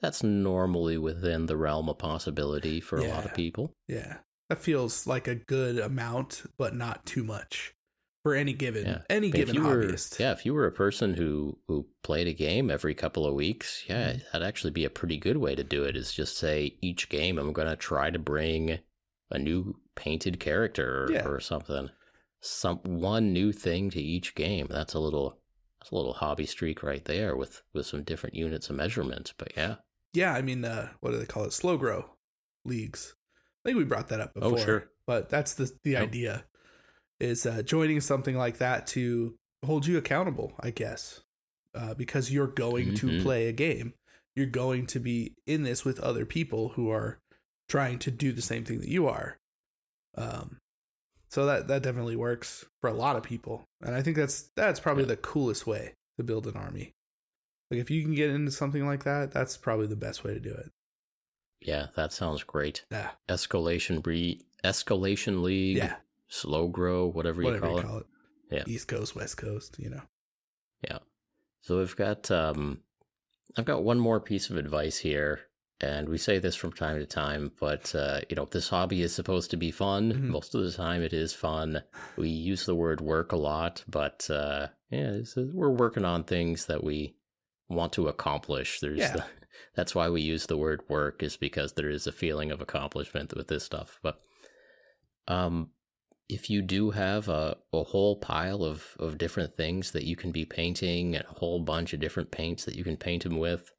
[0.00, 3.74] that's normally within the realm of possibility for a lot of people.
[3.86, 4.18] Yeah.
[4.48, 7.74] That feels like a good amount, but not too much
[8.22, 9.02] for any given Yeah.
[9.08, 10.18] any given you were, hobbyist.
[10.18, 13.84] yeah, if you were a person who who played a game every couple of weeks,
[13.88, 14.22] yeah, Mhm.
[14.32, 15.96] that'd actually be a pretty good way to do it.
[15.96, 18.78] Is just say each game I'm going to try to bring
[19.30, 21.26] a new painted character or, Yeah.
[21.26, 21.90] or something,
[22.40, 24.66] some one new thing to each game.
[24.70, 25.38] That's a little
[25.80, 29.32] that's a little hobby streak right there with with some different units of measurement.
[29.38, 29.76] But yeah,
[30.12, 31.52] Yeah, I mean, uh, what do they call it?
[31.52, 32.16] Slow grow
[32.64, 33.14] leagues.
[33.64, 34.58] I think we brought that up Oh, before.
[34.66, 34.90] sure.
[35.06, 36.02] But that's the the Yep.
[36.02, 36.44] idea
[37.20, 39.34] is uh, joining something like that to
[39.64, 41.20] hold you accountable, I guess,
[41.74, 43.22] uh, because you're going to Mhm.
[43.22, 43.94] play a game.
[44.34, 47.18] You're going to be in this with other people who are
[47.68, 49.36] trying to do the same thing that you are.
[50.16, 50.58] Um,
[51.28, 54.80] so that that definitely works for a lot of people, and I think that's that's
[54.80, 55.08] probably Yeah.
[55.08, 56.92] the coolest way to build an army.
[57.70, 60.40] Like if you can get into something like that, that's probably the best way to
[60.40, 60.70] do it.
[61.60, 62.84] yeah, that sounds great.
[62.90, 65.96] Yeah, Escalation re escalation league, yeah,
[66.30, 67.86] slow grow, whatever, whatever you call you it.
[67.86, 68.06] call it.
[68.50, 68.64] Yeah.
[68.66, 70.02] East Coast, West Coast, you know.
[70.82, 70.98] Yeah.
[71.60, 72.80] So we've got um
[73.56, 75.40] I've got one more piece of advice here
[75.82, 79.14] and we say this from time to time, but uh, you know, this hobby is
[79.14, 80.12] supposed to be fun.
[80.12, 80.20] Mhm.
[80.28, 81.82] Most of the time it is fun.
[82.16, 86.24] We use the word work a lot, but uh yeah, this is, we're working on
[86.24, 87.14] things that we
[87.68, 88.80] want to accomplish.
[88.80, 89.12] There's Yeah.
[89.12, 89.24] the,
[89.76, 93.34] that's why we use the word work is because there is a feeling of accomplishment
[93.36, 93.98] with this stuff.
[94.02, 94.20] But
[95.28, 95.70] um
[96.30, 100.30] if you do have a, a whole pile of, of different things that you can
[100.30, 103.72] be painting and a whole bunch of different paints that you can paint them with,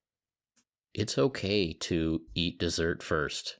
[0.94, 3.58] it's okay to eat dessert first.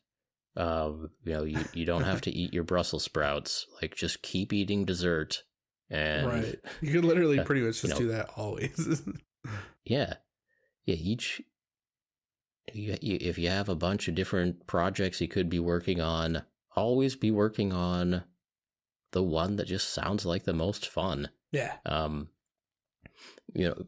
[0.58, 3.66] Um, you know, you, you don't have to eat your Brussels sprouts.
[3.82, 5.44] Like, just keep eating dessert.
[5.90, 6.56] And right.
[6.82, 9.04] You can literally uh, pretty much you just know- do that always.
[9.86, 10.16] yeah,
[10.86, 11.42] yeah, each.
[12.74, 16.44] You, you, if you have a bunch of different projects you could be working on,
[16.76, 18.24] always be working on
[19.12, 21.30] the one that just sounds like the most fun.
[21.52, 21.76] yeah.
[21.86, 22.30] um
[23.54, 23.86] you know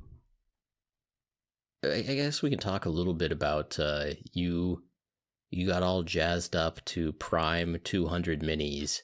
[1.83, 4.83] I, I guess we can talk a little bit about uh you
[5.51, 9.01] you got all jazzed up to prime 200 minis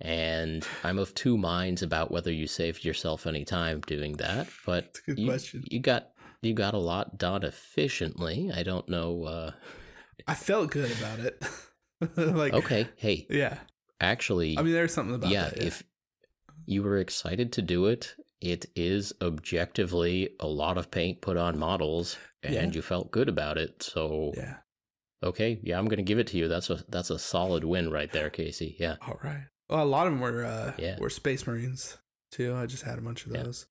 [0.00, 4.84] and i'm of two minds about whether you saved yourself any time doing that but
[4.84, 5.64] That's a good you, question.
[5.70, 6.08] you got
[6.42, 9.50] you got a lot done efficiently i don't know uh
[10.28, 11.42] I felt good about it.
[12.16, 13.58] like okay hey Yeah.
[14.02, 15.62] Actually I mean there's something about yeah, that.
[15.64, 15.82] if
[16.66, 21.58] you were excited to do it, it is objectively a lot of paint put on
[21.58, 22.70] models, and Yeah.
[22.70, 23.82] you felt good about it.
[23.82, 24.56] So yeah.
[25.22, 26.48] okay, yeah, I'm gonna give it to you.
[26.48, 28.76] That's a that's a solid win right there, Casey.
[28.78, 29.44] Yeah, All right.
[29.70, 30.98] Well, a lot of them were uh Yeah.
[31.00, 31.98] were space marines
[32.30, 32.54] too.
[32.54, 33.42] I just had a bunch of Yeah.
[33.44, 33.66] those.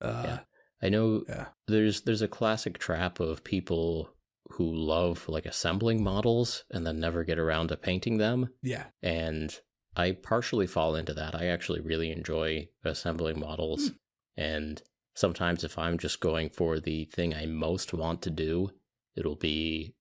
[0.00, 0.38] Uh Yeah.
[0.82, 1.46] I know yeah.
[1.68, 4.10] there's there's a classic trap of people
[4.50, 8.48] who love like assembling models and then never get around to painting them.
[8.62, 8.86] Yeah.
[9.02, 9.58] and
[9.96, 11.34] I partially fall into that.
[11.34, 13.94] I actually really enjoy assembling models, hmm.
[14.36, 14.82] and
[15.14, 18.70] sometimes if I'm just going for the thing I most want to do,
[19.16, 19.94] it'll be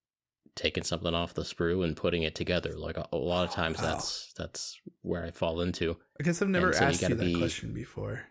[0.56, 2.74] taking something off the sprue and putting it together.
[2.78, 3.84] Like a, a lot of times, Wow.
[3.90, 5.98] that's that's where I fall into.
[6.20, 8.26] I guess I've never so asked you, gotta that be- question before.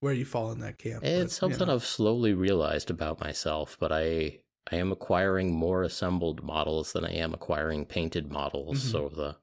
[0.00, 1.04] Where you fall in that camp.
[1.04, 1.74] It's but, you something know.
[1.74, 4.38] I've slowly realized about myself, but I
[4.70, 8.78] I am acquiring more assembled models than I am acquiring painted models.
[8.78, 8.90] Mhm.
[8.92, 9.36] So the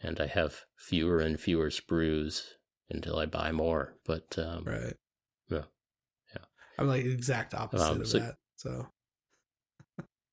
[0.00, 2.46] and I have fewer and fewer sprues
[2.88, 3.98] until I buy more.
[4.04, 4.96] But um, Right.
[5.48, 5.64] Yeah.
[6.34, 6.44] Yeah.
[6.78, 8.36] I'm like the exact opposite Um, of that.
[8.56, 8.88] So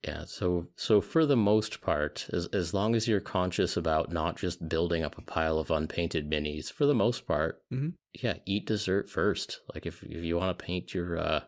[0.04, 4.38] yeah, so so for the most part, as as long as you're conscious about not
[4.38, 7.96] just building up a pile of unpainted minis, for the most part, Mhm.
[8.14, 9.62] yeah, eat dessert first.
[9.74, 11.46] Like if if you want to paint your uh,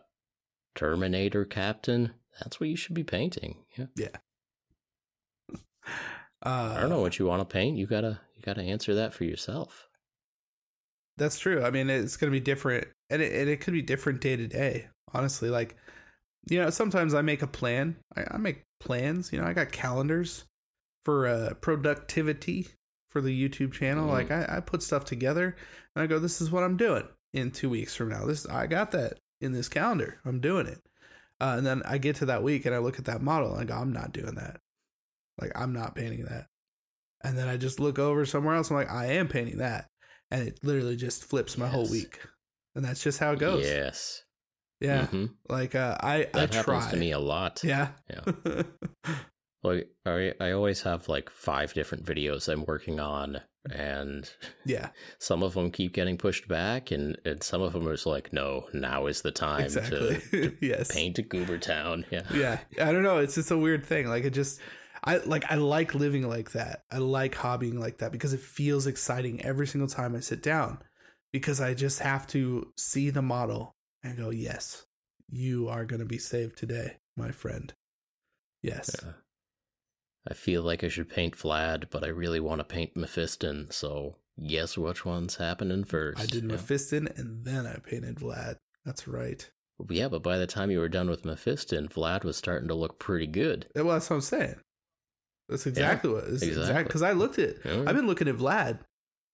[0.74, 3.56] Terminator captain, that's what you should be painting.
[3.96, 4.08] Yeah.
[5.48, 5.54] uh
[6.42, 7.76] I don't know what you want to paint.
[7.78, 9.88] You gotta you gotta answer that for yourself.
[11.16, 11.64] That's true.
[11.64, 14.36] I mean, it's going to be different, and it, and it could be different day
[14.36, 14.86] to day.
[15.12, 15.74] Honestly, like
[16.48, 17.96] you know, sometimes I make a plan.
[18.16, 19.32] I, I make plans.
[19.32, 20.44] You know, I got calendars
[21.04, 22.68] for uh, productivity
[23.10, 24.06] for the YouTube channel.
[24.06, 24.12] Mhm.
[24.12, 25.56] Like I, I put stuff together,
[25.96, 28.68] and I go, "This is what I'm doing in two weeks from now." This I
[28.68, 30.20] got that in this calendar.
[30.24, 30.80] I'm doing it,
[31.40, 33.60] uh, and then I get to that week, and I look at that model, and
[33.60, 34.60] I go, "I'm not doing that.
[35.40, 36.46] Like I'm not painting that."
[37.24, 38.70] And then I just look over somewhere else.
[38.70, 39.88] I'm like, I am painting that
[40.30, 42.20] and it literally just flips my whole week
[42.76, 44.22] and that's just how it goes Yes.
[44.80, 45.30] yeah Mhm.
[45.48, 47.62] like uh i That i happens try to me a lot.
[47.64, 48.62] yeah Yeah.
[49.64, 53.40] Like I, I always have like five different videos I'm working on,
[53.72, 54.30] and
[54.64, 58.06] Yeah, some of them keep getting pushed back, and, and some of them are just
[58.06, 60.20] like, no, now is the time exactly.
[60.30, 60.90] to, to yes.
[60.92, 62.04] paint a Goober Town.
[62.10, 64.60] Yeah, yeah i don't know it's just a weird thing like it just
[65.04, 68.86] i like i like living like that i like hobbying like that because it feels
[68.86, 70.78] exciting every single time i sit down
[71.32, 74.86] because i just have to see the model and go yes
[75.28, 77.72] you are going to be saved today my friend
[78.62, 79.12] yes Yeah.
[80.30, 83.72] I feel like I should paint Vlad, but I really want to paint Mephiston.
[83.72, 86.20] So guess which one's happening first?
[86.20, 86.54] i did yeah.
[86.56, 89.50] mephiston and then i painted vlad that's right
[89.88, 93.00] Yeah, but by the time you were done with Mephiston, Vlad was starting to look
[93.00, 93.66] pretty good.
[93.74, 94.54] well that's what i'm saying
[95.48, 96.60] that's exactly what it's exactly.
[96.60, 97.84] exactly because i looked at Yeah.
[97.86, 98.78] I've been looking at Vlad,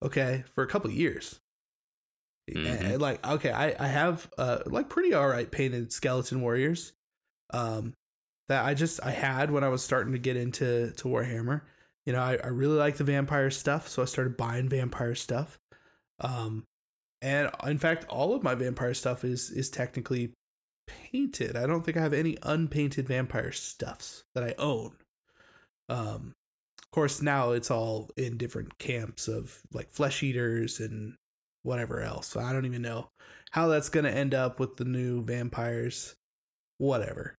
[0.02, 1.38] okay, for a couple years.
[2.50, 2.66] Mhm.
[2.66, 6.92] And, like, okay, I, I have uh like pretty alright painted skeleton warriors.
[7.50, 7.92] Um
[8.48, 11.62] that I just I had when I was starting to get into to Warhammer.
[12.06, 15.58] You know, I, I really like the vampire stuff, so I started buying vampire stuff.
[16.20, 16.64] Um
[17.22, 20.32] and in fact all of my vampire stuff is is technically
[20.86, 21.56] painted.
[21.56, 24.92] I don't think I have any unpainted vampire stuffs that I own.
[25.88, 26.34] Um
[26.82, 31.16] of course now it's all in different camps of like flesh eaters and
[31.62, 32.28] whatever else.
[32.28, 33.08] So I don't even know
[33.50, 36.14] how that's going to end up with the new vampires
[36.78, 37.36] whatever.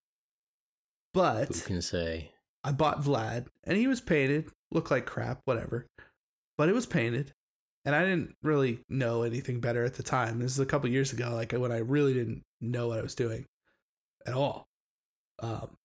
[1.15, 2.31] Who But can say?
[2.63, 5.87] I bought Vlad and he was painted, looked like crap, whatever.
[6.57, 7.33] But it was painted.
[7.85, 10.39] And I didn't really know anything better at the time.
[10.39, 13.15] This is a couple years ago, like when I really didn't know what I was
[13.15, 13.45] doing
[14.25, 14.67] at all.
[15.39, 15.77] Um,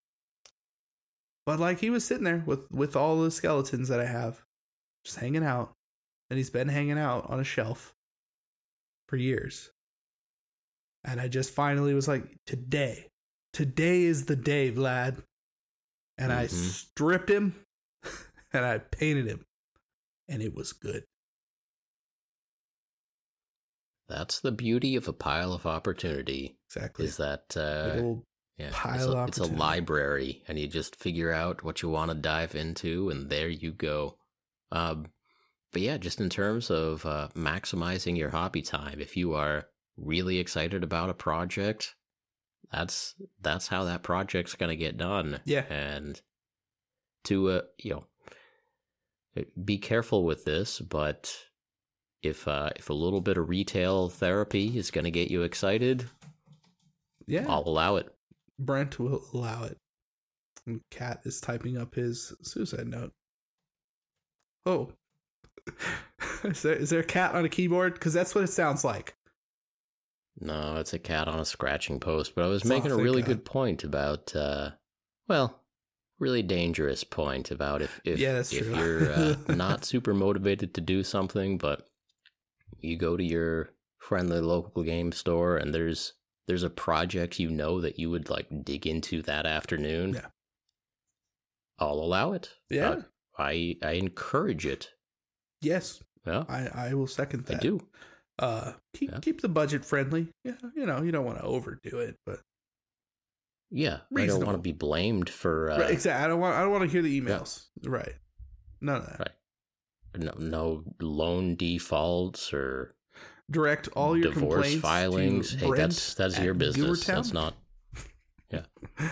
[1.44, 4.42] but like he was sitting there with with all the skeletons that I have,
[5.04, 5.72] just hanging out,
[6.30, 7.94] and he's been hanging out on a shelf
[9.08, 9.70] for years.
[11.04, 13.09] And I just finally was like, today,
[13.52, 15.22] today is the day, Vlad.
[16.18, 16.50] And I Mhm.
[16.50, 17.64] stripped him
[18.52, 19.46] and I painted him,
[20.28, 21.04] and it was good.
[24.08, 26.58] That's the beauty of a pile of opportunity.
[26.66, 27.06] Exactly.
[27.06, 28.20] Is that uh,
[28.58, 31.88] yeah, pile it's, of a, it's a library, and you just figure out what you
[31.88, 34.18] want to dive into, and there you go.
[34.72, 35.06] Um,
[35.72, 40.38] but yeah, just in terms of uh, maximizing your hobby time, if you are really
[40.38, 41.94] excited about a project,
[42.72, 45.40] that's that's how that project's gonna get done.
[45.44, 45.64] Yeah.
[45.70, 46.20] and
[47.24, 48.02] to uh, you
[49.36, 51.34] know, be careful with this, but
[52.22, 56.06] if uh, if a little bit of retail therapy is gonna get you excited,
[57.26, 57.46] yeah.
[57.48, 58.12] I'll allow it.
[58.58, 59.78] Brent will allow it.
[60.66, 63.12] And Cat is typing up his suicide note.
[64.66, 64.92] Oh.
[66.44, 67.94] is, there, is there a cat on a keyboard?
[67.94, 69.14] Because that's what it sounds like.
[70.40, 72.34] No, it's a cat on a scratching post.
[72.34, 74.70] But I was Oh, making a really good point about, uh,
[75.28, 75.62] well,
[76.18, 81.02] really dangerous point about if if, Yeah, if you're uh, not super motivated to do
[81.04, 81.86] something, but
[82.78, 86.14] you go to your friendly local game store and there's
[86.46, 90.14] there's a project you know that you would like dig into that afternoon.
[90.14, 90.26] Yeah.
[91.78, 92.50] I'll allow it.
[92.70, 92.90] Yeah.
[92.90, 93.02] Uh,
[93.38, 94.90] I I encourage it.
[95.60, 96.02] Yes.
[96.26, 97.56] Yeah, I, I will second that.
[97.56, 97.80] I do.
[98.40, 99.18] Uh, keep Yeah.
[99.20, 100.28] keep the budget friendly.
[100.44, 102.40] Yeah, you know, you don't want to overdo it, but
[103.70, 106.24] Yeah, I don't want to be blamed for uh, right, exactly.
[106.24, 107.66] I don't want I don't want to hear the emails.
[107.84, 108.14] Right.
[108.80, 109.20] None of that.
[109.20, 110.24] Right.
[110.24, 112.96] no, no loan defaults or
[113.50, 115.52] Direct all your divorce complaints filings.
[115.52, 117.04] Hey, that's that's your business.
[117.04, 117.54] That's not.
[118.50, 118.62] Yeah.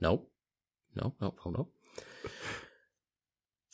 [0.00, 0.30] nope.
[0.94, 1.16] Nope.
[1.20, 1.38] Nope.
[1.44, 1.54] Nope.
[1.56, 1.72] Nope.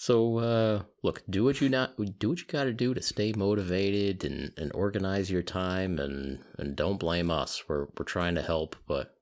[0.01, 3.35] So uh, look, do what you not do what you got to do to stay
[3.36, 7.64] motivated and, and organize your time and and don't blame us.
[7.68, 9.14] We're we're trying to help, but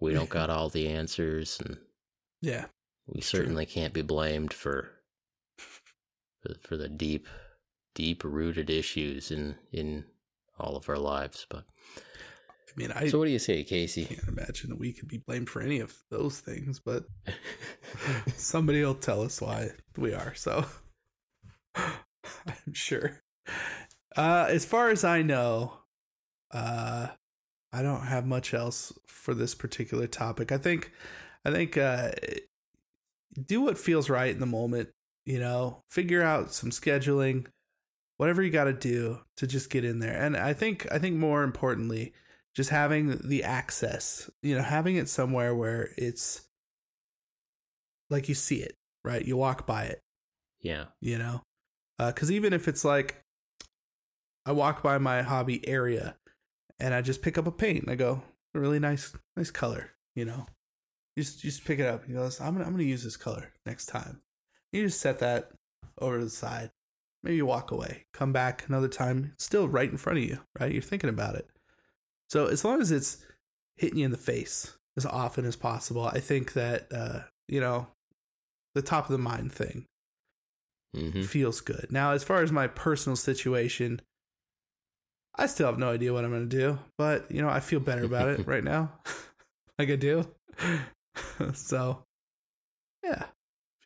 [0.00, 1.76] we don't got all the answers and
[2.40, 2.64] Yeah.
[3.06, 3.40] we True.
[3.40, 4.92] certainly can't be blamed for
[5.58, 7.28] for, for the deep
[7.94, 10.06] deep rooted issues in in
[10.58, 11.66] all of our lives but
[12.74, 15.18] I mean, I so what do you say casey can't imagine that we could be
[15.18, 17.04] blamed for any of those things, but
[18.36, 20.34] somebody will tell us why we are.
[20.34, 20.64] So
[21.74, 23.20] I'm sure.
[24.16, 25.78] Uh, as far as I know,
[26.52, 27.08] uh,
[27.72, 30.52] I don't have much else for this particular topic.
[30.52, 30.92] I think,
[31.44, 32.12] I think, uh,
[33.46, 34.90] do what feels right in the moment.
[35.24, 37.46] You know, figure out some scheduling,
[38.16, 40.20] whatever you got to do to just get in there.
[40.20, 42.12] And I think, I think more importantly,
[42.54, 44.30] just having the access.
[44.42, 46.42] You know, having it somewhere where it's
[48.10, 48.74] like you see it,
[49.04, 49.24] right?
[49.24, 50.00] You walk by it
[50.64, 51.42] yeah you know
[51.98, 53.20] uh, because even if it's like
[54.46, 56.14] i walk by my hobby area
[56.78, 58.22] and i just pick up a paint and i go
[58.54, 60.46] really nice nice color you know
[61.16, 62.08] You just you just pick it up.
[62.08, 64.22] You know, I'm gonna I'm gonna use this color next time.
[64.72, 65.50] You just set that
[65.98, 66.70] over to the side.
[67.22, 70.38] Maybe you walk away, come back another time, it's still right in front of you,
[70.58, 70.72] right?
[70.72, 71.46] You're thinking about it.
[72.32, 73.18] So as long as it's
[73.76, 77.88] hitting you in the face as often as possible, I think that uh, you know,
[78.74, 79.84] the top of the mind thing
[80.94, 81.88] hmm feels good.
[81.90, 84.00] Now, as far as my personal situation,
[85.34, 87.80] I still have no idea what I'm going to do, but you know, I feel
[87.80, 88.92] better about it right now.
[89.78, 90.26] like I do.
[91.52, 92.02] so,
[93.04, 93.24] yeah,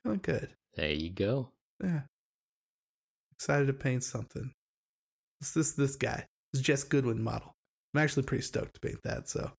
[0.05, 0.51] feeling good.
[0.77, 1.48] There you go.
[1.82, 2.02] Yeah.
[3.32, 4.52] Excited to paint something.
[5.40, 6.27] It's this this guy.
[6.52, 7.56] It's Jes Goodwin model.
[7.97, 9.52] I'm actually pretty stoked to paint that, so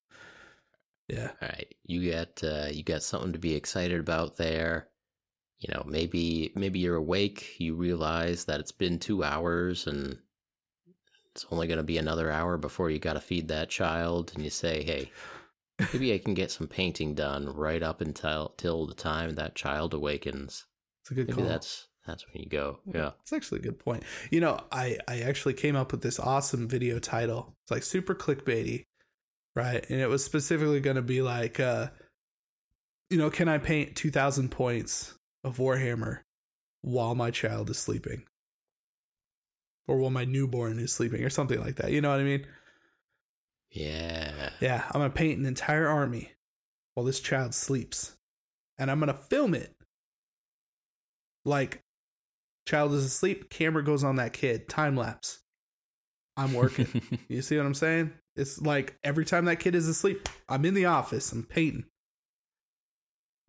[1.07, 1.31] yeah.
[1.41, 4.89] All right, you got uh, you got something to be excited about there.
[5.59, 7.59] You know, maybe maybe you're awake.
[7.59, 10.19] You realize that it's been two hours and
[11.31, 14.43] it's only going to be another hour before you got to feed that child, and
[14.43, 15.11] you say, "Hey,
[15.93, 19.93] maybe I can get some painting done right up until till the time that child
[19.93, 20.65] awakens."
[21.01, 21.47] It's a good Maybe call.
[21.47, 22.79] that's that's when you go.
[22.91, 23.11] Yeah.
[23.21, 24.03] It's actually a good point.
[24.31, 27.55] You know, I I actually came up with this awesome video title.
[27.63, 28.85] It's like super clickbaity,
[29.55, 29.85] right?
[29.89, 31.87] And it was specifically going to be like, uh,
[33.09, 36.21] you know, can I paint two thousand points of Warhammer
[36.81, 38.23] while my child is sleeping,
[39.87, 41.91] or while my newborn is sleeping, or something like that?
[41.91, 42.47] You know what I mean?
[43.69, 44.51] Yeah.
[44.61, 46.33] Yeah, I'm gonna paint an entire army
[46.93, 48.15] while this child sleeps,
[48.77, 49.75] and I'm gonna film it.
[51.45, 51.81] Like,
[52.67, 55.39] child is asleep, camera goes on that kid, time lapse.
[56.35, 57.01] I'm working.
[57.27, 58.13] you see what I'm saying?
[58.35, 61.85] It's like every time that kid is asleep, I'm in the office, I'm painting.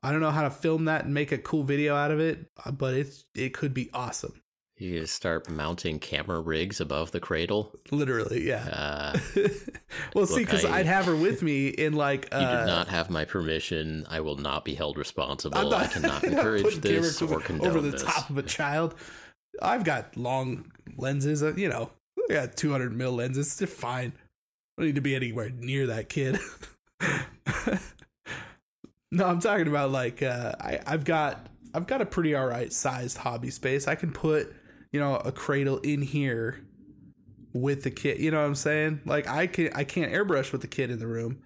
[0.02, 2.46] I don't know how to film that and make a cool video out of it,
[2.64, 4.40] uh, but it's it could be awesome.
[4.78, 7.74] You just start mounting camera rigs above the cradle.
[7.90, 8.64] Literally, yeah.
[8.72, 9.18] Uh,
[10.14, 13.10] well, see, because I'd have her with me in like uh, you did not have
[13.10, 14.06] my permission.
[14.08, 15.70] I will not be held responsible.
[15.70, 18.02] Not- I cannot encourage this or condone over the this.
[18.04, 18.94] top of a child.
[19.60, 21.42] I've got long lenses.
[21.42, 21.90] uh, You know,
[22.30, 23.56] I got 200 mil lenses.
[23.56, 24.12] They're fine.
[24.76, 26.38] I don't need to be anywhere near that kid.
[29.10, 32.72] no, I'm talking about like uh, I, I've got I've got a pretty all right
[32.72, 33.88] sized hobby space.
[33.88, 34.54] I can put
[34.92, 36.60] you know a cradle in here
[37.52, 38.18] with the kid.
[38.20, 39.00] You know what I'm saying?
[39.04, 41.42] Like I can I can't airbrush with the kid in the room,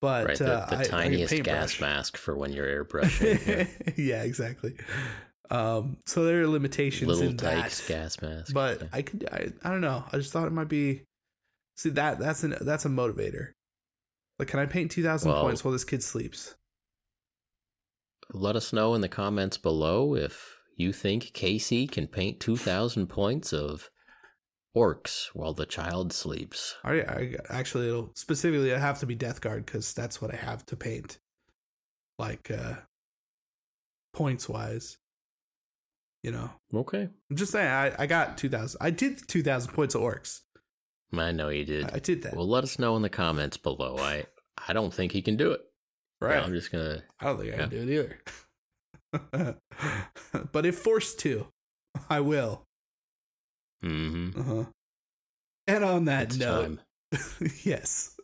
[0.00, 3.94] but Right, the, uh, the I- I can tiniest gas mask for when you're airbrushing.
[3.96, 4.22] yeah.
[4.22, 4.76] exactly.
[5.48, 8.52] Um, so there are limitations Little in that, gas mask.
[8.52, 10.02] but I could, I, I don't know.
[10.12, 11.02] I just thought it might be.
[11.76, 13.52] See that that's an that's a motivator.
[14.40, 16.54] Like, can I paint two thousand Well- points while this kid sleeps?
[18.32, 23.52] Let us know in the comments below if you think Casey can paint 2,000 points
[23.52, 23.90] of
[24.76, 26.76] orcs while the child sleeps.
[26.84, 30.36] I, I actually it'll specifically it have to be Death Guard because that's what I
[30.36, 31.18] have to paint.
[32.18, 32.74] Like, uh
[34.12, 34.98] points wise,
[36.22, 36.50] you know.
[36.74, 37.08] Okay.
[37.30, 38.78] I'm just saying, I I got two thousand.
[38.80, 40.40] I did two thousand points of orcs.
[41.12, 41.84] I know you did.
[41.86, 42.34] I, I did that.
[42.36, 43.96] Well, let us know in the comments below.
[43.98, 44.24] I
[44.68, 45.60] I don't think he can do it.
[46.20, 46.42] right.
[46.42, 47.02] I'm just gonna.
[47.20, 47.60] I don't think I Yeah.
[47.62, 48.18] can do it either.
[50.52, 51.46] but if forced to,
[52.08, 52.62] I will.
[53.82, 54.64] hmm Uh-huh.
[55.66, 56.80] And on that It's note, time.
[57.64, 58.16] yes.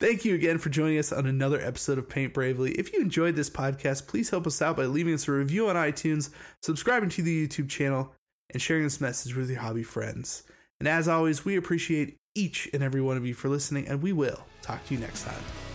[0.00, 2.72] Thank you again for joining us on another episode of Paint Bravely.
[2.72, 5.76] If you enjoyed this podcast, please help us out by leaving us a review on
[5.76, 6.30] iTunes,
[6.62, 8.14] subscribing to the YouTube channel,
[8.50, 10.42] and sharing this message with your hobby friends.
[10.80, 14.12] And as always, we appreciate each and every one of you for listening, and we
[14.12, 15.71] will talk to you next time.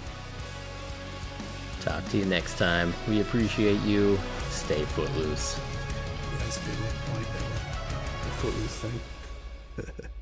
[1.81, 2.93] Talk to you next time.
[3.07, 4.19] We appreciate you.
[4.49, 5.59] Stay footloose.
[5.59, 7.17] Yeah, that's a good one.
[7.17, 7.53] Like that one.
[8.23, 10.07] The footloose thing.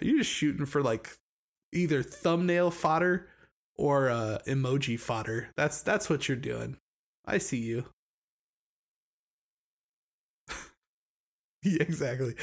[0.00, 1.18] Are you just shooting for like
[1.72, 3.28] either thumbnail fodder
[3.74, 5.50] or uh, emoji fodder?
[5.56, 6.78] That's that's what you're doing.
[7.26, 7.84] I see you.
[11.64, 12.34] yeah, exactly.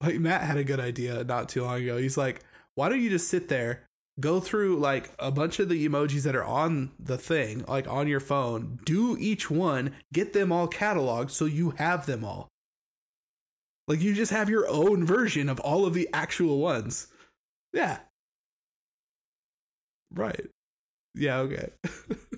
[0.00, 1.96] Like Matt had a good idea not too long ago.
[1.96, 2.44] He's like,
[2.74, 3.84] why don't you just sit there,
[4.20, 8.08] go through like a bunch of the emojis that are on the thing, like on
[8.08, 12.48] your phone, do each one, get them all cataloged so you have them all.
[13.86, 17.08] Like you just have your own version of all of the actual ones.
[17.72, 17.98] Yeah.
[20.14, 20.46] Right.
[21.14, 21.70] Yeah, okay.